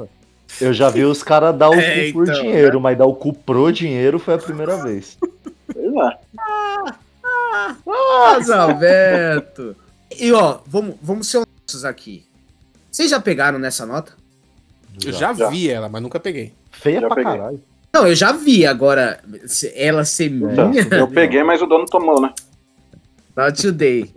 Eu 0.61 0.73
já 0.73 0.89
vi 0.89 1.05
os 1.05 1.23
caras 1.23 1.55
dar 1.57 1.71
o 1.71 1.75
É, 1.75 2.07
cu 2.07 2.13
por 2.19 2.23
então, 2.29 2.41
dinheiro, 2.43 2.81
mas 2.81 2.97
dar 2.97 3.07
o 3.07 3.15
cu 3.15 3.33
pro 3.33 3.71
dinheiro 3.73 4.19
foi 4.19 4.35
a 4.35 4.39
primeira 4.39 4.77
vez. 4.83 5.19
Sei 5.73 5.91
lá. 5.91 6.17
Mas, 7.85 8.51
Alberto. 8.51 9.77
E 10.19 10.33
ó, 10.33 10.59
vamos, 10.67 10.95
vamos 11.03 11.29
ser 11.29 11.39
honestos 11.39 11.85
aqui. 11.85 12.25
Vocês 12.91 13.11
já 13.11 13.21
pegaram 13.21 13.59
nessa 13.59 13.85
nota? 13.85 14.13
Eu 15.05 15.13
já, 15.13 15.35
Já. 15.35 15.51
vi 15.51 15.69
ela, 15.69 15.89
mas 15.89 16.01
nunca 16.03 16.19
peguei. 16.19 16.55
Feia 16.71 17.01
Já 17.01 17.07
pra 17.09 17.17
peguei. 17.17 17.33
caralho. 17.33 17.63
Não, 17.93 18.07
eu 18.07 18.15
já 18.15 18.33
vi. 18.33 18.67
Agora, 18.67 19.21
se- 19.47 19.73
ela 19.75 20.05
ser 20.05 20.31
Então, 20.31 20.69
minha, 20.69 20.87
eu 20.93 21.09
peguei, 21.09 21.43
mas 21.43 21.63
o 21.63 21.67
dono 21.67 21.87
tomou, 21.87 22.21
né? 22.21 22.33
not 23.37 23.61
today. 23.61 24.11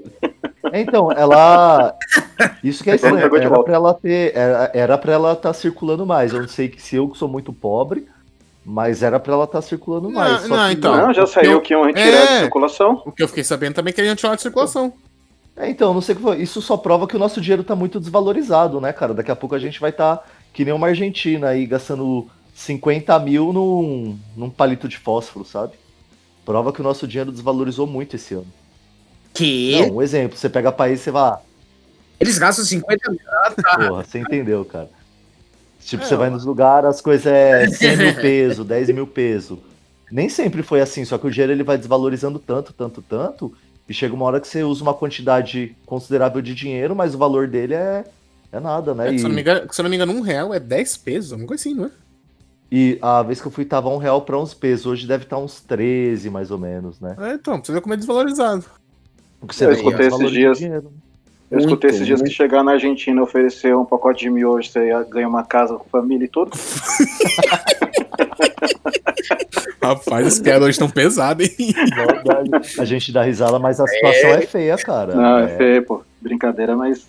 É, 0.72 0.82
Então, 0.82 1.12
ela. 1.12 1.94
Isso 2.64 2.84
que 2.84 2.92
é 2.92 2.96
estranho. 2.96 3.18
pegou 3.20 3.38
de 3.40 3.46
Era 3.46 3.50
volta. 3.56 3.66
pra 3.66 3.76
ela 3.76 3.94
ter. 3.94 4.36
Era, 4.36 4.72
era 4.74 4.98
pra 4.98 5.14
ela 5.14 5.34
estar 5.34 5.54
circulando 5.54 6.06
mais. 6.06 6.34
Eu 6.34 6.42
não 6.42 6.48
sei 6.48 6.70
que 6.70 6.82
se 6.82 6.96
eu 6.96 7.08
que 7.10 7.18
sou 7.18 7.28
muito 7.28 7.52
pobre, 7.52 8.08
mas 8.66 9.02
era 9.04 9.20
pra 9.20 9.34
ela 9.34 9.44
estar 9.46 9.62
circulando 9.62 10.10
mais. 10.10 10.42
Não, 10.44 10.48
só 10.50 10.56
não, 10.58 10.68
que- 10.68 10.74
então. 10.74 10.96
não, 10.98 11.14
já 11.14 11.26
saiu 11.26 11.52
eu- 11.54 11.62
que 11.62 11.74
iam 11.74 11.84
retirar 11.86 12.06
É. 12.06 12.26
de 12.36 12.40
circulação. 12.44 13.02
O 13.06 13.12
que 13.12 13.24
eu 13.24 13.28
fiquei 13.28 13.44
sabendo 13.44 13.74
também 13.76 13.92
é 13.92 13.94
que 13.94 14.00
ele 14.02 14.16
tirar 14.16 14.36
de 14.36 14.42
circulação. 14.42 14.94
É, 15.58 15.70
então, 15.70 15.94
não 15.94 16.00
sei 16.02 16.14
o 16.14 16.18
que 16.18 16.24
foi. 16.24 16.38
Isso 16.42 16.62
só 16.62 16.78
prova 16.78 17.06
que 17.06 17.16
o 17.18 17.20
nosso 17.20 17.42
dinheiro 17.42 17.64
tá 17.64 17.76
muito 17.76 18.00
desvalorizado, 18.00 18.80
né, 18.80 18.94
cara? 18.94 19.14
Daqui 19.14 19.32
a 19.32 19.36
pouco 19.36 19.56
a 19.56 19.60
gente 19.60 19.80
vai 19.82 19.90
estar 19.90 20.26
que 20.54 20.64
nem 20.64 20.74
uma 20.74 20.88
Argentina 20.88 21.48
aí, 21.50 21.66
gastando 21.66 22.28
50 22.60 23.18
mil 23.20 23.54
num, 23.54 24.20
num 24.36 24.50
palito 24.50 24.90
de 24.90 24.98
fósforo, 24.98 25.46
sabe? 25.46 25.74
Prova 26.46 26.74
que 26.74 26.82
o 26.82 26.84
nosso 26.84 27.08
dinheiro 27.08 27.32
desvalorizou 27.32 27.88
muito 27.88 28.18
esse 28.18 28.34
ano. 28.34 28.48
Que? 29.34 29.80
Não, 29.80 29.96
um 29.96 30.02
exemplo, 30.02 30.38
você 30.38 30.50
pega 30.50 30.70
país 30.70 31.00
e 31.00 31.04
você 31.04 31.12
vai, 31.12 31.38
Eles 32.20 32.38
gastam 32.38 32.66
50 32.66 33.12
mil. 33.12 33.20
Ah, 33.30 33.52
tá. 33.52 33.78
porra, 33.78 34.04
você 34.04 34.20
entendeu, 34.20 34.66
cara. 34.66 34.90
Tipo, 35.80 36.04
você 36.04 36.18
vai 36.18 36.30
nos 36.30 36.44
lugares, 36.44 36.90
as 36.90 37.02
coisas 37.02 37.26
é 37.28 37.66
100 37.72 37.98
mil 37.98 38.16
peso, 38.16 38.66
10 38.66 38.90
mil 38.90 39.08
peso. 39.08 39.60
Nem 40.12 40.28
sempre 40.28 40.62
foi 40.62 40.82
assim, 40.82 41.06
só 41.06 41.18
que 41.18 41.28
o 41.28 41.32
dinheiro 41.32 41.54
ele 41.54 41.64
vai 41.64 41.78
desvalorizando 41.78 42.40
tanto, 42.40 42.74
tanto, 42.74 43.02
tanto, 43.02 43.56
e 43.88 43.94
chega 43.94 44.14
uma 44.14 44.26
hora 44.26 44.42
que 44.42 44.48
você 44.48 44.64
usa 44.64 44.84
uma 44.84 44.94
quantidade 44.94 45.78
considerável 45.86 46.42
de 46.42 46.54
dinheiro, 46.54 46.94
mas 46.94 47.16
o 47.16 47.18
valor 47.18 47.48
dele 47.48 47.76
é, 47.76 48.04
é 48.52 48.60
nada, 48.60 48.94
né? 48.94 49.08
É, 49.08 49.14
E, 49.14 49.20
se, 49.20 49.24
eu 49.24 49.30
não 49.30 49.36
me 49.36 49.42
engano, 49.42 49.74
se 49.74 49.80
eu 49.80 49.84
não 49.84 49.90
me 49.90 49.96
engano, 49.96 50.12
um 50.12 50.22
real 50.22 50.54
é 50.54 50.60
10 50.60 50.98
pesos, 50.98 51.32
uma 51.32 51.48
coisa 51.48 51.62
assim, 51.62 51.74
não 51.74 51.86
é? 51.86 51.92
E 52.72 52.98
a 53.02 53.22
vez 53.24 53.42
que 53.42 53.48
eu 53.48 53.52
fui 53.52 53.66
tava 53.66 53.90
um 53.90 53.98
real 53.98 54.22
pra 54.22 54.38
uns 54.38 54.54
pesos, 54.54 54.86
hoje 54.86 55.08
deve 55.08 55.24
estar 55.24 55.38
uns 55.38 55.60
13, 55.62 56.30
mais 56.30 56.52
ou 56.52 56.58
menos, 56.58 57.00
né? 57.00 57.16
É, 57.20 57.34
então, 57.34 57.56
pra 57.58 57.66
você 57.66 57.72
ver 57.74 57.82
como 57.82 57.94
é 57.94 57.98
desvalorizado. 57.98 58.66
Porque 59.40 59.56
você 59.56 59.66
Eu 59.66 59.70
vê 59.70 59.76
escutei 59.76 60.10
que 60.10 60.16
esses 60.16 60.32
dias. 60.32 60.58
dinheiro. 60.60 60.92
Eu 61.50 61.60
escutei 61.60 61.90
esses 61.90 62.06
dias 62.06 62.22
que 62.22 62.30
chegar 62.30 62.64
na 62.64 62.74
Argentina 62.74 63.24
oferecer 63.24 63.76
um 63.76 63.84
pacote 63.84 64.20
de 64.20 64.30
miojo, 64.30 64.70
você 64.70 64.88
ia 64.90 65.02
ganhar 65.02 65.28
uma 65.28 65.44
casa 65.44 65.76
com 65.76 65.90
família 65.90 66.26
e 66.26 66.28
tudo. 66.28 66.52
Rapaz, 69.82 70.28
os 70.28 70.40
caras 70.40 70.62
hoje 70.62 70.72
estão 70.72 70.90
pesados, 70.90 71.48
hein? 71.48 71.74
A 72.78 72.86
gente 72.86 73.12
dá 73.12 73.24
risada, 73.24 73.58
mas 73.58 73.80
a 73.80 73.88
situação 73.88 74.30
é, 74.30 74.42
feia, 74.42 74.78
cara. 74.78 75.16
Não, 75.16 75.40
é 75.40 75.46
É, 75.46 75.58
feio, 75.58 75.86
pô. 75.86 76.04
Brincadeira, 76.22 76.76
mas. 76.76 77.08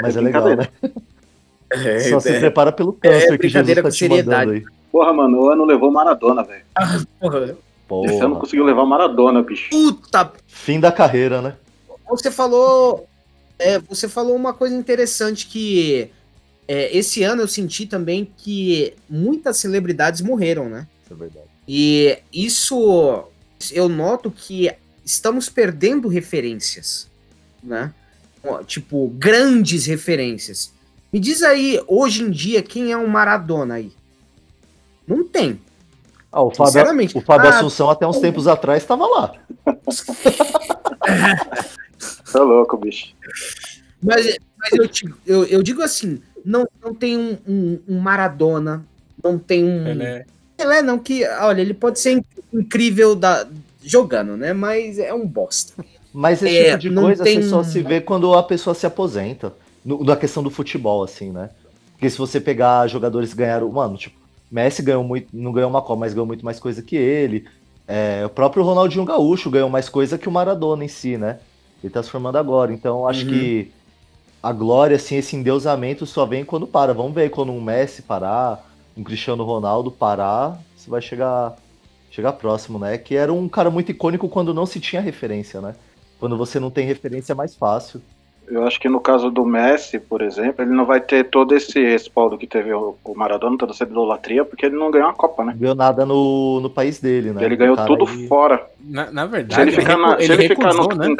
mas 0.00 0.16
é 0.16 0.18
é 0.18 0.22
legal, 0.22 0.48
né? 0.56 0.68
Só 2.10 2.20
se 2.20 2.38
prepara 2.38 2.72
pelo 2.72 2.92
câncer 2.92 3.38
que 3.38 3.48
Jesus 3.48 3.74
tá 3.74 3.82
com 3.82 3.88
te 3.88 4.08
mandando 4.08 4.52
aí. 4.52 4.64
Porra, 4.92 5.10
mano, 5.12 5.40
o 5.40 5.48
ano 5.48 5.64
levou 5.64 5.90
Maradona, 5.90 6.44
velho. 6.44 6.64
Porra. 7.16 7.56
Esse 8.06 8.20
ano 8.22 8.38
conseguiu 8.38 8.64
levar 8.64 8.84
Maradona, 8.84 9.42
bicho. 9.42 9.70
Puta, 9.70 10.30
Fim 10.46 10.78
da 10.78 10.92
carreira, 10.92 11.40
né? 11.40 11.56
você 12.08 12.30
falou. 12.30 13.08
é, 13.58 13.78
você 13.78 14.06
falou 14.06 14.36
uma 14.36 14.52
coisa 14.52 14.74
interessante 14.74 15.46
que 15.46 16.10
é, 16.68 16.94
esse 16.96 17.22
ano 17.22 17.42
eu 17.42 17.48
senti 17.48 17.86
também 17.86 18.30
que 18.36 18.94
muitas 19.08 19.56
celebridades 19.56 20.20
morreram, 20.20 20.68
né? 20.68 20.86
Isso 21.04 21.12
é 21.14 21.16
verdade. 21.16 21.46
E 21.66 22.18
isso 22.32 23.24
eu 23.72 23.88
noto 23.88 24.30
que 24.30 24.70
estamos 25.04 25.48
perdendo 25.48 26.08
referências, 26.08 27.08
né? 27.62 27.92
Tipo, 28.66 29.08
grandes 29.08 29.86
referências. 29.86 30.72
Me 31.12 31.20
diz 31.20 31.42
aí, 31.42 31.80
hoje 31.86 32.24
em 32.24 32.30
dia, 32.30 32.62
quem 32.62 32.90
é 32.90 32.96
o 32.96 33.08
Maradona 33.08 33.74
aí? 33.74 33.92
Não 35.16 35.24
tem. 35.24 35.60
Ah, 36.30 36.42
o 36.42 36.50
Fábio, 36.50 36.66
Sinceramente. 36.72 37.18
o 37.18 37.20
Fábio 37.20 37.50
Ah, 37.50 37.58
Assunção 37.58 37.90
até 37.90 38.06
uns 38.06 38.18
tempos 38.18 38.48
atrás 38.48 38.82
estava 38.82 39.06
lá. 39.06 39.34
Tá 42.32 42.40
louco, 42.42 42.76
bicho. 42.78 43.14
Mas, 44.02 44.38
mas 44.58 44.72
eu, 44.72 44.88
te- 44.88 45.14
eu, 45.26 45.44
eu 45.44 45.62
digo 45.62 45.82
assim, 45.82 46.20
não, 46.44 46.66
não 46.82 46.94
tem 46.94 47.16
um, 47.16 47.36
um- 47.46 47.80
um 47.88 47.98
Maradona, 48.00 48.84
não 49.22 49.38
tem 49.38 49.64
um... 49.64 49.84
Pelé. 49.84 50.24
Pelé 50.56 50.82
não, 50.82 50.98
que, 50.98 51.24
olha, 51.26 51.60
ele 51.60 51.74
pode 51.74 52.00
ser 52.00 52.12
inc- 52.12 52.26
incrível 52.52 53.14
da, 53.14 53.46
jogando, 53.82 54.36
né? 54.36 54.52
Mas 54.52 54.98
é 54.98 55.12
um 55.12 55.26
bosta. 55.26 55.84
Mas 56.12 56.42
esse 56.42 56.56
É, 56.56 56.64
tipo 56.70 56.78
de 56.78 56.90
não 56.90 57.02
coisa 57.04 57.22
tem- 57.24 57.42
você 57.42 57.48
só 57.48 57.62
se 57.62 57.80
vê 57.82 58.00
quando 58.00 58.32
a 58.34 58.42
pessoa 58.42 58.74
se 58.74 58.86
aposenta. 58.86 59.52
No- 59.84 60.02
na 60.04 60.16
questão 60.16 60.42
do 60.42 60.50
futebol, 60.50 61.02
assim, 61.04 61.30
né? 61.30 61.50
Porque 61.92 62.08
se 62.10 62.18
você 62.18 62.40
pegar 62.40 62.86
jogadores 62.88 63.30
que 63.30 63.36
ganharam. 63.36 63.68
Mano, 63.70 63.96
tipo, 63.96 64.16
Messi 64.52 64.82
ganhou 64.82 65.02
muito. 65.04 65.28
Não 65.32 65.52
ganhou 65.52 65.70
uma 65.70 65.82
Copa, 65.82 66.00
mas 66.00 66.12
ganhou 66.14 66.26
muito 66.26 66.44
mais 66.44 66.60
coisa 66.60 66.82
que 66.82 66.96
ele. 66.96 67.46
É, 67.88 68.24
o 68.24 68.28
próprio 68.30 68.62
Ronaldinho 68.62 69.04
Gaúcho 69.04 69.50
ganhou 69.50 69.68
mais 69.70 69.88
coisa 69.88 70.18
que 70.18 70.28
o 70.28 70.32
Maradona 70.32 70.84
em 70.84 70.88
si, 70.88 71.16
né? 71.16 71.40
Ele 71.82 71.92
tá 71.92 72.02
se 72.02 72.10
formando 72.10 72.36
agora. 72.36 72.72
Então 72.72 73.08
acho 73.08 73.24
Uhum. 73.24 73.30
que 73.30 73.72
a 74.42 74.52
glória, 74.52 74.96
assim, 74.96 75.16
esse 75.16 75.36
endeusamento 75.36 76.04
só 76.06 76.26
vem 76.26 76.44
quando 76.44 76.66
para. 76.66 76.92
Vamos 76.94 77.14
ver 77.14 77.30
quando 77.30 77.52
um 77.52 77.60
Messi 77.60 78.02
parar, 78.02 78.64
um 78.96 79.02
Cristiano 79.02 79.44
Ronaldo 79.44 79.90
parar, 79.90 80.58
você 80.76 80.90
vai 80.90 81.00
chegar, 81.02 81.56
chegar 82.10 82.32
próximo, 82.34 82.78
né? 82.78 82.98
Que 82.98 83.16
era 83.16 83.32
um 83.32 83.48
cara 83.48 83.70
muito 83.70 83.90
icônico 83.90 84.28
quando 84.28 84.52
não 84.54 84.66
se 84.66 84.80
tinha 84.80 85.00
referência, 85.02 85.60
né? 85.60 85.74
Quando 86.18 86.36
você 86.36 86.60
não 86.60 86.70
tem 86.70 86.86
referência 86.86 87.32
é 87.32 87.34
mais 87.34 87.56
fácil. 87.56 88.00
Eu 88.52 88.66
acho 88.66 88.78
que 88.78 88.86
no 88.86 89.00
caso 89.00 89.30
do 89.30 89.46
Messi, 89.46 89.98
por 89.98 90.20
exemplo, 90.20 90.62
ele 90.62 90.72
não 90.74 90.84
vai 90.84 91.00
ter 91.00 91.24
todo 91.30 91.54
esse 91.54 91.82
respaldo 91.82 92.36
que 92.36 92.46
teve 92.46 92.70
o 92.74 92.94
Maradona, 93.16 93.56
toda 93.56 93.72
essa 93.72 93.84
idolatria, 93.84 94.44
porque 94.44 94.66
ele 94.66 94.76
não 94.76 94.90
ganhou 94.90 95.08
a 95.08 95.14
Copa, 95.14 95.42
né? 95.42 95.52
Não 95.52 95.58
ganhou 95.58 95.74
nada 95.74 96.04
no, 96.04 96.60
no 96.60 96.68
país 96.68 97.00
dele, 97.00 97.32
né? 97.32 97.42
Ele 97.42 97.56
ganhou 97.56 97.76
tudo 97.86 98.06
aí- 98.06 98.28
fora. 98.28 98.62
Na, 98.78 99.10
na 99.10 99.24
Se 99.24 99.30
verdade, 99.30 99.62
ele 99.62 99.72
ficar, 99.72 99.96
na- 99.96 100.18
se 100.20 100.24
ele 100.30 100.48
ficar 100.48 100.66
recusou, 100.68 100.88
no, 100.90 100.96
né? 100.96 101.06
em 101.08 101.16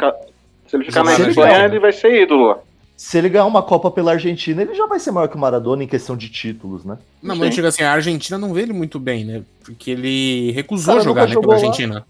Se 0.69 0.75
ele 0.75 0.85
ficar 0.85 1.03
na 1.03 1.15
Se 1.15 1.21
ele 1.23 1.29
Espanha, 1.31 1.65
ele 1.65 1.79
vai 1.79 1.91
ser 1.91 2.21
ídolo. 2.21 2.55
Se 2.95 3.17
ele 3.17 3.29
ganhar 3.29 3.45
uma 3.45 3.63
Copa 3.63 3.89
pela 3.89 4.11
Argentina, 4.11 4.61
ele 4.61 4.75
já 4.75 4.85
vai 4.85 4.99
ser 4.99 5.09
maior 5.09 5.27
que 5.27 5.35
o 5.35 5.39
Maradona 5.39 5.83
em 5.83 5.87
questão 5.87 6.15
de 6.15 6.29
títulos, 6.29 6.85
né? 6.85 6.99
Não, 7.21 7.35
mas 7.35 7.55
chega 7.55 7.69
assim, 7.69 7.81
a 7.83 7.91
Argentina 7.93 8.37
não 8.37 8.53
vê 8.53 8.61
ele 8.61 8.73
muito 8.73 8.99
bem, 8.99 9.25
né? 9.25 9.41
Porque 9.65 9.89
ele 9.89 10.51
recusou 10.51 10.93
Cara, 10.93 11.03
jogar 11.03 11.27
né, 11.27 11.33
pela 11.33 11.47
lá. 11.47 11.53
Argentina. 11.55 12.05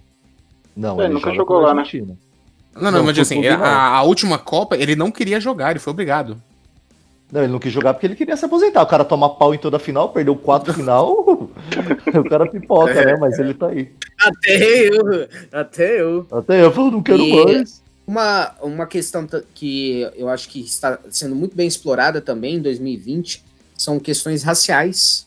Não, 0.76 1.00
É, 1.02 1.06
ele 1.06 1.14
nunca 1.14 1.28
joga 1.28 1.38
jogou 1.38 1.58
pela 1.60 1.70
lá, 1.70 1.76
né? 1.76 1.84
Não, 2.76 2.84
não, 2.84 2.92
Não, 3.00 3.04
mas 3.06 3.18
assim, 3.20 3.36
clube, 3.36 3.48
a, 3.50 3.88
a 3.98 4.04
última 4.04 4.38
Copa 4.40 4.76
ele 4.76 4.96
não 4.96 5.12
queria 5.12 5.40
jogar, 5.40 5.72
ele 5.72 5.80
foi 5.80 5.92
obrigado. 5.92 6.42
Não, 7.32 7.42
ele 7.42 7.52
não 7.52 7.60
quis 7.60 7.72
jogar 7.74 7.94
porque 7.96 8.06
ele 8.06 8.16
queria 8.16 8.38
se 8.38 8.46
aposentar. 8.46 8.84
O 8.84 8.86
cara 8.88 9.04
toma 9.04 9.28
pau 9.28 9.56
em 9.56 9.58
toda 9.58 9.78
a 9.78 9.80
final, 9.80 10.10
perdeu 10.10 10.36
quatro 10.36 10.72
final, 10.76 11.12
o 12.14 12.30
cara 12.30 12.48
pipoca, 12.48 12.94
né? 13.06 13.16
Mas 13.20 13.40
ele 13.40 13.54
tá 13.54 13.68
aí. 13.68 13.92
Até 14.20 14.90
eu, 14.90 15.28
até 15.52 16.02
eu. 16.02 16.28
Até 16.32 16.64
eu 16.64 16.72
falo, 16.72 16.92
não 16.92 17.02
quero 17.04 17.22
E- 17.24 17.46
mais. 17.46 17.82
Uma, 18.06 18.52
uma 18.62 18.86
questão 18.86 19.26
que 19.56 20.08
eu 20.18 20.28
acho 20.28 20.50
que 20.50 20.60
está 20.60 21.00
sendo 21.10 21.36
muito 21.36 21.56
bem 21.56 21.66
explorada 21.68 22.20
também 22.20 22.56
em 22.56 22.62
2020 22.62 23.42
são 23.78 23.98
questões 23.98 24.44
raciais. 24.44 25.26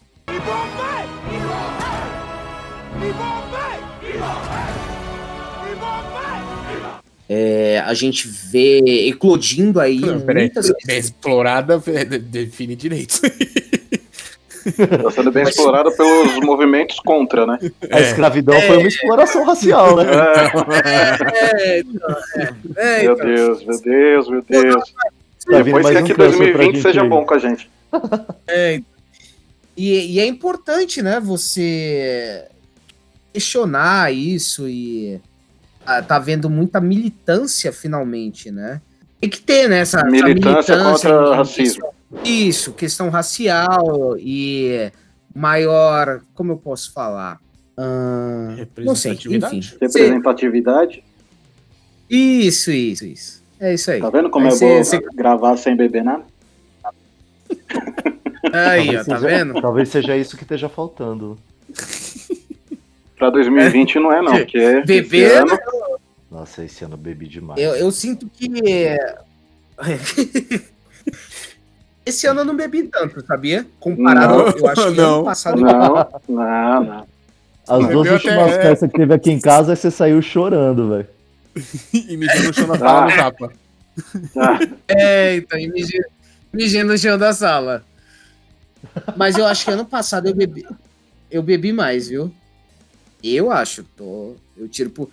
É, 7.28 7.82
a 7.84 7.92
gente 7.92 8.28
vê 8.28 9.08
eclodindo 9.08 9.80
aí 9.80 9.98
Não, 9.98 10.20
peraí, 10.20 10.44
muitas 10.44 10.72
bem 10.86 10.98
explorada 10.98 11.82
é, 11.88 12.04
de- 12.04 12.18
define 12.18 12.76
direito. 12.76 13.20
Tá 14.76 15.10
sendo 15.12 15.30
bem 15.30 15.44
explorado 15.44 15.92
pelos 15.96 16.44
movimentos 16.44 16.98
contra, 16.98 17.46
né? 17.46 17.56
A 17.88 18.00
escravidão 18.00 18.60
foi 18.62 18.78
uma 18.78 18.88
exploração 18.88 19.44
racial, 19.44 19.96
né? 19.96 20.04
É, 21.54 21.78
então, 21.78 22.12
é, 22.34 22.98
é, 22.98 23.02
Meu 23.04 23.12
então. 23.12 23.26
Deus, 23.26 23.64
meu 23.64 23.80
Deus, 23.80 24.28
meu 24.28 24.42
Deus. 24.42 24.92
Tá 25.48 25.62
Depois 25.62 25.88
que 25.88 25.96
aqui 25.96 26.14
câncer 26.14 26.14
pra 26.16 26.24
2020 26.26 26.64
gente 26.64 26.82
seja 26.82 27.04
bom 27.04 27.24
com 27.24 27.34
a 27.34 27.38
gente. 27.38 27.70
É, 28.48 28.80
e, 29.76 30.14
e 30.14 30.20
é 30.20 30.26
importante, 30.26 31.00
né, 31.00 31.20
você 31.20 32.46
questionar 33.32 34.12
isso 34.12 34.68
e 34.68 35.20
tá 36.06 36.18
vendo 36.18 36.50
muita 36.50 36.80
militância 36.80 37.72
finalmente, 37.72 38.50
né? 38.50 38.80
Tem 39.20 39.30
que 39.30 39.40
ter, 39.40 39.68
né, 39.68 39.78
essa, 39.78 39.98
essa 40.00 40.06
Militância 40.10 40.76
contra 40.82 41.36
racismo. 41.36 41.86
Isso, 42.24 42.72
questão 42.72 43.08
racial 43.08 44.16
e 44.18 44.90
maior, 45.34 46.20
como 46.34 46.52
eu 46.52 46.56
posso 46.56 46.92
falar? 46.92 47.38
Ah, 47.76 48.56
não 48.78 48.94
sei, 48.94 49.12
enfim. 49.12 49.28
Representatividade. 49.30 49.76
Representatividade. 49.80 51.04
Isso, 52.08 52.70
isso, 52.70 53.04
isso. 53.06 53.42
É 53.58 53.74
isso 53.74 53.90
aí. 53.90 54.00
Tá 54.00 54.10
vendo 54.10 54.30
como 54.30 54.46
Aí 54.46 54.52
é 54.52 54.56
cê- 54.56 54.76
bom 54.78 54.84
cê- 54.84 55.00
gravar 55.14 55.56
sem 55.56 55.74
beber 55.76 56.04
nada? 56.04 56.24
Aí, 58.52 58.90
ó, 58.96 58.98
tá 58.98 59.04
seja- 59.04 59.18
vendo? 59.18 59.60
Talvez 59.60 59.88
seja 59.88 60.16
isso 60.16 60.36
que 60.36 60.44
esteja 60.44 60.68
faltando. 60.68 61.38
Pra 63.16 63.30
2020 63.30 63.98
não 63.98 64.12
é 64.12 64.20
não, 64.22 64.32
porque 64.32 64.58
esse 64.58 64.86
Beber, 64.86 65.38
ano, 65.42 65.58
Nossa, 66.30 66.64
esse 66.64 66.84
ano 66.84 66.94
eu 66.94 66.98
bebi 66.98 67.26
demais. 67.26 67.60
Eu, 67.60 67.74
eu 67.74 67.90
sinto 67.90 68.28
que. 68.28 68.46
Esse 72.04 72.26
ano 72.28 72.40
eu 72.42 72.44
não 72.44 72.54
bebi 72.56 72.84
tanto, 72.84 73.24
sabia? 73.26 73.66
Comparado, 73.80 74.32
Não, 74.38 74.46
eu 74.48 74.68
acho 74.68 74.84
que 74.84 74.90
não. 74.94 75.14
ano 75.16 75.24
passado. 75.24 75.60
não, 75.60 76.08
não, 76.28 76.84
não. 76.84 77.06
As 77.68 77.88
duas 77.88 78.06
até- 78.06 78.14
últimas 78.14 78.52
é. 78.52 78.62
festas 78.62 78.90
que 78.92 78.96
teve 78.96 79.12
aqui 79.12 79.32
em 79.32 79.40
casa, 79.40 79.74
você 79.74 79.90
saiu 79.90 80.22
chorando, 80.22 80.88
velho. 80.90 81.08
e 81.92 82.16
mijando 82.16 82.46
no 82.48 82.54
chão 82.54 82.68
da 82.68 82.78
sala 82.78 83.00
Ah. 83.00 83.04
no 83.04 83.10
japa. 83.10 83.52
Ah, 84.36 84.58
É, 84.86 85.36
então, 85.36 85.58
e 85.58 85.68
mijei 86.52 86.84
no 86.84 86.96
chão 86.96 87.18
da 87.18 87.32
sala. 87.32 87.82
Mas 89.16 89.36
eu 89.36 89.44
acho 89.46 89.64
que 89.64 89.70
ano 89.72 89.84
passado 89.84 90.28
eu 90.28 90.34
bebi. 90.34 90.64
Eu 91.28 91.42
bebi 91.42 91.72
mais, 91.72 92.08
viu? 92.08 92.32
Eu 93.34 93.50
acho. 93.50 93.82
Tô, 93.96 94.36
eu 94.56 94.68
tiro 94.68 94.90
por. 94.90 95.10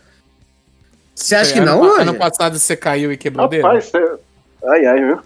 Você 1.16 1.36
acha 1.36 1.54
que 1.54 1.60
Ano 1.60 1.72
não, 1.72 1.80
Roger? 1.80 2.02
Ano 2.02 2.16
passado 2.16 2.58
você 2.58 2.76
caiu 2.76 3.12
e 3.12 3.18
quebrou 3.18 3.48
rapaz, 3.48 3.86
você... 3.86 4.18
ai, 4.66 4.86
ai, 4.86 5.00
viu? 5.00 5.22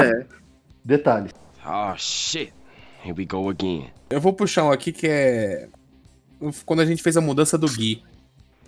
É. 0.00 0.26
Detalhe. 0.84 1.30
Oh 1.66 1.94
shit. 1.96 2.52
Here 3.04 3.14
we 3.16 3.24
go 3.24 3.48
again. 3.48 3.90
Eu 4.10 4.20
vou 4.20 4.32
puxar 4.32 4.64
um 4.64 4.70
aqui 4.70 4.92
que 4.92 5.06
é. 5.06 5.68
Quando 6.66 6.80
a 6.80 6.86
gente 6.86 7.02
fez 7.02 7.16
a 7.16 7.20
mudança 7.20 7.56
do 7.56 7.66
Gui. 7.68 8.02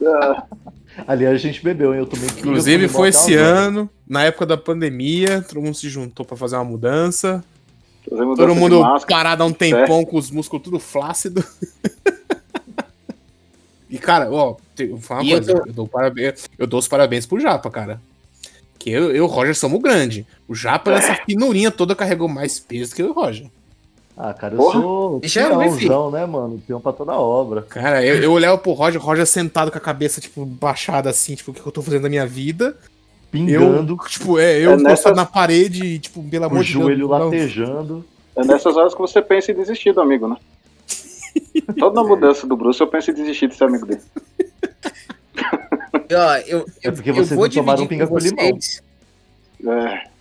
Ah, 0.03 0.45
Ali 1.07 1.27
a 1.27 1.37
gente 1.37 1.63
bebeu, 1.63 1.93
hein? 1.93 2.01
Eu 2.01 2.07
tomei 2.07 2.29
Inclusive 2.29 2.85
eu 2.85 2.89
foi 2.89 3.11
esse 3.11 3.37
agora. 3.37 3.59
ano, 3.59 3.91
na 4.07 4.25
época 4.25 4.47
da 4.47 4.57
pandemia, 4.57 5.43
todo 5.43 5.61
mundo 5.61 5.75
se 5.75 5.89
juntou 5.89 6.25
pra 6.25 6.37
fazer 6.37 6.57
uma 6.57 6.65
mudança. 6.65 7.45
mudança 8.11 8.37
Todo 8.37 8.55
mundo 8.55 8.81
máscara. 8.81 9.07
parado 9.15 9.43
há 9.43 9.47
um 9.47 9.53
tempão 9.53 10.05
com 10.05 10.17
os 10.17 10.31
músculos 10.31 10.65
tudo 10.65 10.79
flácido. 10.79 11.45
e, 13.91 13.99
cara, 13.99 14.31
ó, 14.31 14.57
te- 14.75 14.87
vou 14.87 15.01
falar 15.01 15.21
uma 15.21 15.27
E 15.27 15.31
eu 15.33 15.37
coisa. 15.39 15.53
Eu, 15.53 15.65
tô- 15.67 15.73
dou 15.73 15.89
parabéns, 15.89 16.49
eu 16.59 16.67
dou 16.67 16.79
os 16.81 16.89
parabéns 16.89 17.27
pro 17.27 17.41
Japa, 17.41 17.71
cara. 17.71 18.01
Que 18.79 18.91
eu 18.91 19.15
e 19.15 19.21
o 19.21 19.27
Roger 19.27 19.55
somos 19.57 19.81
grande. 19.81 20.27
O 20.47 20.55
Japa, 20.55 20.91
nessa 20.93 21.15
finurinha 21.27 21.71
toda, 21.71 21.95
carregou 21.97 22.29
mais 22.29 22.59
peso 22.61 22.95
que 22.95 23.03
eu 23.03 23.07
e 23.07 23.11
o 23.11 23.13
Roger. 23.13 23.47
Ah, 24.17 24.33
cara, 24.33 24.55
eu 24.55 24.59
Porra. 24.59 24.81
sou 24.81 25.21
eu 25.21 25.21
ver, 25.21 25.57
peãozão, 25.79 26.11
né, 26.11 26.25
mano? 26.25 26.63
Peão 26.67 26.81
pra 26.81 26.93
toda 26.93 27.13
obra. 27.13 27.63
Cara, 27.63 28.03
eu, 28.05 28.17
eu 28.23 28.33
olhava 28.33 28.57
pro 28.57 28.73
Roger, 28.73 29.01
o 29.01 29.05
Roger 29.05 29.27
sentado 29.27 29.71
com 29.71 29.77
a 29.77 29.81
cabeça, 29.81 30.21
tipo, 30.23 30.45
baixada 30.47 31.11
assim, 31.11 31.35
tipo, 31.35 31.51
o 31.51 31.55
que 31.55 31.61
eu 31.61 31.71
tô 31.73 31.83
fazendo 31.83 32.03
da 32.03 32.09
minha 32.09 32.27
vida? 32.27 32.75
Pingando, 33.31 33.93
Eu, 34.01 34.09
tipo, 34.09 34.39
é, 34.39 34.59
eu 34.59 34.73
É 34.73 34.77
nessas- 34.77 35.15
na 35.17 35.27
parede, 35.27 35.99
tipo, 35.99 36.23
pelo 36.23 36.45
o 36.45 36.47
amor 36.47 36.65
de 36.65 36.73
Deus. 36.73 36.85
joelho 36.85 37.09
não- 37.09 37.25
latejando. 37.27 38.05
É 38.35 38.45
nessas 38.45 38.77
horas 38.77 38.95
que 38.95 39.01
você 39.01 39.21
pensa 39.21 39.51
em 39.51 39.55
desistir 39.55 39.93
do 39.93 40.01
amigo, 40.01 40.29
né? 40.29 40.37
Toda 41.79 42.03
mudança 42.05 42.47
do 42.47 42.57
Bruce 42.57 42.81
eu 42.81 42.87
penso 42.87 43.11
em 43.11 43.15
desistir 43.15 43.49
desse 43.49 43.63
amigo 43.65 43.87
dele. 43.87 44.01
Ó, 46.13 46.37
eu, 46.47 46.67
É 46.83 46.89
eu, 46.89 46.93
porque 46.93 47.11
eu 47.11 47.15
vocês 47.15 47.31
vou 47.31 47.47
não 47.47 47.51
tomaram 47.51 47.83
dividir 47.83 47.89
pinga 47.89 48.07
com 48.07 48.15
com 48.15 48.19
limão. 48.21 48.59
vocês. 48.59 48.83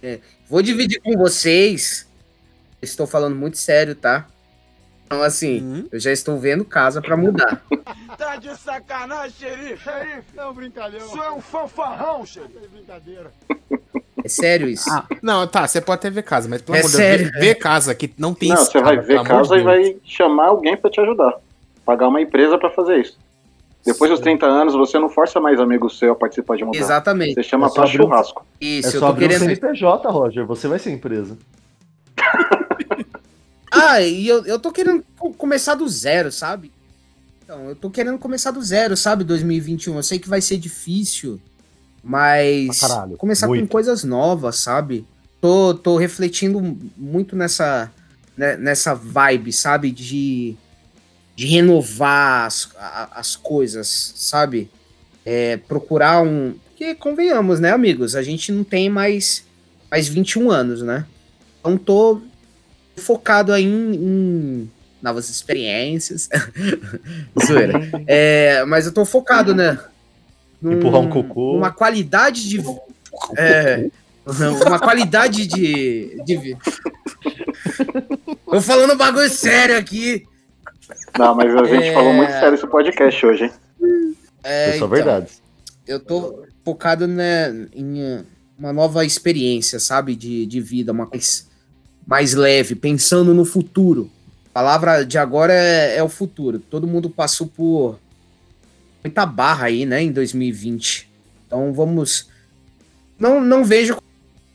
É, 0.01 0.19
Vou 0.49 0.61
dividir 0.61 1.01
com 1.01 1.15
vocês. 1.17 2.07
Estou 2.81 3.05
falando 3.07 3.35
muito 3.35 3.57
sério, 3.57 3.95
tá? 3.95 4.27
Então, 5.05 5.21
assim, 5.21 5.61
Uhum. 5.61 5.87
eu 5.91 5.99
já 5.99 6.11
estou 6.11 6.39
vendo 6.39 6.65
casa 6.65 7.01
pra 7.01 7.15
mudar. 7.17 7.61
Tá 8.17 8.37
de 8.37 8.55
sacanagem, 8.57 9.31
xerife. 9.37 9.83
Xerife, 9.83 10.23
não, 10.35 10.53
brincadeira. 10.53 11.03
Isso 11.05 11.21
é 11.21 11.31
um 11.33 11.41
fanfarrão, 11.41 12.25
xerife. 12.25 12.57
É 12.63 12.67
brincadeira. 12.67 13.31
É 14.25 14.27
sério 14.27 14.67
isso? 14.67 14.89
Ah, 14.89 15.05
não, 15.21 15.45
tá, 15.47 15.67
você 15.67 15.79
pode 15.79 15.99
até 15.99 16.09
ver 16.09 16.23
casa, 16.23 16.49
mas 16.49 16.59
pelo 16.61 16.75
É 16.75 16.79
amor 16.79 16.89
de 16.89 16.97
Deus, 16.97 17.07
sério, 17.07 17.31
vê, 17.33 17.39
vê 17.39 17.55
casa 17.55 17.93
que 17.93 18.11
não 18.17 18.33
tem 18.33 18.49
não, 18.49 18.57
você 18.57 18.81
vai 18.81 18.97
ver 18.99 19.21
casa 19.23 19.55
e 19.55 19.61
vai 19.61 19.95
chamar 20.03 20.47
alguém 20.47 20.75
pra 20.75 20.89
te 20.89 20.99
ajudar. 20.99 21.33
Pagar 21.85 22.07
uma 22.07 22.19
empresa 22.19 22.57
pra 22.57 22.71
fazer 22.71 22.97
isso. 23.01 23.19
Depois 23.85 24.09
dos 24.09 24.19
30 24.19 24.47
anos, 24.47 24.73
você 24.73 24.97
não 24.97 25.07
força 25.09 25.39
mais 25.39 25.59
amigo 25.59 25.87
seu 25.91 26.13
a 26.13 26.15
participar 26.15 26.57
de 26.57 26.63
uma. 26.63 26.75
Exatamente. 26.75 27.35
Você 27.35 27.43
chama 27.43 27.67
É 27.67 27.69
só 27.69 27.75
pra 27.75 27.83
abrir 27.83 27.99
um- 27.99 28.03
churrasco. 28.05 28.45
Isso, 28.59 28.87
É 28.87 28.89
eu 28.89 28.99
só 28.99 28.99
tô 28.99 29.05
abrir 29.11 29.25
um 29.25 29.27
querendo. 29.27 29.41
CNPJ, 29.43 30.09
Roger. 30.09 30.45
Você 30.47 30.67
vai 30.67 30.79
ser 30.79 30.91
empresa. 30.91 31.37
Ah, 33.71 33.99
e 34.01 34.25
eu, 34.27 34.45
eu 34.45 34.57
tô 34.57 34.71
querendo 34.71 35.03
co- 35.17 35.33
começar 35.33 35.75
do 35.75 35.87
zero, 35.89 36.31
sabe? 36.31 36.71
Então, 37.43 37.67
eu 37.69 37.75
tô 37.75 37.89
querendo 37.89 38.17
começar 38.17 38.51
do 38.51 38.61
zero, 38.61 38.95
sabe? 38.95 39.23
2021. 39.25 39.97
Eu 39.97 40.03
sei 40.03 40.17
que 40.17 40.29
vai 40.29 40.39
ser 40.39 40.57
difícil, 40.57 41.39
mas 42.07 42.79
caralho, 42.79 43.17
começar 43.17 43.47
muito. 43.47 43.61
com 43.63 43.67
coisas 43.67 44.03
novas, 44.03 44.57
sabe? 44.57 45.05
Tô, 45.41 45.73
tô 45.73 45.97
refletindo 45.97 46.61
muito 46.95 47.35
nessa, 47.35 47.91
né, 48.37 48.55
nessa 48.57 48.93
vibe, 48.93 49.51
sabe? 49.51 49.89
De, 49.91 50.55
de 51.35 51.47
renovar 51.47 52.45
as, 52.45 52.69
a- 52.77 53.09
as 53.15 53.35
coisas, 53.35 54.13
sabe? 54.15 54.69
É, 55.25 55.57
procurar 55.57 56.21
um. 56.21 56.53
Porque, 56.69 56.93
convenhamos, 56.93 57.59
né, 57.59 57.71
amigos? 57.71 58.15
A 58.15 58.21
gente 58.21 58.51
não 58.51 58.63
tem 58.63 58.87
mais, 58.89 59.43
mais 59.89 60.07
21 60.07 60.51
anos, 60.51 60.81
né? 60.83 61.05
Então 61.59 61.75
tô 61.77 62.21
focado 62.97 63.51
aí 63.51 63.63
em, 63.65 63.95
em 63.95 64.71
novas 65.01 65.29
experiências. 65.29 66.29
Zoeira. 67.45 67.73
É, 68.07 68.63
mas 68.65 68.85
eu 68.85 68.91
tô 68.93 69.05
focado, 69.05 69.53
né? 69.55 69.79
Num- 70.65 70.77
Empurrar 70.77 71.01
um 71.01 71.09
cocô. 71.09 71.53
Numa 71.53 71.71
qualidade 71.71 72.47
de. 72.49 72.63
É, 73.37 73.89
uma 74.65 74.79
qualidade 74.79 75.45
de. 75.47 76.21
de 76.25 76.57
Tô 78.45 78.61
falando 78.61 78.95
bagulho 78.97 79.29
sério 79.29 79.77
aqui. 79.77 80.23
Não, 81.17 81.33
mas 81.35 81.53
a 81.55 81.63
gente 81.65 81.85
É. 81.87 81.93
falou 81.93 82.13
muito 82.13 82.31
sério 82.31 82.53
esse 82.55 82.67
podcast 82.67 83.25
hoje, 83.25 83.43
hein? 83.45 83.51
É, 84.43 84.69
É 84.69 84.71
só 84.71 84.75
então, 84.77 84.87
verdade. 84.89 85.31
eu 85.87 85.99
tô 85.99 86.43
focado 86.63 87.07
né, 87.07 87.67
em 87.73 88.23
uma 88.57 88.71
nova 88.71 89.05
experiência, 89.05 89.79
sabe? 89.79 90.15
De, 90.15 90.45
de 90.45 90.61
vida, 90.61 90.91
uma 90.91 91.07
coisa 91.07 91.43
mais 92.05 92.33
leve, 92.33 92.75
pensando 92.75 93.33
no 93.33 93.45
futuro. 93.45 94.09
A 94.49 94.53
palavra 94.53 95.03
de 95.03 95.17
agora 95.17 95.53
é, 95.53 95.97
é 95.97 96.03
o 96.03 96.09
futuro. 96.09 96.59
Todo 96.59 96.87
mundo 96.87 97.09
passou 97.09 97.47
por 97.47 97.99
muita 99.05 99.25
barra 99.25 99.67
aí, 99.67 99.85
né, 99.85 100.01
em 100.01 100.11
2020. 100.11 101.09
Então 101.45 101.71
vamos 101.71 102.27
não, 103.19 103.39
não 103.39 103.63
vejo 103.63 103.97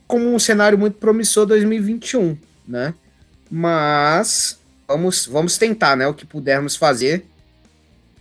como 0.07 0.35
um 0.35 0.39
cenário 0.39 0.77
muito 0.77 0.99
promissor 0.99 1.47
2021, 1.47 2.37
né? 2.67 2.95
Mas 3.51 4.59
vamos, 4.87 5.27
vamos 5.27 5.57
tentar, 5.57 5.97
né? 5.97 6.07
O 6.07 6.15
que 6.15 6.27
pudermos 6.27 6.77
fazer, 6.77 7.25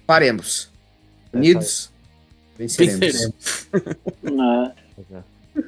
faremos. 0.08 0.70
Unidos, 1.34 1.92
venceremos. 2.58 3.00
Venceremos. 3.00 3.68
Né? 4.24 4.74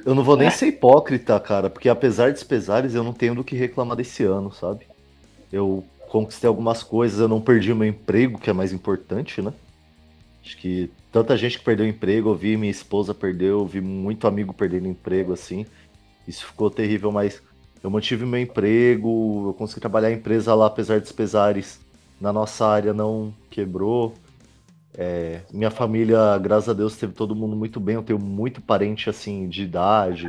Eu 0.06 0.14
não 0.14 0.24
vou 0.24 0.36
nem 0.36 0.50
ser 0.50 0.68
hipócrita, 0.68 1.38
cara, 1.38 1.68
porque 1.68 1.88
apesar 1.88 2.32
dos 2.32 2.42
pesares, 2.42 2.94
eu 2.94 3.04
não 3.04 3.12
tenho 3.12 3.34
do 3.34 3.44
que 3.44 3.54
reclamar 3.54 3.94
desse 3.94 4.22
ano, 4.22 4.50
sabe? 4.50 4.86
Eu 5.52 5.84
conquistei 6.08 6.48
algumas 6.48 6.82
coisas, 6.82 7.20
eu 7.20 7.28
não 7.28 7.42
perdi 7.42 7.72
o 7.72 7.76
meu 7.76 7.86
emprego, 7.86 8.38
que 8.38 8.48
é 8.48 8.54
mais 8.54 8.72
importante, 8.72 9.42
né? 9.42 9.52
Acho 10.44 10.56
que 10.56 10.90
tanta 11.10 11.36
gente 11.36 11.58
que 11.58 11.64
perdeu 11.64 11.86
emprego, 11.86 12.30
eu 12.30 12.34
vi 12.34 12.56
minha 12.56 12.70
esposa 12.70 13.14
perdeu, 13.14 13.60
eu 13.60 13.66
vi 13.66 13.80
muito 13.80 14.26
amigo 14.26 14.52
perdendo 14.52 14.88
emprego, 14.88 15.32
assim. 15.32 15.64
Isso 16.26 16.46
ficou 16.46 16.70
terrível, 16.70 17.12
mas 17.12 17.42
eu 17.82 17.90
mantive 17.90 18.26
meu 18.26 18.40
emprego, 18.40 19.48
eu 19.48 19.54
consegui 19.54 19.80
trabalhar 19.80 20.08
a 20.08 20.12
empresa 20.12 20.54
lá, 20.54 20.66
apesar 20.66 21.00
dos 21.00 21.12
pesares. 21.12 21.80
Na 22.20 22.32
nossa 22.32 22.66
área 22.66 22.92
não 22.92 23.34
quebrou. 23.50 24.14
É, 24.94 25.40
minha 25.52 25.70
família, 25.70 26.36
graças 26.38 26.68
a 26.68 26.72
Deus, 26.72 26.96
teve 26.96 27.12
todo 27.12 27.34
mundo 27.34 27.56
muito 27.56 27.80
bem. 27.80 27.96
Eu 27.96 28.02
tenho 28.02 28.18
muito 28.18 28.60
parente 28.60 29.08
assim 29.08 29.48
de 29.48 29.62
idade 29.62 30.26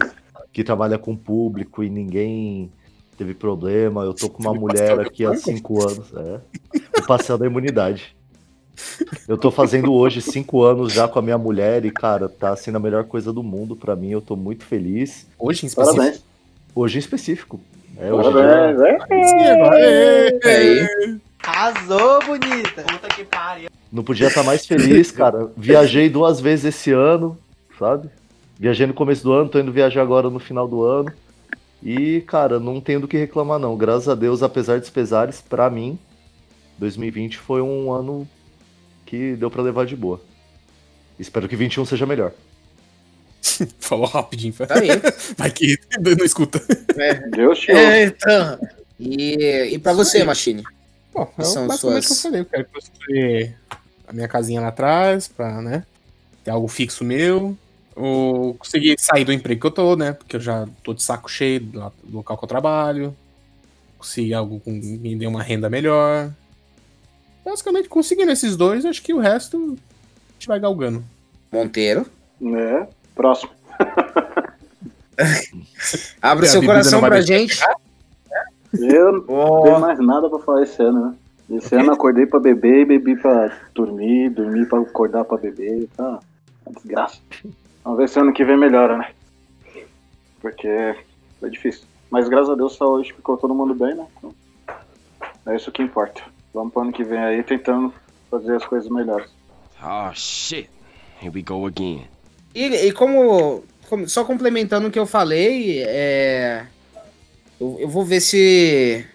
que 0.52 0.64
trabalha 0.64 0.98
com 0.98 1.16
público 1.16 1.84
e 1.84 1.90
ninguém 1.90 2.72
teve 3.18 3.34
problema. 3.34 4.04
Eu 4.04 4.14
tô 4.14 4.30
com 4.30 4.42
uma 4.42 4.54
mulher 4.54 5.00
aqui 5.00 5.26
há 5.26 5.36
cinco 5.36 5.82
anos. 5.88 6.12
É, 6.14 6.42
o 7.00 7.06
passeio 7.06 7.38
da 7.38 7.46
imunidade. 7.46 8.16
Eu 9.28 9.38
tô 9.38 9.52
fazendo 9.52 9.94
hoje 9.94 10.22
cinco 10.22 10.64
anos 10.64 10.92
já 10.94 11.08
com 11.08 11.20
a 11.20 11.22
minha 11.22 11.38
mulher 11.38 11.86
e, 11.86 11.92
cara, 11.92 12.28
tá 12.28 12.56
sendo 12.56 12.76
a 12.78 12.80
melhor 12.80 13.04
coisa 13.06 13.32
do 13.32 13.44
mundo 13.44 13.76
pra 13.76 13.96
mim. 13.96 14.10
Eu 14.12 14.22
tô 14.22 14.36
muito 14.36 14.64
feliz. 14.66 15.28
Hoje 15.38 15.64
em 15.66 15.68
específico. 15.68 15.98
Parabéns. 15.98 16.24
Hoje 16.76 16.96
em 16.96 17.00
específico. 17.00 17.60
É, 17.98 18.12
hoje 18.12 18.30
em 18.30 18.34
Parabéns, 18.34 18.78
dia- 18.78 20.40
é. 20.46 21.16
Arrasou, 21.44 22.20
bonita. 22.26 22.82
Puta 22.84 23.08
que 23.10 23.24
pariu. 23.26 23.70
Não 23.92 24.04
podia 24.04 24.28
estar 24.28 24.44
mais 24.44 24.66
feliz, 24.66 25.12
cara. 25.12 25.52
Viajei 25.56 26.10
duas 26.10 26.40
vezes 26.40 26.66
esse 26.74 26.92
ano, 26.92 27.38
sabe? 27.78 28.10
Viajei 28.58 28.88
no 28.88 28.94
começo 28.94 29.24
do 29.24 29.34
ano, 29.34 29.50
tô 29.50 29.60
indo 29.60 29.72
viajar 29.72 30.02
agora 30.02 30.30
no 30.30 30.40
final 30.40 30.68
do 30.68 30.84
ano. 30.84 31.12
E, 31.82 32.22
cara, 32.22 32.60
não 32.60 32.80
tenho 32.80 33.02
do 33.02 33.08
que 33.08 33.18
reclamar, 33.18 33.60
não. 33.60 33.76
Graças 33.76 34.08
a 34.08 34.16
Deus, 34.16 34.42
apesar 34.42 34.80
dos 34.80 34.90
pesares, 34.90 35.42
pra 35.42 35.70
mim, 35.70 36.00
2020 36.80 37.38
foi 37.38 37.62
um 37.62 37.92
ano 37.92 38.28
que 39.06 39.36
deu 39.36 39.50
pra 39.52 39.62
levar 39.62 39.86
de 39.86 39.96
boa. 39.96 40.22
Espero 41.20 41.48
que 41.48 41.56
21 41.56 41.86
seja 41.86 42.06
melhor. 42.06 42.32
Falou 43.80 44.08
rapidinho. 44.08 44.54
Tá 44.54 44.80
aí. 44.80 44.90
Vai 45.38 45.52
que 45.52 45.78
não 46.00 46.26
escuta. 46.26 46.62
Deus 47.32 47.60
te 47.60 47.72
É, 47.72 48.04
então. 48.06 48.60
E, 49.00 49.70
e 49.74 49.80
pra 49.80 49.94
você, 49.94 50.24
Machine? 50.24 50.64
Bom, 51.14 51.26
Que 51.38 51.46
são 51.46 51.64
eu, 51.64 51.68
basicamente 51.68 52.08
suas- 52.08 52.18
eu 52.18 52.24
falei, 52.24 52.42
eu 52.42 52.46
quero 52.46 52.66
construir 52.74 53.56
a 54.08 54.14
minha 54.14 54.28
casinha 54.28 54.62
lá 54.62 54.70
atrás, 54.70 55.28
pra, 55.28 55.62
né, 55.62 55.86
ter 56.44 56.52
algo 56.52 56.68
fixo 56.68 57.04
meu, 57.04 57.56
ou 57.96 58.56
conseguir 58.56 58.96
sair 59.00 59.24
do 59.24 59.32
emprego 59.32 59.62
que 59.62 59.68
eu 59.68 59.72
tô, 59.72 59.96
né, 59.96 60.14
porque 60.14 60.36
eu 60.36 60.40
já 60.40 60.68
tô 60.84 60.94
de 60.94 61.04
saco 61.04 61.30
cheio 61.30 61.60
do, 61.60 61.92
local 62.12 62.38
que 62.38 62.44
eu 62.44 62.48
trabalho, 62.50 63.16
conseguir 63.98 64.34
algo 64.34 64.60
com 64.60 64.72
me 64.72 65.16
dê 65.16 65.28
uma 65.28 65.44
renda 65.44 65.70
melhor. 65.70 66.32
Basicamente, 67.44 67.90
conseguindo 67.90 68.32
esses 68.32 68.56
dois, 68.56 68.86
acho 68.86 69.02
que 69.02 69.14
o 69.14 69.20
resto 69.20 69.78
a 70.30 70.34
gente 70.34 70.48
vai 70.48 70.60
galgando. 70.60 71.04
Monteiro. 71.52 72.06
É. 72.42 72.88
Próximo. 73.16 73.52
Abre 76.22 76.46
a 76.46 76.50
seu 76.50 76.64
coração 76.64 77.02
não 77.02 77.08
pra 77.08 77.22
gente. 77.22 77.60
Eu 78.74 79.12
não 79.12 79.26
Ó. 79.28 79.62
tenho 79.64 79.80
mais 79.80 80.00
nada 80.00 80.30
pra 80.30 80.40
falar 80.40 80.64
esse 80.64 80.82
ano, 80.82 81.10
né? 81.10 81.16
Esse 81.58 81.76
ano 81.76 81.88
eu 81.88 81.94
acordei 81.94 82.26
pra 82.26 82.40
beber 82.40 82.82
e 82.82 82.86
bebi 82.86 83.16
pra 83.16 83.56
dormir, 83.76 84.30
dormi 84.32 84.66
pra 84.66 84.80
acordar 84.80 85.24
pra 85.26 85.38
beber. 85.38 85.88
Tá 85.96 86.20
uma 86.66 86.74
desgraça. 86.76 87.20
Vamos 87.84 88.00
ver 88.00 88.10
se 88.10 88.20
ano 88.20 88.34
que 88.34 88.44
vem 88.44 88.58
melhora, 88.58 88.98
né? 88.98 89.12
Porque 90.42 90.96
foi 91.40 91.50
difícil. 91.52 91.86
Mas 92.10 92.28
graças 92.28 92.50
a 92.50 92.56
Deus 92.56 92.80
hoje 92.82 93.14
ficou 93.14 93.38
todo 93.38 93.54
mundo 93.54 93.76
bem, 93.76 93.94
né? 93.94 94.08
Então, 94.18 94.34
é 95.46 95.56
isso 95.56 95.72
que 95.72 95.84
importa. 95.84 96.22
Vamos 96.54 96.72
pro 96.74 96.82
ano 96.84 96.92
que 96.94 97.04
vem 97.04 97.20
aí 97.20 97.44
tentando 97.44 97.94
fazer 98.30 98.56
as 98.56 98.66
coisas 98.66 98.90
melhores. 98.90 99.30
Oh 99.84 100.12
shit. 100.14 100.70
Here 101.22 101.32
we 101.34 101.42
go 101.42 101.66
again. 101.66 102.06
E, 102.54 102.66
e 102.88 102.92
como, 102.92 103.64
como- 103.90 104.08
Só 104.08 104.24
complementando 104.24 104.88
o 104.88 104.92
que 104.92 105.00
eu 105.00 105.06
falei, 105.06 105.84
é. 105.84 106.66
Eu, 107.60 107.78
eu 107.82 107.88
vou 107.90 108.06
ver 108.06 108.20
se 108.22 109.06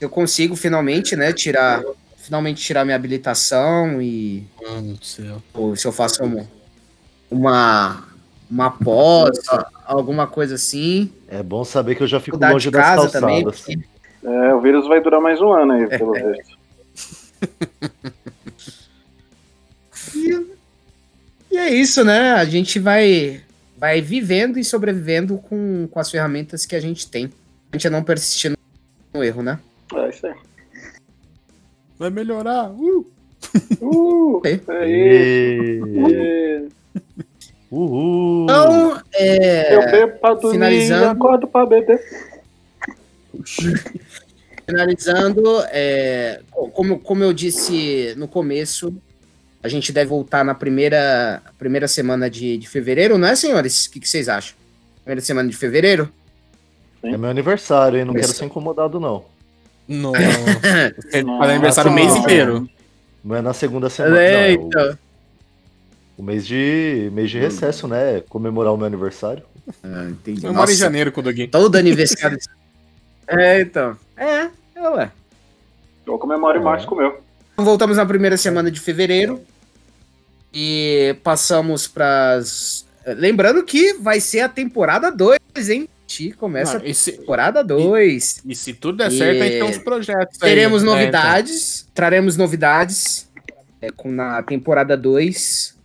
eu 0.00 0.08
consigo 0.10 0.54
finalmente, 0.56 1.16
né, 1.16 1.32
tirar. 1.32 1.82
Finalmente 2.16 2.60
tirar 2.62 2.84
minha 2.84 2.96
habilitação 2.96 4.00
e. 4.02 4.46
Mano 4.60 4.94
do 4.94 5.04
céu. 5.04 5.42
Ou 5.54 5.76
se 5.76 5.86
eu 5.86 5.92
faço 5.92 6.22
uma. 6.24 6.46
Uma, 7.28 8.04
uma 8.48 8.70
pós, 8.70 9.38
alguma 9.84 10.26
coisa 10.28 10.54
assim. 10.54 11.12
É 11.28 11.42
bom 11.42 11.64
saber 11.64 11.96
que 11.96 12.02
eu 12.04 12.06
já 12.06 12.20
fico 12.20 12.36
longe 12.36 12.66
de 12.66 12.70
das 12.70 12.82
casa 12.82 13.02
calçadas. 13.02 13.20
também. 13.20 13.42
porque- 13.44 13.95
É, 14.26 14.54
o 14.54 14.60
vírus 14.60 14.86
vai 14.88 15.00
durar 15.00 15.20
mais 15.20 15.40
um 15.40 15.52
ano 15.52 15.72
aí, 15.72 15.86
pelo 15.88 16.12
visto. 16.12 16.58
E 21.50 21.56
é 21.58 21.70
isso, 21.70 22.04
né? 22.04 22.32
A 22.32 22.44
gente 22.44 22.78
vai, 22.78 23.40
vai 23.78 24.00
vivendo 24.02 24.58
e 24.58 24.64
sobrevivendo 24.64 25.38
com, 25.38 25.88
com 25.90 25.98
as 25.98 26.10
ferramentas 26.10 26.66
que 26.66 26.76
a 26.76 26.80
gente 26.80 27.08
tem. 27.10 27.32
A 27.72 27.76
gente 27.76 27.88
não 27.88 28.02
persistir 28.02 28.52
no 29.14 29.24
erro, 29.24 29.42
né? 29.42 29.58
É 29.94 30.08
isso 30.08 30.26
aí. 30.26 30.34
Vai 31.98 32.10
melhorar. 32.10 32.70
Uh! 32.70 33.06
Uh, 33.80 34.42
É. 34.44 34.60
é 34.68 34.88
isso. 34.88 35.86
E... 35.86 36.14
É. 36.14 36.62
Uhul! 37.70 38.44
Então, 38.44 39.00
é, 39.14 39.74
Eu 39.74 39.90
bebo 39.90 40.18
pra 40.18 40.34
dormir 40.34 40.48
e 40.48 40.52
finalizando. 40.52 41.06
acordo 41.06 41.46
pra 41.46 41.64
beber. 41.66 42.00
finalizando, 44.66 45.44
é, 45.70 46.40
co- 46.50 46.68
como, 46.70 46.98
como 46.98 47.22
eu 47.22 47.32
disse 47.32 48.14
no 48.16 48.26
começo, 48.26 48.94
a 49.62 49.68
gente 49.68 49.92
deve 49.92 50.08
voltar 50.10 50.44
na 50.44 50.54
primeira, 50.54 51.42
primeira 51.58 51.88
semana 51.88 52.28
de, 52.30 52.56
de 52.58 52.68
fevereiro, 52.68 53.18
não 53.18 53.28
é, 53.28 53.34
senhores? 53.36 53.86
O 53.86 53.90
que, 53.90 54.00
que 54.00 54.08
vocês 54.08 54.28
acham? 54.28 54.54
Primeira 55.04 55.20
semana 55.20 55.48
de 55.48 55.56
fevereiro? 55.56 56.10
É 57.02 57.16
meu 57.16 57.30
aniversário, 57.30 57.98
hein? 57.98 58.04
Não 58.04 58.14
quero 58.14 58.28
ser 58.28 58.44
incomodado, 58.46 58.98
não. 58.98 59.24
Não. 59.86 60.12
Faz 61.38 61.50
aniversário 61.50 61.90
o 61.90 61.94
mês 61.94 62.14
inteiro. 62.16 62.68
Não 63.24 63.36
é 63.36 63.42
na 63.42 63.52
segunda 63.52 63.88
semana. 63.88 64.14
não, 64.16 64.20
é 64.20 64.48
o, 64.48 64.50
Eita! 64.50 64.98
o 66.18 66.22
mês 66.22 66.44
de 66.46 67.08
mês 67.12 67.30
de 67.30 67.38
recesso, 67.38 67.86
né? 67.86 68.20
Comemorar 68.28 68.72
o 68.72 68.76
meu 68.76 68.86
aniversário. 68.86 69.44
Ah, 69.82 70.06
entendi. 70.10 70.44
Eu 70.44 70.52
moro 70.54 70.70
em 70.70 70.74
janeiro 70.76 71.12
com 71.12 71.20
o 71.20 71.24
Doguinho. 71.24 71.48
Todo 71.48 71.76
aniversário. 71.76 72.38
é, 73.28 73.60
então. 73.60 73.96
É, 74.16 74.48
é, 74.74 74.88
ué. 74.90 75.10
Eu 76.06 76.18
comemoro 76.18 76.60
com 76.86 76.94
o 76.94 76.98
meu. 76.98 77.20
Voltamos 77.56 77.96
na 77.96 78.06
primeira 78.06 78.36
semana 78.36 78.70
de 78.70 78.78
fevereiro. 78.80 79.40
E 80.52 81.16
passamos 81.22 81.86
pras. 81.86 82.86
Lembrando 83.06 83.62
que 83.62 83.94
vai 83.94 84.20
ser 84.20 84.40
a 84.40 84.48
temporada 84.48 85.10
2, 85.10 85.38
hein? 85.68 85.88
A 86.08 86.12
gente 86.12 86.36
começa 86.36 86.78
Não, 86.78 86.86
e, 86.86 86.94
se, 86.94 87.10
a 87.10 87.16
temporada 87.18 87.64
2. 87.64 88.42
e 88.46 88.54
se 88.54 88.72
tudo 88.72 88.98
der 88.98 89.10
certo, 89.10 89.42
a 89.42 89.44
gente 89.44 89.58
tem 89.58 89.62
uns 89.64 89.78
projetos 89.78 90.42
aí. 90.42 90.48
Teremos 90.48 90.82
né, 90.82 90.90
novidades. 90.90 91.88
Traremos 91.92 92.36
novidades 92.36 93.28
é, 93.80 93.90
com, 93.90 94.10
na 94.10 94.42
temporada 94.42 94.96
2. 94.96 95.76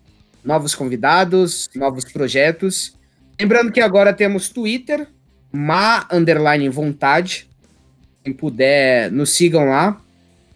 Novos 0.44 0.74
convidados, 0.76 1.70
novos 1.76 2.06
projetos. 2.06 2.96
Lembrando 3.40 3.72
que 3.72 3.82
agora 3.82 4.14
temos 4.14 4.50
Twitter, 4.50 5.08
ma 5.52 6.08
underline 6.12 6.68
vontade. 6.70 7.48
Quem 8.24 8.34
puder, 8.34 9.12
nos 9.12 9.32
sigam 9.32 9.66
lá. 9.66 10.00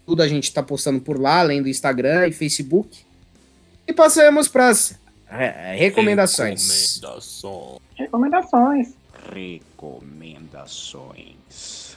Tudo 0.04 0.22
a 0.22 0.28
gente 0.28 0.52
tá 0.52 0.62
postando 0.62 1.00
por 1.00 1.20
lá, 1.20 1.40
além 1.40 1.62
do 1.62 1.68
Instagram 1.68 2.28
e 2.28 2.32
Facebook. 2.32 3.04
E 3.86 3.92
passamos 3.92 4.48
para 4.48 4.68
as 4.68 4.98
recomendações. 5.76 7.00
Recomendação. 7.00 7.80
Recomendações. 7.96 8.94
Recomendações. 9.32 11.96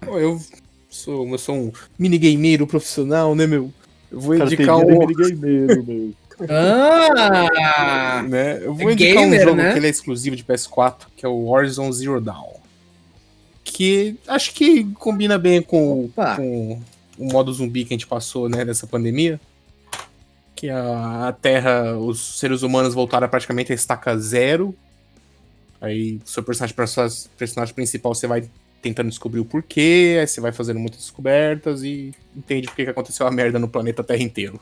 Pô, 0.00 0.18
Eu 0.18 0.40
sou, 0.88 1.28
eu 1.28 1.38
sou 1.38 1.56
um 1.56 1.72
minigameiro 1.98 2.66
profissional, 2.66 3.34
né, 3.34 3.46
meu? 3.46 3.70
Eu 4.10 4.20
vou 4.20 4.34
indicar 4.34 4.78
um. 4.78 5.06
minigameiro, 5.06 5.84
meu. 5.84 6.14
Ah! 6.48 8.22
Né? 8.28 8.58
Eu 8.64 8.74
vou 8.74 8.90
É 8.90 8.92
indicar 8.92 9.22
gamer, 9.22 9.40
um 9.40 9.44
jogo 9.44 9.56
né? 9.56 9.72
que 9.72 9.78
ele 9.78 9.86
é 9.86 9.90
exclusivo 9.90 10.36
de 10.36 10.44
PS4, 10.44 11.06
que 11.16 11.24
é 11.24 11.28
o 11.28 11.44
Warzone 11.44 11.92
Zero 11.92 12.20
Dawn. 12.20 12.54
Que 13.62 14.16
acho 14.26 14.52
que 14.52 14.84
combina 14.94 15.38
bem 15.38 15.62
com, 15.62 16.10
com 16.36 16.80
o 17.18 17.32
modo 17.32 17.52
zumbi 17.52 17.84
que 17.84 17.94
a 17.94 17.96
gente 17.96 18.06
passou, 18.06 18.48
né, 18.48 18.64
nessa 18.64 18.86
pandemia. 18.86 19.40
Que 20.54 20.68
a, 20.70 21.28
a 21.28 21.32
Terra, 21.32 21.96
os 21.96 22.38
seres 22.38 22.62
humanos 22.62 22.94
voltaram 22.94 23.28
praticamente 23.28 23.72
a 23.72 23.74
estaca 23.74 24.16
zero. 24.18 24.74
Aí, 25.80 26.20
seu 26.24 26.42
personagem, 26.42 26.74
personagem 27.36 27.74
principal, 27.74 28.14
você 28.14 28.26
vai 28.26 28.48
tentando 28.80 29.08
descobrir 29.08 29.40
o 29.40 29.44
porquê, 29.44 30.18
aí 30.20 30.26
você 30.26 30.40
vai 30.40 30.52
fazendo 30.52 30.78
muitas 30.78 31.00
descobertas 31.00 31.82
e 31.82 32.12
entende 32.36 32.66
por 32.66 32.76
que 32.76 32.82
aconteceu 32.82 33.26
a 33.26 33.30
merda 33.30 33.58
no 33.58 33.66
planeta 33.66 34.04
Terra 34.04 34.22
inteiro. 34.22 34.60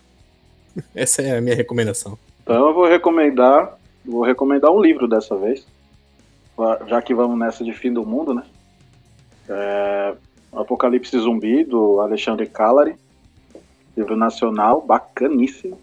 Essa 0.94 1.22
é 1.22 1.36
a 1.36 1.40
minha 1.40 1.54
recomendação. 1.54 2.18
Então 2.42 2.68
eu 2.68 2.74
vou 2.74 2.86
recomendar, 2.86 3.76
vou 4.04 4.22
recomendar 4.22 4.70
um 4.70 4.80
livro 4.80 5.06
dessa 5.06 5.36
vez, 5.36 5.66
já 6.86 7.00
que 7.00 7.14
vamos 7.14 7.38
nessa 7.38 7.64
de 7.64 7.72
fim 7.72 7.92
do 7.92 8.04
mundo, 8.04 8.34
né? 8.34 8.42
É, 9.48 10.14
Apocalipse 10.52 11.18
Zumbi 11.18 11.64
do 11.64 12.00
Alexandre 12.00 12.46
Calari, 12.46 12.94
livro 13.96 14.16
nacional, 14.16 14.80
bacaníssimo. 14.80 15.80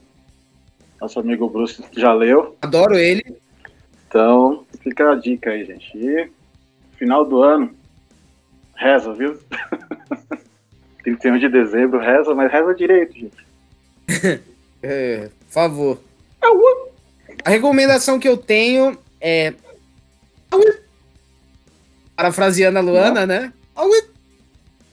Nosso 0.99 1.19
amigo 1.19 1.49
Bruce 1.49 1.83
já 1.95 2.13
leu. 2.13 2.57
Adoro 2.61 2.97
ele. 2.97 3.37
Então, 4.07 4.65
fica 4.81 5.11
a 5.11 5.15
dica 5.15 5.51
aí, 5.51 5.65
gente. 5.65 5.97
E 5.97 6.29
final 6.97 7.23
do 7.23 7.41
ano, 7.41 7.71
reza, 8.75 9.13
viu? 9.13 9.39
31 11.03 11.37
de 11.39 11.49
dezembro, 11.49 11.99
reza, 11.99 12.35
mas 12.35 12.51
reza 12.51 12.75
direito, 12.75 13.13
gente. 13.13 13.47
É, 14.81 15.29
por 15.47 15.51
favor. 15.53 16.03
A 17.43 17.49
recomendação 17.49 18.19
que 18.19 18.27
eu 18.27 18.37
tenho 18.37 18.97
é. 19.21 19.53
Parafraseando 22.15 22.79
a 22.79 22.81
Luana, 22.81 23.25
né? 23.25 23.53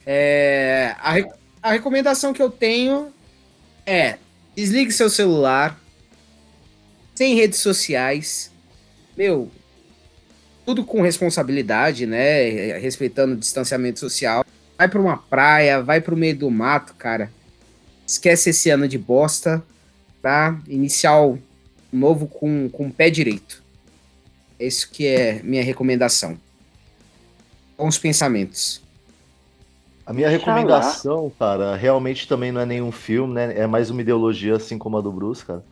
É, 0.05 0.95
a, 1.01 1.12
re- 1.12 1.28
a 1.62 1.72
recomendação 1.72 2.32
que 2.32 2.41
eu 2.43 2.51
tenho 2.51 3.12
é: 3.84 4.16
desligue 4.55 4.93
seu 4.93 5.11
celular, 5.11 5.78
sem 7.14 7.34
redes 7.34 7.59
sociais, 7.59 8.53
meu, 9.16 9.51
tudo 10.64 10.84
com 10.84 11.03
responsabilidade, 11.03 12.07
né? 12.07 12.78
Respeitando 12.78 13.34
o 13.34 13.37
distanciamento 13.37 13.99
social. 13.99 14.45
Vai 14.78 14.89
pra 14.89 15.01
uma 15.01 15.16
praia, 15.16 15.82
vai 15.82 16.01
pro 16.01 16.16
meio 16.16 16.37
do 16.37 16.51
mato, 16.51 16.95
cara. 16.95 17.32
Esquece 18.07 18.51
esse 18.51 18.70
ano 18.70 18.87
de 18.87 18.99
bosta, 18.99 19.64
tá? 20.26 20.58
Iniciar 20.66 21.24
o 21.24 21.38
novo 21.92 22.26
com, 22.26 22.68
com 22.68 22.88
o 22.88 22.92
pé 22.92 23.08
direito. 23.08 23.62
Isso 24.58 24.90
que 24.90 25.06
é 25.06 25.40
minha 25.44 25.62
recomendação. 25.62 26.36
Bons 27.78 27.96
pensamentos. 27.96 28.82
A 30.04 30.12
minha 30.12 30.28
recomendação, 30.28 31.30
cara, 31.38 31.76
realmente 31.76 32.26
também 32.26 32.50
não 32.50 32.60
é 32.60 32.66
nenhum 32.66 32.90
filme, 32.90 33.34
né? 33.34 33.56
É 33.56 33.68
mais 33.68 33.88
uma 33.88 34.00
ideologia, 34.00 34.56
assim 34.56 34.76
como 34.76 34.98
a 34.98 35.00
do 35.00 35.12
Bruce, 35.12 35.44
cara. 35.44 35.64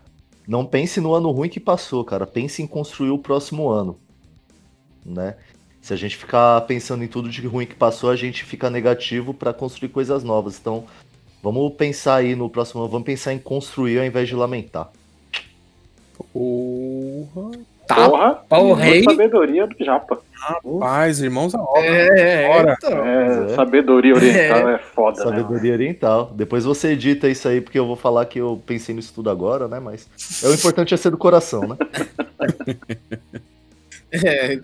Não 0.46 0.64
pense 0.64 1.00
no 1.00 1.14
ano 1.14 1.32
ruim 1.32 1.48
que 1.48 1.58
passou, 1.58 2.04
cara. 2.04 2.24
Pense 2.24 2.62
em 2.62 2.66
construir 2.68 3.10
o 3.10 3.18
próximo 3.18 3.68
ano, 3.68 3.98
né? 5.04 5.34
Se 5.82 5.92
a 5.92 5.96
gente 5.96 6.16
ficar 6.16 6.60
pensando 6.60 7.02
em 7.02 7.08
tudo 7.08 7.28
de 7.28 7.44
ruim 7.44 7.66
que 7.66 7.74
passou, 7.74 8.08
a 8.08 8.14
gente 8.16 8.44
fica 8.44 8.70
negativo 8.70 9.34
pra 9.34 9.52
construir 9.52 9.88
coisas 9.88 10.22
novas. 10.22 10.60
Então, 10.60 10.84
vamos 11.52 11.74
pensar 11.74 12.16
aí 12.16 12.34
no 12.34 12.48
próximo 12.48 12.80
ano, 12.80 12.90
vamos 12.90 13.06
pensar 13.06 13.32
em 13.32 13.38
construir 13.38 13.98
ao 13.98 14.04
invés 14.04 14.28
de 14.28 14.34
lamentar. 14.34 14.90
Porra. 16.32 17.58
Tá, 17.86 18.08
Porra, 18.48 18.82
rei. 18.82 19.02
sabedoria 19.02 19.66
do 19.66 19.84
Japa. 19.84 20.18
Rapaz, 20.32 21.20
irmãos 21.20 21.54
a 21.54 21.60
obra. 21.60 21.84
É, 21.84 22.48
Bora. 22.48 22.76
então. 22.78 23.04
É, 23.04 23.44
É. 23.52 23.54
sabedoria 23.54 24.14
oriental 24.14 24.68
é, 24.70 24.78
foda, 24.78 25.18
né? 25.24 25.36
Sabedoria 25.36 25.72
oriental. 25.74 26.32
Depois 26.34 26.64
você 26.64 26.92
edita 26.92 27.28
isso 27.28 27.46
aí, 27.46 27.60
porque 27.60 27.78
eu 27.78 27.86
vou 27.86 27.96
falar 27.96 28.24
que 28.24 28.38
eu 28.38 28.60
pensei 28.66 28.94
nisso 28.94 29.12
tudo 29.14 29.28
agora, 29.28 29.68
né? 29.68 29.80
Mas 29.80 30.08
é 30.42 30.48
o 30.48 30.54
importante 30.54 30.94
é 30.94 30.96
ser 30.96 31.10
do 31.10 31.18
coração, 31.18 31.60
né? 31.68 31.76
É. 34.12 34.60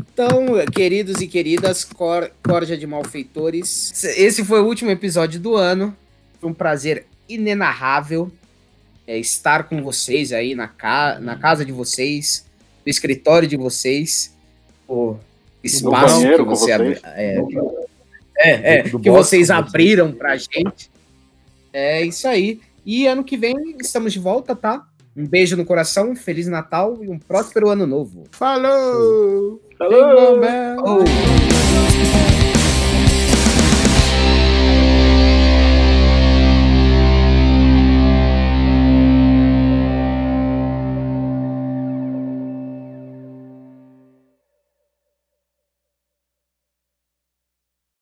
Então, 0.00 0.46
queridos 0.72 1.20
e 1.20 1.26
queridas, 1.26 1.84
cor, 1.84 2.30
corja 2.44 2.76
de 2.76 2.86
malfeitores, 2.86 4.04
esse 4.04 4.44
foi 4.44 4.60
o 4.60 4.66
último 4.66 4.90
episódio 4.90 5.40
do 5.40 5.56
ano. 5.56 5.96
Foi 6.40 6.50
um 6.50 6.54
prazer 6.54 7.06
inenarrável 7.28 8.30
é, 9.06 9.18
estar 9.18 9.64
com 9.64 9.82
vocês 9.82 10.32
aí 10.32 10.54
na, 10.54 10.68
ca 10.68 11.18
na 11.20 11.36
casa 11.36 11.64
de 11.64 11.72
vocês, 11.72 12.46
no 12.84 12.90
escritório 12.90 13.48
de 13.48 13.56
vocês, 13.56 14.34
o 14.88 15.16
espaço 15.62 16.20
banheiro 16.20 16.44
que 16.44 16.50
você 16.50 16.78
vocês. 16.78 17.00
é, 17.04 17.36
é, 18.38 18.78
é, 18.78 18.82
Do 18.84 18.98
que 18.98 19.10
box 19.10 19.28
vocês 19.28 19.50
abriram 19.50 20.12
pra 20.12 20.36
gente. 20.36 20.90
É 21.72 22.02
isso 22.02 22.26
aí. 22.26 22.60
E 22.84 23.06
ano 23.06 23.24
que 23.24 23.36
vem 23.36 23.76
estamos 23.80 24.12
de 24.12 24.18
volta, 24.18 24.54
tá? 24.56 24.86
Um 25.16 25.26
beijo 25.26 25.56
no 25.56 25.64
coração, 25.64 26.16
Feliz 26.16 26.46
Natal 26.48 26.98
e 27.02 27.08
um 27.08 27.18
próspero 27.18 27.68
ano 27.68 27.86
novo. 27.86 28.24
Falou! 28.30 29.60
Falou! 29.82 30.14
Jingle 30.16 30.40
bell. 30.40 30.76
Oh. 30.78 32.31